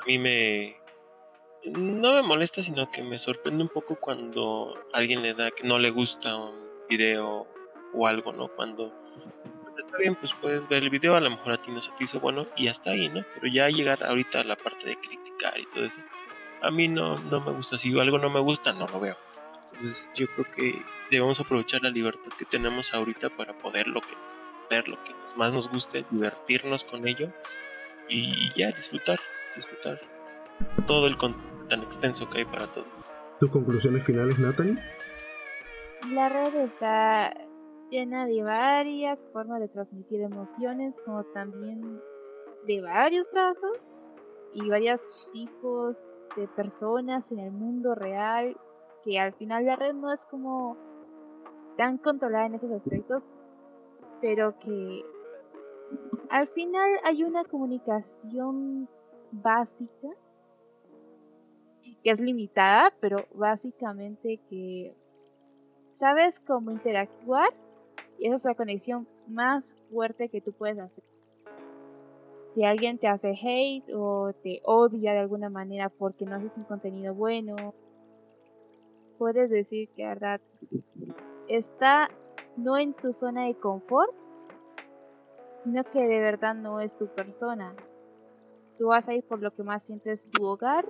a 0.00 0.06
mí 0.06 0.18
me 0.18 0.76
no 1.64 2.14
me 2.14 2.22
molesta, 2.22 2.62
sino 2.62 2.90
que 2.90 3.02
me 3.02 3.18
sorprende 3.18 3.62
un 3.62 3.68
poco 3.68 3.96
cuando 3.96 4.74
alguien 4.92 5.22
le 5.22 5.34
da 5.34 5.50
que 5.50 5.64
no 5.64 5.78
le 5.78 5.90
gusta 5.90 6.36
un 6.36 6.54
video 6.88 7.46
o 7.92 8.06
algo, 8.06 8.32
¿no? 8.32 8.48
Cuando 8.48 8.92
está 9.78 9.96
bien, 9.98 10.14
pues 10.14 10.32
puedes 10.40 10.68
ver 10.68 10.82
el 10.82 10.90
video, 10.90 11.16
a 11.16 11.20
lo 11.20 11.30
mejor 11.30 11.52
a 11.52 11.62
ti 11.62 11.70
no 11.70 11.80
se 11.80 11.90
te 11.92 12.04
hizo 12.04 12.20
bueno 12.20 12.46
y 12.56 12.68
hasta 12.68 12.90
ahí, 12.90 13.08
¿no? 13.08 13.24
Pero 13.34 13.46
ya 13.46 13.68
llegar 13.68 14.04
ahorita 14.04 14.40
a 14.40 14.44
la 14.44 14.56
parte 14.56 14.86
de 14.86 14.96
criticar 14.96 15.58
y 15.58 15.66
todo 15.66 15.86
eso, 15.86 15.98
a 16.62 16.70
mí 16.70 16.88
no, 16.88 17.18
no 17.18 17.40
me 17.40 17.52
gusta. 17.52 17.78
Si 17.78 17.98
algo 17.98 18.18
no 18.18 18.30
me 18.30 18.40
gusta, 18.40 18.72
no 18.72 18.86
lo 18.86 19.00
veo. 19.00 19.16
Entonces 19.72 20.08
yo 20.14 20.26
creo 20.28 20.46
que 20.54 20.82
debemos 21.10 21.40
aprovechar 21.40 21.82
la 21.82 21.90
libertad 21.90 22.30
que 22.38 22.44
tenemos 22.44 22.92
ahorita 22.92 23.30
para 23.30 23.54
poder 23.54 23.88
lo 23.88 24.00
que, 24.00 24.14
ver 24.70 24.88
lo 24.88 25.02
que 25.02 25.12
más 25.36 25.52
nos 25.52 25.68
guste, 25.68 26.04
divertirnos 26.10 26.84
con 26.84 27.08
ello 27.08 27.30
y 28.08 28.52
ya 28.54 28.70
disfrutar, 28.70 29.18
disfrutar 29.56 30.00
todo 30.86 31.06
el 31.06 31.16
contenido 31.16 31.53
tan 31.68 31.82
extenso 31.82 32.28
que 32.28 32.38
hay 32.38 32.44
para 32.44 32.70
todos. 32.72 32.88
¿Tus 33.40 33.50
conclusiones 33.50 34.04
finales, 34.04 34.38
Natalie? 34.38 34.78
La 36.10 36.28
red 36.28 36.54
está 36.56 37.34
llena 37.90 38.26
de 38.26 38.42
varias 38.42 39.24
formas 39.32 39.60
de 39.60 39.68
transmitir 39.68 40.20
emociones, 40.20 41.00
como 41.04 41.24
también 41.24 42.00
de 42.66 42.80
varios 42.80 43.28
trabajos 43.30 44.04
y 44.52 44.68
varios 44.68 45.00
tipos 45.32 45.98
de 46.36 46.48
personas 46.48 47.30
en 47.32 47.40
el 47.40 47.52
mundo 47.52 47.94
real, 47.94 48.56
que 49.04 49.18
al 49.18 49.32
final 49.34 49.66
la 49.66 49.76
red 49.76 49.94
no 49.94 50.12
es 50.12 50.24
como 50.26 50.76
tan 51.76 51.98
controlada 51.98 52.46
en 52.46 52.54
esos 52.54 52.72
aspectos, 52.72 53.28
pero 54.20 54.58
que 54.58 55.04
al 56.30 56.48
final 56.48 56.88
hay 57.04 57.24
una 57.24 57.44
comunicación 57.44 58.88
básica 59.32 60.08
que 62.02 62.10
es 62.10 62.20
limitada, 62.20 62.92
pero 63.00 63.26
básicamente 63.34 64.40
que 64.48 64.94
sabes 65.90 66.40
cómo 66.40 66.70
interactuar 66.70 67.48
y 68.18 68.26
esa 68.26 68.34
es 68.36 68.44
la 68.44 68.54
conexión 68.54 69.08
más 69.26 69.74
fuerte 69.90 70.28
que 70.28 70.40
tú 70.40 70.52
puedes 70.52 70.78
hacer. 70.78 71.04
Si 72.42 72.64
alguien 72.64 72.98
te 72.98 73.08
hace 73.08 73.30
hate 73.30 73.90
o 73.94 74.32
te 74.42 74.60
odia 74.64 75.12
de 75.12 75.20
alguna 75.20 75.48
manera 75.48 75.88
porque 75.88 76.26
no 76.26 76.36
haces 76.36 76.58
un 76.58 76.64
contenido 76.64 77.14
bueno, 77.14 77.74
puedes 79.18 79.50
decir 79.50 79.88
que 79.96 80.06
verdad 80.06 80.40
está 81.48 82.10
no 82.56 82.76
en 82.76 82.94
tu 82.94 83.12
zona 83.12 83.46
de 83.46 83.54
confort, 83.54 84.14
sino 85.62 85.82
que 85.84 86.06
de 86.06 86.20
verdad 86.20 86.54
no 86.54 86.80
es 86.80 86.96
tu 86.96 87.08
persona. 87.08 87.74
Tú 88.78 88.88
vas 88.88 89.08
a 89.08 89.14
ir 89.14 89.24
por 89.24 89.40
lo 89.40 89.52
que 89.54 89.62
más 89.62 89.84
sientes 89.84 90.30
tu 90.30 90.44
hogar 90.44 90.84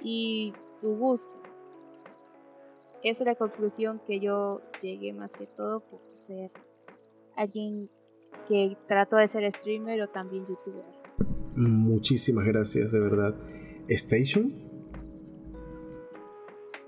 y 0.00 0.52
tu 0.80 0.94
gusto. 0.96 1.38
Esa 3.02 3.22
es 3.22 3.26
la 3.26 3.34
conclusión 3.34 4.00
que 4.06 4.20
yo 4.20 4.60
llegué 4.82 5.12
más 5.12 5.32
que 5.32 5.46
todo 5.46 5.80
por 5.80 6.00
ser 6.16 6.50
alguien 7.36 7.88
que 8.46 8.76
trató 8.86 9.16
de 9.16 9.28
ser 9.28 9.50
streamer 9.50 10.02
o 10.02 10.08
también 10.08 10.44
youtuber. 10.46 10.84
Muchísimas 11.56 12.46
gracias, 12.46 12.92
de 12.92 13.00
verdad. 13.00 13.34
Station. 13.88 14.52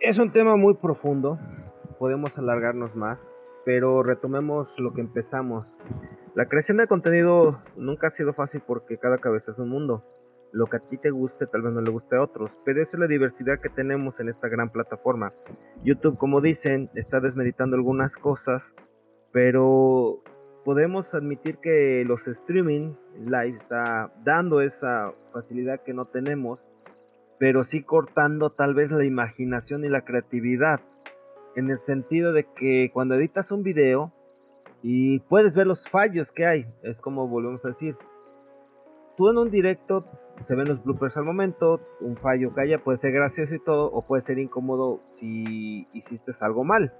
Es 0.00 0.18
un 0.18 0.32
tema 0.32 0.56
muy 0.56 0.74
profundo, 0.74 1.38
podemos 1.98 2.36
alargarnos 2.36 2.94
más, 2.96 3.24
pero 3.64 4.02
retomemos 4.02 4.68
lo 4.78 4.92
que 4.92 5.00
empezamos. 5.00 5.66
La 6.34 6.46
creación 6.46 6.78
de 6.78 6.86
contenido 6.86 7.60
nunca 7.76 8.08
ha 8.08 8.10
sido 8.10 8.34
fácil 8.34 8.62
porque 8.66 8.98
cada 8.98 9.18
cabeza 9.18 9.52
es 9.52 9.58
un 9.58 9.68
mundo 9.68 10.04
lo 10.52 10.66
que 10.66 10.76
a 10.76 10.80
ti 10.80 10.98
te 10.98 11.10
guste 11.10 11.46
tal 11.46 11.62
vez 11.62 11.72
no 11.72 11.80
le 11.80 11.90
guste 11.90 12.16
a 12.16 12.22
otros, 12.22 12.52
pero 12.64 12.82
esa 12.82 12.96
es 12.96 13.00
la 13.00 13.06
diversidad 13.06 13.60
que 13.60 13.70
tenemos 13.70 14.20
en 14.20 14.28
esta 14.28 14.48
gran 14.48 14.68
plataforma. 14.68 15.32
YouTube, 15.82 16.18
como 16.18 16.40
dicen, 16.40 16.90
está 16.94 17.20
desmeditando 17.20 17.76
algunas 17.76 18.16
cosas, 18.16 18.62
pero 19.32 20.22
podemos 20.64 21.14
admitir 21.14 21.58
que 21.58 22.04
los 22.06 22.28
streaming 22.28 22.94
live 23.24 23.56
está 23.60 24.12
dando 24.24 24.60
esa 24.60 25.12
facilidad 25.32 25.80
que 25.82 25.94
no 25.94 26.04
tenemos, 26.04 26.68
pero 27.38 27.64
sí 27.64 27.82
cortando 27.82 28.50
tal 28.50 28.74
vez 28.74 28.90
la 28.90 29.04
imaginación 29.04 29.84
y 29.84 29.88
la 29.88 30.04
creatividad, 30.04 30.80
en 31.56 31.70
el 31.70 31.78
sentido 31.78 32.32
de 32.32 32.44
que 32.44 32.90
cuando 32.92 33.14
editas 33.14 33.50
un 33.52 33.62
video 33.62 34.12
y 34.82 35.20
puedes 35.20 35.54
ver 35.54 35.66
los 35.66 35.88
fallos 35.88 36.30
que 36.32 36.46
hay, 36.46 36.66
es 36.82 37.00
como 37.00 37.26
volvemos 37.28 37.64
a 37.64 37.68
decir, 37.68 37.96
tú 39.16 39.30
en 39.30 39.38
un 39.38 39.50
directo 39.50 40.04
se 40.46 40.54
ven 40.54 40.68
los 40.68 40.82
bloopers 40.82 41.16
al 41.16 41.24
momento, 41.24 41.80
un 42.00 42.16
fallo 42.16 42.52
que 42.54 42.62
haya 42.62 42.82
puede 42.82 42.98
ser 42.98 43.12
gracioso 43.12 43.54
y 43.54 43.60
todo, 43.60 43.90
o 43.92 44.02
puede 44.02 44.22
ser 44.22 44.38
incómodo 44.38 45.00
si 45.12 45.86
hiciste 45.92 46.32
algo 46.40 46.64
mal, 46.64 46.92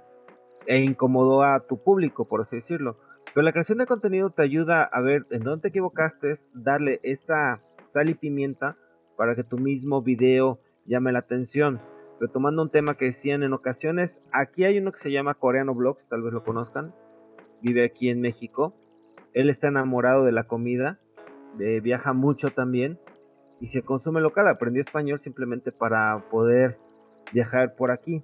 e 0.65 0.79
incomodó 0.79 1.43
a 1.43 1.59
tu 1.61 1.81
público, 1.83 2.25
por 2.25 2.41
así 2.41 2.57
decirlo. 2.57 2.97
Pero 3.33 3.43
la 3.43 3.51
creación 3.51 3.79
de 3.79 3.85
contenido 3.85 4.29
te 4.29 4.43
ayuda 4.43 4.83
a 4.83 5.01
ver 5.01 5.25
en 5.31 5.41
dónde 5.41 5.63
te 5.63 5.67
equivocaste, 5.69 6.33
darle 6.53 6.99
esa 7.03 7.59
sal 7.83 8.09
y 8.09 8.13
pimienta 8.13 8.77
para 9.17 9.35
que 9.35 9.43
tu 9.43 9.57
mismo 9.57 10.01
video 10.01 10.59
llame 10.85 11.11
la 11.11 11.19
atención. 11.19 11.81
Retomando 12.19 12.61
un 12.61 12.69
tema 12.69 12.95
que 12.95 13.05
decían 13.05 13.43
en 13.43 13.53
ocasiones, 13.53 14.19
aquí 14.31 14.63
hay 14.63 14.77
uno 14.77 14.91
que 14.91 14.99
se 14.99 15.11
llama 15.11 15.33
Coreano 15.33 15.73
Vlogs, 15.73 16.07
tal 16.07 16.21
vez 16.21 16.31
lo 16.31 16.43
conozcan, 16.43 16.93
vive 17.61 17.83
aquí 17.83 18.09
en 18.09 18.21
México. 18.21 18.73
Él 19.33 19.49
está 19.49 19.67
enamorado 19.67 20.23
de 20.23 20.31
la 20.31 20.43
comida, 20.43 20.99
viaja 21.57 22.13
mucho 22.13 22.49
también 22.51 22.99
y 23.59 23.69
se 23.69 23.81
consume 23.81 24.21
local. 24.21 24.47
Aprendió 24.47 24.81
español 24.81 25.19
simplemente 25.21 25.71
para 25.71 26.23
poder 26.29 26.77
viajar 27.31 27.75
por 27.75 27.91
aquí. 27.91 28.23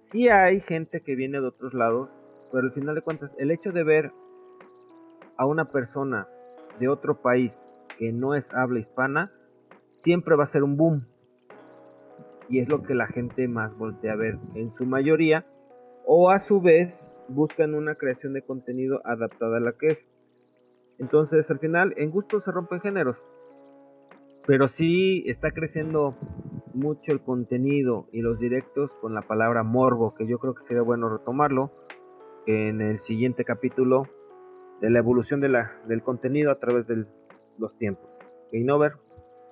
Sí 0.00 0.28
hay 0.28 0.60
gente 0.60 1.00
que 1.00 1.14
viene 1.14 1.40
de 1.40 1.46
otros 1.46 1.74
lados, 1.74 2.10
pero 2.52 2.64
al 2.64 2.72
final 2.72 2.94
de 2.94 3.02
cuentas 3.02 3.34
el 3.38 3.50
hecho 3.50 3.72
de 3.72 3.84
ver 3.84 4.12
a 5.36 5.46
una 5.46 5.66
persona 5.66 6.28
de 6.78 6.88
otro 6.88 7.20
país 7.20 7.52
que 7.98 8.12
no 8.12 8.34
es 8.34 8.52
habla 8.52 8.78
hispana 8.78 9.32
siempre 9.96 10.36
va 10.36 10.44
a 10.44 10.48
ser 10.48 10.62
un 10.62 10.76
boom. 10.76 11.06
Y 12.48 12.60
es 12.60 12.68
lo 12.68 12.82
que 12.82 12.94
la 12.94 13.06
gente 13.06 13.48
más 13.48 13.76
voltea 13.76 14.12
a 14.12 14.16
ver 14.16 14.38
en 14.54 14.70
su 14.72 14.84
mayoría. 14.84 15.44
O 16.04 16.30
a 16.30 16.38
su 16.38 16.60
vez 16.60 17.02
buscan 17.28 17.74
una 17.74 17.96
creación 17.96 18.32
de 18.32 18.42
contenido 18.42 19.00
adaptada 19.04 19.56
a 19.56 19.60
la 19.60 19.72
que 19.72 19.88
es. 19.88 20.06
Entonces 20.98 21.50
al 21.50 21.58
final 21.58 21.94
en 21.96 22.10
gusto 22.10 22.40
se 22.40 22.50
rompen 22.50 22.80
géneros. 22.80 23.18
Pero 24.46 24.68
sí 24.68 25.24
está 25.26 25.50
creciendo 25.50 26.14
mucho 26.72 27.12
el 27.12 27.20
contenido 27.20 28.06
y 28.12 28.20
los 28.20 28.38
directos 28.38 28.92
con 29.00 29.14
la 29.14 29.22
palabra 29.22 29.62
morbo, 29.62 30.14
que 30.14 30.26
yo 30.26 30.38
creo 30.38 30.54
que 30.54 30.64
sería 30.64 30.82
bueno 30.82 31.08
retomarlo 31.08 31.72
en 32.46 32.80
el 32.80 33.00
siguiente 33.00 33.44
capítulo 33.44 34.04
de 34.80 34.90
la 34.90 34.98
evolución 34.98 35.40
del 35.40 36.02
contenido 36.02 36.50
a 36.50 36.56
través 36.56 36.86
de 36.86 37.06
los 37.58 37.76
tiempos. 37.78 38.08
Game 38.52 38.70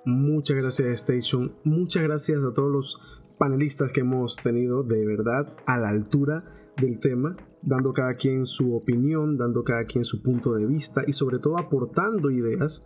Muchas 0.04 0.56
gracias 0.56 0.88
Station, 0.88 1.54
muchas 1.64 2.02
gracias 2.02 2.44
a 2.44 2.52
todos 2.52 2.70
los 2.70 3.20
panelistas 3.38 3.90
que 3.90 4.00
hemos 4.00 4.36
tenido, 4.36 4.82
de 4.82 5.04
verdad 5.06 5.56
a 5.66 5.78
la 5.78 5.88
altura 5.88 6.44
del 6.76 6.98
tema, 6.98 7.36
dando 7.62 7.92
cada 7.92 8.14
quien 8.14 8.46
su 8.46 8.74
opinión, 8.74 9.36
dando 9.36 9.64
cada 9.64 9.84
quien 9.84 10.04
su 10.04 10.22
punto 10.22 10.54
de 10.54 10.66
vista 10.66 11.02
y 11.06 11.12
sobre 11.12 11.38
todo 11.38 11.58
aportando 11.58 12.30
ideas 12.30 12.84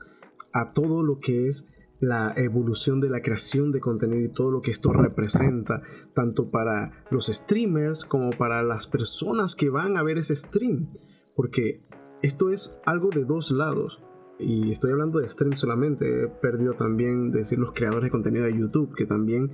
a 0.52 0.72
todo 0.72 1.02
lo 1.02 1.20
que 1.20 1.48
es 1.48 1.72
la 2.00 2.32
evolución 2.36 3.00
de 3.00 3.10
la 3.10 3.22
creación 3.22 3.72
de 3.72 3.80
contenido 3.80 4.22
y 4.22 4.32
todo 4.32 4.50
lo 4.50 4.60
que 4.60 4.70
esto 4.70 4.92
representa, 4.92 5.82
tanto 6.14 6.48
para 6.48 7.04
los 7.10 7.26
streamers 7.26 8.04
como 8.04 8.30
para 8.30 8.62
las 8.62 8.86
personas 8.86 9.56
que 9.56 9.70
van 9.70 9.96
a 9.96 10.02
ver 10.02 10.18
ese 10.18 10.36
stream, 10.36 10.92
porque 11.34 11.82
esto 12.22 12.50
es 12.50 12.78
algo 12.86 13.10
de 13.10 13.24
dos 13.24 13.50
lados. 13.50 14.02
Y 14.40 14.70
estoy 14.70 14.92
hablando 14.92 15.18
de 15.18 15.28
stream 15.28 15.56
solamente, 15.56 16.24
he 16.24 16.28
perdido 16.28 16.74
también 16.74 17.32
decir 17.32 17.58
los 17.58 17.72
creadores 17.72 18.04
de 18.04 18.10
contenido 18.10 18.44
de 18.44 18.56
YouTube, 18.56 18.94
que 18.94 19.04
también 19.04 19.50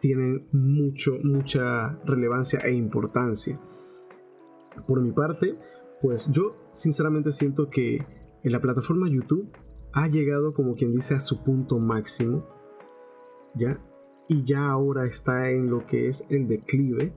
tienen 0.00 0.48
mucho, 0.52 1.18
mucha 1.22 1.98
relevancia 2.04 2.60
e 2.60 2.72
importancia. 2.72 3.58
Por 4.86 5.00
mi 5.00 5.12
parte, 5.12 5.58
pues 6.02 6.30
yo 6.32 6.56
sinceramente 6.70 7.32
siento 7.32 7.70
que 7.70 8.04
en 8.42 8.52
la 8.52 8.60
plataforma 8.60 9.08
YouTube 9.08 9.50
ha 9.92 10.08
llegado 10.08 10.52
como 10.52 10.74
quien 10.74 10.92
dice 10.92 11.14
a 11.14 11.20
su 11.20 11.42
punto 11.42 11.78
máximo, 11.78 12.46
¿ya? 13.54 13.80
Y 14.28 14.44
ya 14.44 14.68
ahora 14.68 15.06
está 15.06 15.50
en 15.50 15.70
lo 15.70 15.86
que 15.86 16.08
es 16.08 16.30
el 16.30 16.46
declive, 16.46 17.12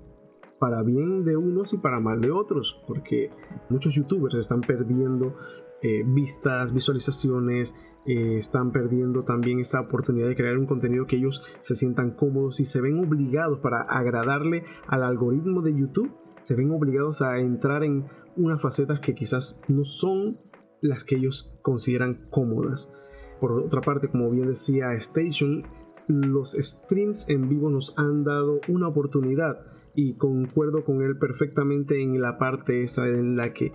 para 0.59 0.83
bien 0.83 1.23
de 1.23 1.37
unos 1.37 1.73
y 1.73 1.77
para 1.77 1.99
mal 1.99 2.21
de 2.21 2.31
otros, 2.31 2.81
porque 2.85 3.31
muchos 3.69 3.93
youtubers 3.95 4.35
están 4.35 4.61
perdiendo 4.61 5.35
eh, 5.81 6.03
vistas, 6.05 6.73
visualizaciones, 6.73 7.73
eh, 8.05 8.37
están 8.37 8.71
perdiendo 8.71 9.23
también 9.23 9.59
esa 9.59 9.81
oportunidad 9.81 10.27
de 10.27 10.35
crear 10.35 10.57
un 10.57 10.65
contenido 10.65 11.07
que 11.07 11.15
ellos 11.15 11.43
se 11.61 11.75
sientan 11.75 12.11
cómodos 12.11 12.59
y 12.59 12.65
se 12.65 12.81
ven 12.81 12.99
obligados 12.99 13.59
para 13.59 13.81
agradarle 13.81 14.65
al 14.87 15.03
algoritmo 15.03 15.61
de 15.61 15.73
YouTube, 15.73 16.11
se 16.41 16.55
ven 16.55 16.71
obligados 16.71 17.21
a 17.21 17.39
entrar 17.39 17.83
en 17.83 18.05
unas 18.35 18.61
facetas 18.61 18.99
que 18.99 19.15
quizás 19.15 19.61
no 19.67 19.83
son 19.83 20.39
las 20.81 21.03
que 21.03 21.15
ellos 21.15 21.57
consideran 21.61 22.29
cómodas. 22.29 22.93
Por 23.39 23.53
otra 23.53 23.81
parte, 23.81 24.09
como 24.09 24.29
bien 24.29 24.47
decía 24.47 24.93
Station, 24.95 25.63
los 26.07 26.53
streams 26.53 27.29
en 27.29 27.47
vivo 27.47 27.69
nos 27.69 27.97
han 27.97 28.23
dado 28.23 28.59
una 28.67 28.87
oportunidad 28.87 29.59
y 29.95 30.17
concuerdo 30.17 30.83
con 30.83 31.01
él 31.03 31.17
perfectamente 31.17 32.01
en 32.01 32.19
la 32.21 32.37
parte 32.37 32.81
esa 32.81 33.07
en 33.07 33.35
la 33.35 33.53
que 33.53 33.71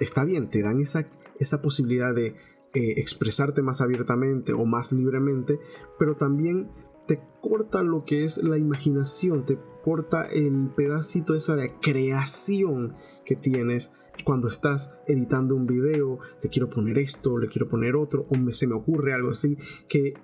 está 0.00 0.24
bien, 0.24 0.48
te 0.48 0.62
dan 0.62 0.80
esa, 0.80 1.08
esa 1.40 1.60
posibilidad 1.60 2.14
de 2.14 2.36
eh, 2.72 2.94
expresarte 2.98 3.62
más 3.62 3.80
abiertamente 3.80 4.52
o 4.52 4.64
más 4.64 4.92
libremente, 4.92 5.58
pero 5.98 6.14
también 6.14 6.70
te 7.08 7.20
corta 7.40 7.82
lo 7.82 8.04
que 8.04 8.24
es 8.24 8.40
la 8.44 8.58
imaginación, 8.58 9.44
te 9.44 9.58
corta 9.82 10.26
el 10.26 10.70
pedacito 10.76 11.34
esa 11.34 11.56
de 11.56 11.72
creación 11.80 12.94
que 13.24 13.34
tienes 13.34 13.92
cuando 14.24 14.48
estás 14.48 14.94
editando 15.06 15.56
un 15.56 15.66
video, 15.66 16.20
le 16.42 16.48
quiero 16.50 16.70
poner 16.70 16.98
esto, 16.98 17.38
le 17.38 17.48
quiero 17.48 17.68
poner 17.68 17.96
otro, 17.96 18.26
o 18.30 18.36
me, 18.36 18.52
se 18.52 18.66
me 18.66 18.74
ocurre 18.74 19.14
algo 19.14 19.30
así, 19.30 19.56
que 19.88 20.14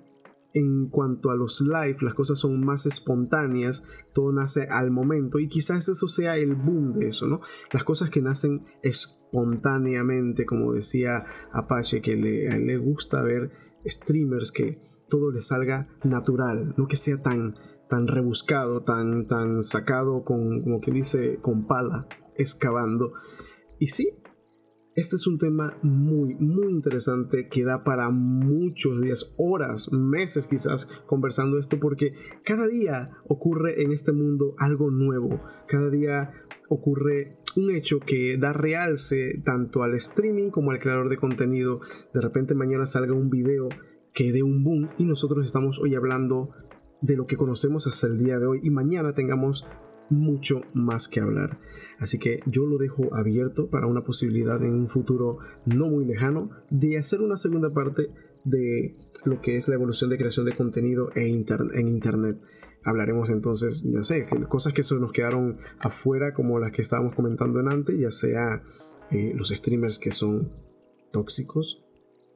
en 0.57 0.87
cuanto 0.87 1.29
a 1.29 1.35
los 1.35 1.61
live, 1.61 1.97
las 2.01 2.15
cosas 2.15 2.39
son 2.39 2.65
más 2.65 2.87
espontáneas, 2.87 3.85
todo 4.13 4.31
nace 4.31 4.67
al 4.69 4.89
momento 4.89 5.37
y 5.37 5.47
quizás 5.47 5.87
eso 5.87 6.07
sea 6.07 6.35
el 6.37 6.55
boom 6.55 6.93
de 6.93 7.09
eso, 7.09 7.27
¿no? 7.27 7.41
Las 7.71 7.83
cosas 7.83 8.09
que 8.09 8.23
nacen 8.23 8.65
espontáneamente, 8.81 10.47
como 10.47 10.73
decía 10.73 11.25
Apache, 11.51 12.01
que 12.01 12.15
le, 12.15 12.77
gusta 12.77 13.21
ver 13.21 13.51
streamers 13.85 14.51
que 14.51 14.81
todo 15.09 15.31
le 15.31 15.41
salga 15.41 15.87
natural, 16.03 16.73
no 16.75 16.87
que 16.87 16.97
sea 16.97 17.21
tan, 17.21 17.55
tan 17.87 18.07
rebuscado, 18.07 18.81
tan, 18.81 19.27
tan 19.27 19.61
sacado 19.61 20.23
con, 20.23 20.61
como 20.61 20.81
que 20.81 20.91
dice, 20.91 21.37
con 21.39 21.67
pala, 21.67 22.07
excavando. 22.35 23.13
Y 23.77 23.87
sí, 23.87 24.17
este 24.97 25.15
es 25.15 25.27
un 25.27 25.37
tema 25.37 25.77
muy, 25.83 26.33
muy 26.39 26.73
interesante 26.73 27.47
que 27.49 27.63
da 27.63 27.83
para 27.83 28.09
muchos 28.09 28.99
días, 28.99 29.35
horas, 29.37 29.91
meses 29.91 30.47
quizás 30.47 30.87
conversando 31.05 31.59
esto 31.59 31.79
porque 31.79 32.15
cada 32.43 32.65
día 32.65 33.11
ocurre 33.27 33.83
en 33.83 33.91
este 33.91 34.11
mundo 34.11 34.55
algo 34.57 34.89
nuevo. 34.89 35.39
Cada 35.67 35.91
día 35.91 36.31
ocurre 36.67 37.35
un 37.55 37.75
hecho 37.75 37.99
que 37.99 38.39
da 38.39 38.53
realce 38.53 39.39
tanto 39.45 39.83
al 39.83 39.93
streaming 39.93 40.49
como 40.49 40.71
al 40.71 40.79
creador 40.79 41.09
de 41.09 41.17
contenido. 41.17 41.79
De 42.11 42.19
repente 42.19 42.55
mañana 42.55 42.87
salga 42.87 43.13
un 43.13 43.29
video 43.29 43.69
que 44.15 44.31
dé 44.31 44.41
un 44.41 44.63
boom 44.63 44.89
y 44.97 45.03
nosotros 45.03 45.45
estamos 45.45 45.77
hoy 45.79 45.93
hablando 45.93 46.49
de 47.01 47.15
lo 47.15 47.27
que 47.27 47.37
conocemos 47.37 47.85
hasta 47.85 48.07
el 48.07 48.17
día 48.17 48.39
de 48.39 48.47
hoy 48.47 48.61
y 48.63 48.71
mañana 48.71 49.13
tengamos 49.13 49.67
mucho 50.09 50.61
más 50.73 51.07
que 51.07 51.19
hablar. 51.19 51.59
Así 51.99 52.19
que 52.19 52.41
yo 52.45 52.65
lo 52.65 52.77
dejo 52.77 53.13
abierto 53.15 53.69
para 53.69 53.87
una 53.87 54.01
posibilidad 54.01 54.63
en 54.63 54.73
un 54.73 54.89
futuro 54.89 55.39
no 55.65 55.87
muy 55.87 56.05
lejano 56.05 56.49
de 56.69 56.97
hacer 56.97 57.21
una 57.21 57.37
segunda 57.37 57.73
parte 57.73 58.09
de 58.43 58.95
lo 59.25 59.41
que 59.41 59.57
es 59.57 59.67
la 59.67 59.75
evolución 59.75 60.09
de 60.09 60.17
creación 60.17 60.45
de 60.45 60.55
contenido 60.55 61.09
en, 61.15 61.45
en 61.73 61.87
Internet. 61.87 62.39
Hablaremos 62.83 63.29
entonces, 63.29 63.83
ya 63.83 64.03
sé, 64.03 64.25
cosas 64.47 64.73
que 64.73 64.83
se 64.83 64.95
nos 64.95 65.11
quedaron 65.11 65.57
afuera 65.79 66.33
como 66.33 66.59
las 66.59 66.71
que 66.71 66.81
estábamos 66.81 67.13
comentando 67.15 67.59
en 67.59 67.69
antes, 67.69 67.99
ya 67.99 68.11
sea 68.11 68.63
eh, 69.11 69.33
los 69.35 69.49
streamers 69.49 69.99
que 69.99 70.11
son 70.11 70.49
tóxicos, 71.11 71.83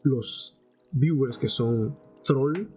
los 0.04 0.62
viewers 0.92 1.38
que 1.38 1.48
son 1.48 1.98
troll, 2.26 2.68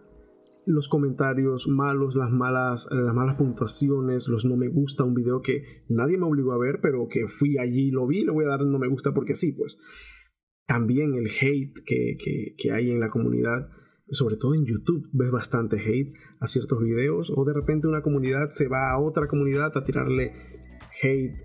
los 0.66 0.88
comentarios 0.88 1.68
malos, 1.68 2.14
las 2.14 2.30
malas, 2.30 2.88
las 2.90 3.14
malas 3.14 3.36
puntuaciones, 3.36 4.28
los 4.28 4.44
no 4.44 4.56
me 4.56 4.68
gusta, 4.68 5.04
un 5.04 5.14
video 5.14 5.40
que 5.42 5.84
nadie 5.88 6.18
me 6.18 6.26
obligó 6.26 6.52
a 6.52 6.58
ver, 6.58 6.80
pero 6.80 7.08
que 7.08 7.28
fui 7.28 7.58
allí 7.58 7.90
lo 7.90 8.06
vi, 8.06 8.24
le 8.24 8.32
voy 8.32 8.44
a 8.44 8.48
dar 8.48 8.64
no 8.64 8.78
me 8.78 8.88
gusta 8.88 9.12
porque 9.12 9.34
sí, 9.34 9.52
pues. 9.52 9.80
También 10.66 11.14
el 11.14 11.26
hate 11.26 11.74
que, 11.84 12.16
que 12.56 12.72
hay 12.72 12.90
en 12.90 13.00
la 13.00 13.10
comunidad, 13.10 13.68
sobre 14.10 14.36
todo 14.36 14.54
en 14.54 14.64
YouTube, 14.64 15.08
ves 15.12 15.30
bastante 15.30 15.76
hate 15.76 16.12
a 16.40 16.46
ciertos 16.46 16.82
videos, 16.82 17.32
o 17.34 17.44
de 17.44 17.52
repente 17.52 17.88
una 17.88 18.02
comunidad 18.02 18.50
se 18.50 18.68
va 18.68 18.90
a 18.90 18.98
otra 18.98 19.28
comunidad 19.28 19.76
a 19.76 19.84
tirarle 19.84 20.32
hate 21.02 21.36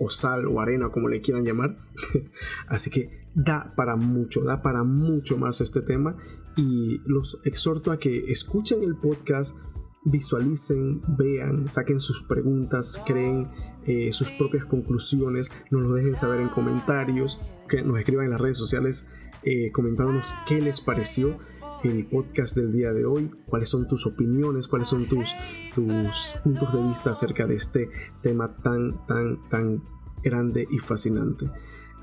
o 0.00 0.08
sal 0.08 0.46
o 0.46 0.60
arena, 0.60 0.90
como 0.90 1.08
le 1.08 1.20
quieran 1.20 1.44
llamar. 1.44 1.76
Así 2.66 2.90
que 2.90 3.20
da 3.34 3.74
para 3.76 3.96
mucho, 3.96 4.42
da 4.42 4.62
para 4.62 4.82
mucho 4.82 5.36
más 5.36 5.60
este 5.60 5.82
tema 5.82 6.16
y 6.56 7.00
los 7.06 7.40
exhorto 7.44 7.90
a 7.90 7.98
que 7.98 8.30
escuchen 8.30 8.82
el 8.82 8.96
podcast, 8.96 9.56
visualicen, 10.04 11.02
vean, 11.16 11.66
saquen 11.68 12.00
sus 12.00 12.22
preguntas, 12.22 13.02
creen 13.06 13.48
eh, 13.86 14.12
sus 14.12 14.30
propias 14.32 14.64
conclusiones, 14.66 15.50
nos 15.70 15.82
lo 15.82 15.94
dejen 15.94 16.16
saber 16.16 16.40
en 16.40 16.48
comentarios, 16.48 17.40
que 17.68 17.82
nos 17.82 17.98
escriban 17.98 18.26
en 18.26 18.32
las 18.32 18.40
redes 18.40 18.58
sociales 18.58 19.08
eh, 19.42 19.70
comentándonos 19.72 20.34
qué 20.46 20.60
les 20.60 20.80
pareció 20.80 21.38
el 21.82 22.06
podcast 22.06 22.56
del 22.56 22.72
día 22.72 22.92
de 22.92 23.04
hoy, 23.04 23.30
cuáles 23.46 23.68
son 23.68 23.86
tus 23.86 24.06
opiniones, 24.06 24.68
cuáles 24.68 24.88
son 24.88 25.06
tus, 25.06 25.34
tus 25.74 26.36
puntos 26.42 26.72
de 26.72 26.82
vista 26.88 27.10
acerca 27.10 27.46
de 27.46 27.56
este 27.56 27.90
tema 28.22 28.56
tan, 28.62 29.06
tan, 29.06 29.48
tan 29.50 29.82
grande 30.22 30.66
y 30.70 30.78
fascinante. 30.78 31.50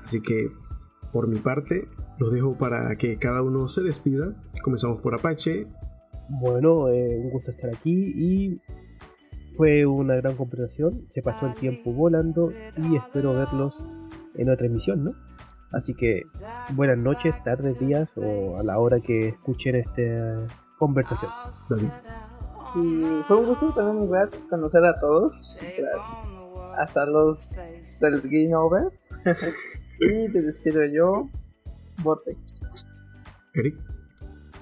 Así 0.02 0.20
que 0.20 0.52
por 1.12 1.28
mi 1.28 1.38
parte, 1.38 1.88
los 2.18 2.32
dejo 2.32 2.56
para 2.56 2.96
que 2.96 3.18
cada 3.18 3.42
uno 3.42 3.68
se 3.68 3.82
despida. 3.82 4.34
Comenzamos 4.62 5.00
por 5.00 5.14
Apache. 5.14 5.66
Bueno, 6.28 6.88
eh, 6.88 7.18
un 7.18 7.30
gusto 7.30 7.50
estar 7.50 7.70
aquí 7.74 8.12
y 8.16 8.60
fue 9.54 9.84
una 9.84 10.16
gran 10.16 10.36
conversación. 10.36 11.06
Se 11.10 11.22
pasó 11.22 11.46
el 11.46 11.54
tiempo 11.54 11.92
volando 11.92 12.52
y 12.76 12.96
espero 12.96 13.34
verlos 13.34 13.86
en 14.36 14.50
otra 14.50 14.66
emisión, 14.66 15.04
¿no? 15.04 15.14
Así 15.72 15.94
que 15.94 16.22
buenas 16.74 16.98
noches, 16.98 17.34
tardes, 17.44 17.78
días 17.78 18.10
o 18.16 18.58
a 18.58 18.62
la 18.62 18.78
hora 18.78 19.00
que 19.00 19.28
escuchen 19.28 19.76
esta 19.76 20.46
conversación. 20.78 21.30
Y 22.74 23.22
fue 23.26 23.36
un 23.36 23.46
gusto 23.46 23.72
también 23.74 24.10
conocer 24.48 24.84
a 24.84 24.98
todos, 24.98 25.58
hasta 26.78 27.06
los 27.06 27.48
del 28.00 28.20
Game 28.22 28.54
Over. 28.54 28.92
Y 30.00 30.32
te 30.32 30.42
despido 30.42 30.84
yo, 30.86 31.28
Vortex. 32.02 32.60
Eric. 33.54 33.76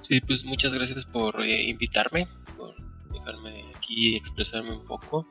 Sí, 0.03 0.21
pues 0.21 0.45
muchas 0.45 0.75
gracias 0.75 1.07
por 1.07 1.41
eh, 1.41 1.71
invitarme, 1.71 2.27
por 2.57 2.75
dejarme 3.13 3.65
aquí 3.77 4.17
expresarme 4.17 4.73
un 4.73 4.85
poco. 4.85 5.27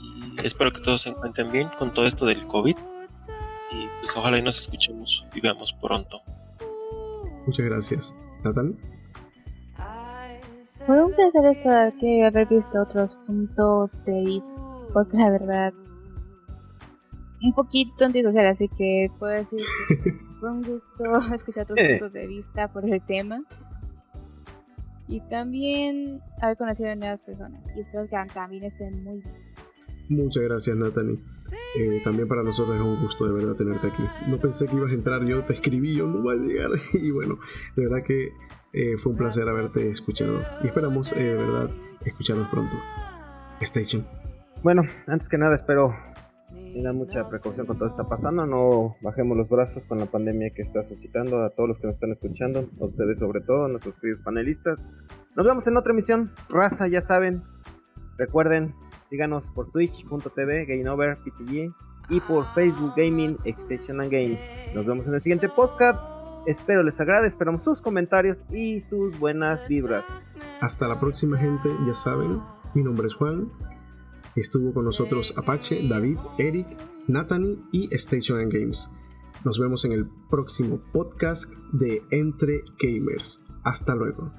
Y 0.00 0.46
espero 0.46 0.72
que 0.72 0.80
todos 0.80 1.02
se 1.02 1.10
encuentren 1.10 1.50
bien 1.52 1.68
con 1.78 1.92
todo 1.92 2.06
esto 2.06 2.26
del 2.26 2.46
COVID. 2.46 2.76
Y 3.70 3.86
pues 4.00 4.16
ojalá 4.16 4.38
y 4.38 4.42
nos 4.42 4.58
escuchemos 4.58 5.24
y 5.34 5.40
veamos 5.40 5.72
pronto. 5.80 6.20
Muchas 7.46 7.66
gracias. 7.66 8.18
Nathan. 8.44 8.76
Fue 10.86 11.04
un 11.04 11.14
placer 11.14 11.44
estar 11.46 11.88
aquí 11.88 12.18
y 12.18 12.22
haber 12.22 12.48
visto 12.48 12.82
otros 12.82 13.16
puntos 13.24 13.92
de 14.04 14.24
vista, 14.24 14.54
porque 14.92 15.16
la 15.16 15.30
verdad 15.30 15.72
un 17.42 17.52
poquito 17.54 18.04
antisocial, 18.04 18.46
así 18.46 18.68
que 18.68 19.10
puedo 19.18 19.32
decir 19.32 19.60
que 19.88 20.12
fue 20.40 20.50
un 20.50 20.62
gusto 20.62 21.04
escuchar 21.34 21.66
tus 21.66 21.78
eh. 21.78 21.90
puntos 21.90 22.12
de 22.12 22.26
vista 22.26 22.72
por 22.72 22.88
el 22.88 23.00
tema. 23.04 23.42
Y 25.08 25.20
también 25.28 26.22
haber 26.40 26.56
conocido 26.56 26.90
a 26.90 26.94
nuevas 26.94 27.22
personas. 27.22 27.64
Y 27.76 27.80
espero 27.80 28.04
que 28.08 28.16
también 28.32 28.64
estén 28.64 29.02
muy 29.04 29.20
bien. 29.20 29.34
Muchas 30.08 30.42
gracias, 30.44 30.76
Natalie. 30.76 31.18
Eh, 31.78 32.00
también 32.04 32.28
para 32.28 32.42
nosotros 32.42 32.76
es 32.76 32.82
un 32.82 33.00
gusto 33.00 33.26
de 33.26 33.32
verdad 33.32 33.56
tenerte 33.56 33.88
aquí. 33.88 34.04
No 34.30 34.38
pensé 34.38 34.66
que 34.66 34.76
ibas 34.76 34.92
a 34.92 34.94
entrar, 34.94 35.24
yo 35.24 35.44
te 35.44 35.54
escribí, 35.54 35.96
yo 35.96 36.06
no 36.06 36.22
voy 36.22 36.38
a 36.38 36.40
llegar. 36.40 36.70
Y 36.94 37.10
bueno, 37.10 37.38
de 37.76 37.88
verdad 37.88 38.06
que 38.06 38.32
eh, 38.72 38.96
fue 38.96 39.12
un 39.12 39.18
placer 39.18 39.48
haberte 39.48 39.90
escuchado. 39.90 40.42
Y 40.62 40.68
esperamos, 40.68 41.12
eh, 41.12 41.24
de 41.24 41.36
verdad, 41.36 41.70
escucharnos 42.04 42.48
pronto. 42.48 42.76
Station. 43.60 44.06
Bueno, 44.62 44.82
antes 45.06 45.28
que 45.28 45.38
nada, 45.38 45.54
espero 45.54 45.94
tengan 46.72 46.96
mucha 46.96 47.28
precaución 47.28 47.66
con 47.66 47.76
todo 47.76 47.88
lo 47.88 47.94
que 47.94 48.02
está 48.02 48.08
pasando. 48.08 48.46
No 48.46 48.96
bajemos 49.02 49.36
los 49.36 49.48
brazos 49.48 49.84
con 49.84 49.98
la 49.98 50.06
pandemia 50.06 50.50
que 50.54 50.62
está 50.62 50.82
suscitando 50.84 51.44
a 51.44 51.50
todos 51.50 51.68
los 51.68 51.78
que 51.78 51.86
nos 51.86 51.94
están 51.94 52.12
escuchando, 52.12 52.68
a 52.80 52.84
ustedes 52.84 53.18
sobre 53.18 53.40
todo, 53.40 53.66
a 53.66 53.68
nuestros 53.68 53.94
queridos 53.96 54.22
panelistas. 54.22 54.80
Nos 55.36 55.46
vemos 55.46 55.66
en 55.66 55.76
otra 55.76 55.92
emisión. 55.92 56.32
Raza, 56.48 56.88
ya 56.88 57.02
saben. 57.02 57.42
Recuerden, 58.18 58.74
síganos 59.10 59.44
por 59.54 59.70
twitch.tv, 59.70 60.66
GameOverPTG 60.66 61.74
y 62.10 62.20
por 62.20 62.46
Facebook 62.54 62.92
Gaming, 62.96 63.38
Extension 63.44 64.00
and 64.00 64.10
Games. 64.10 64.40
Nos 64.74 64.86
vemos 64.86 65.06
en 65.06 65.14
el 65.14 65.20
siguiente 65.20 65.48
podcast. 65.48 65.98
Espero 66.46 66.82
les 66.82 67.00
agrade, 67.00 67.28
esperamos 67.28 67.62
sus 67.62 67.80
comentarios 67.80 68.36
y 68.50 68.80
sus 68.80 69.18
buenas 69.18 69.66
vibras. 69.68 70.04
Hasta 70.60 70.88
la 70.88 70.98
próxima 70.98 71.38
gente, 71.38 71.68
ya 71.86 71.94
saben, 71.94 72.40
mi 72.74 72.82
nombre 72.82 73.06
es 73.06 73.14
Juan. 73.14 73.48
Estuvo 74.36 74.72
con 74.72 74.84
nosotros 74.84 75.34
Apache, 75.36 75.86
David, 75.88 76.18
Eric, 76.38 76.66
Nathanie 77.06 77.58
y 77.72 77.94
Station 77.94 78.40
and 78.40 78.52
Games. 78.52 78.90
Nos 79.44 79.58
vemos 79.58 79.84
en 79.84 79.92
el 79.92 80.08
próximo 80.30 80.80
podcast 80.92 81.52
de 81.72 82.02
Entre 82.10 82.62
Gamers. 82.78 83.44
Hasta 83.64 83.94
luego. 83.94 84.32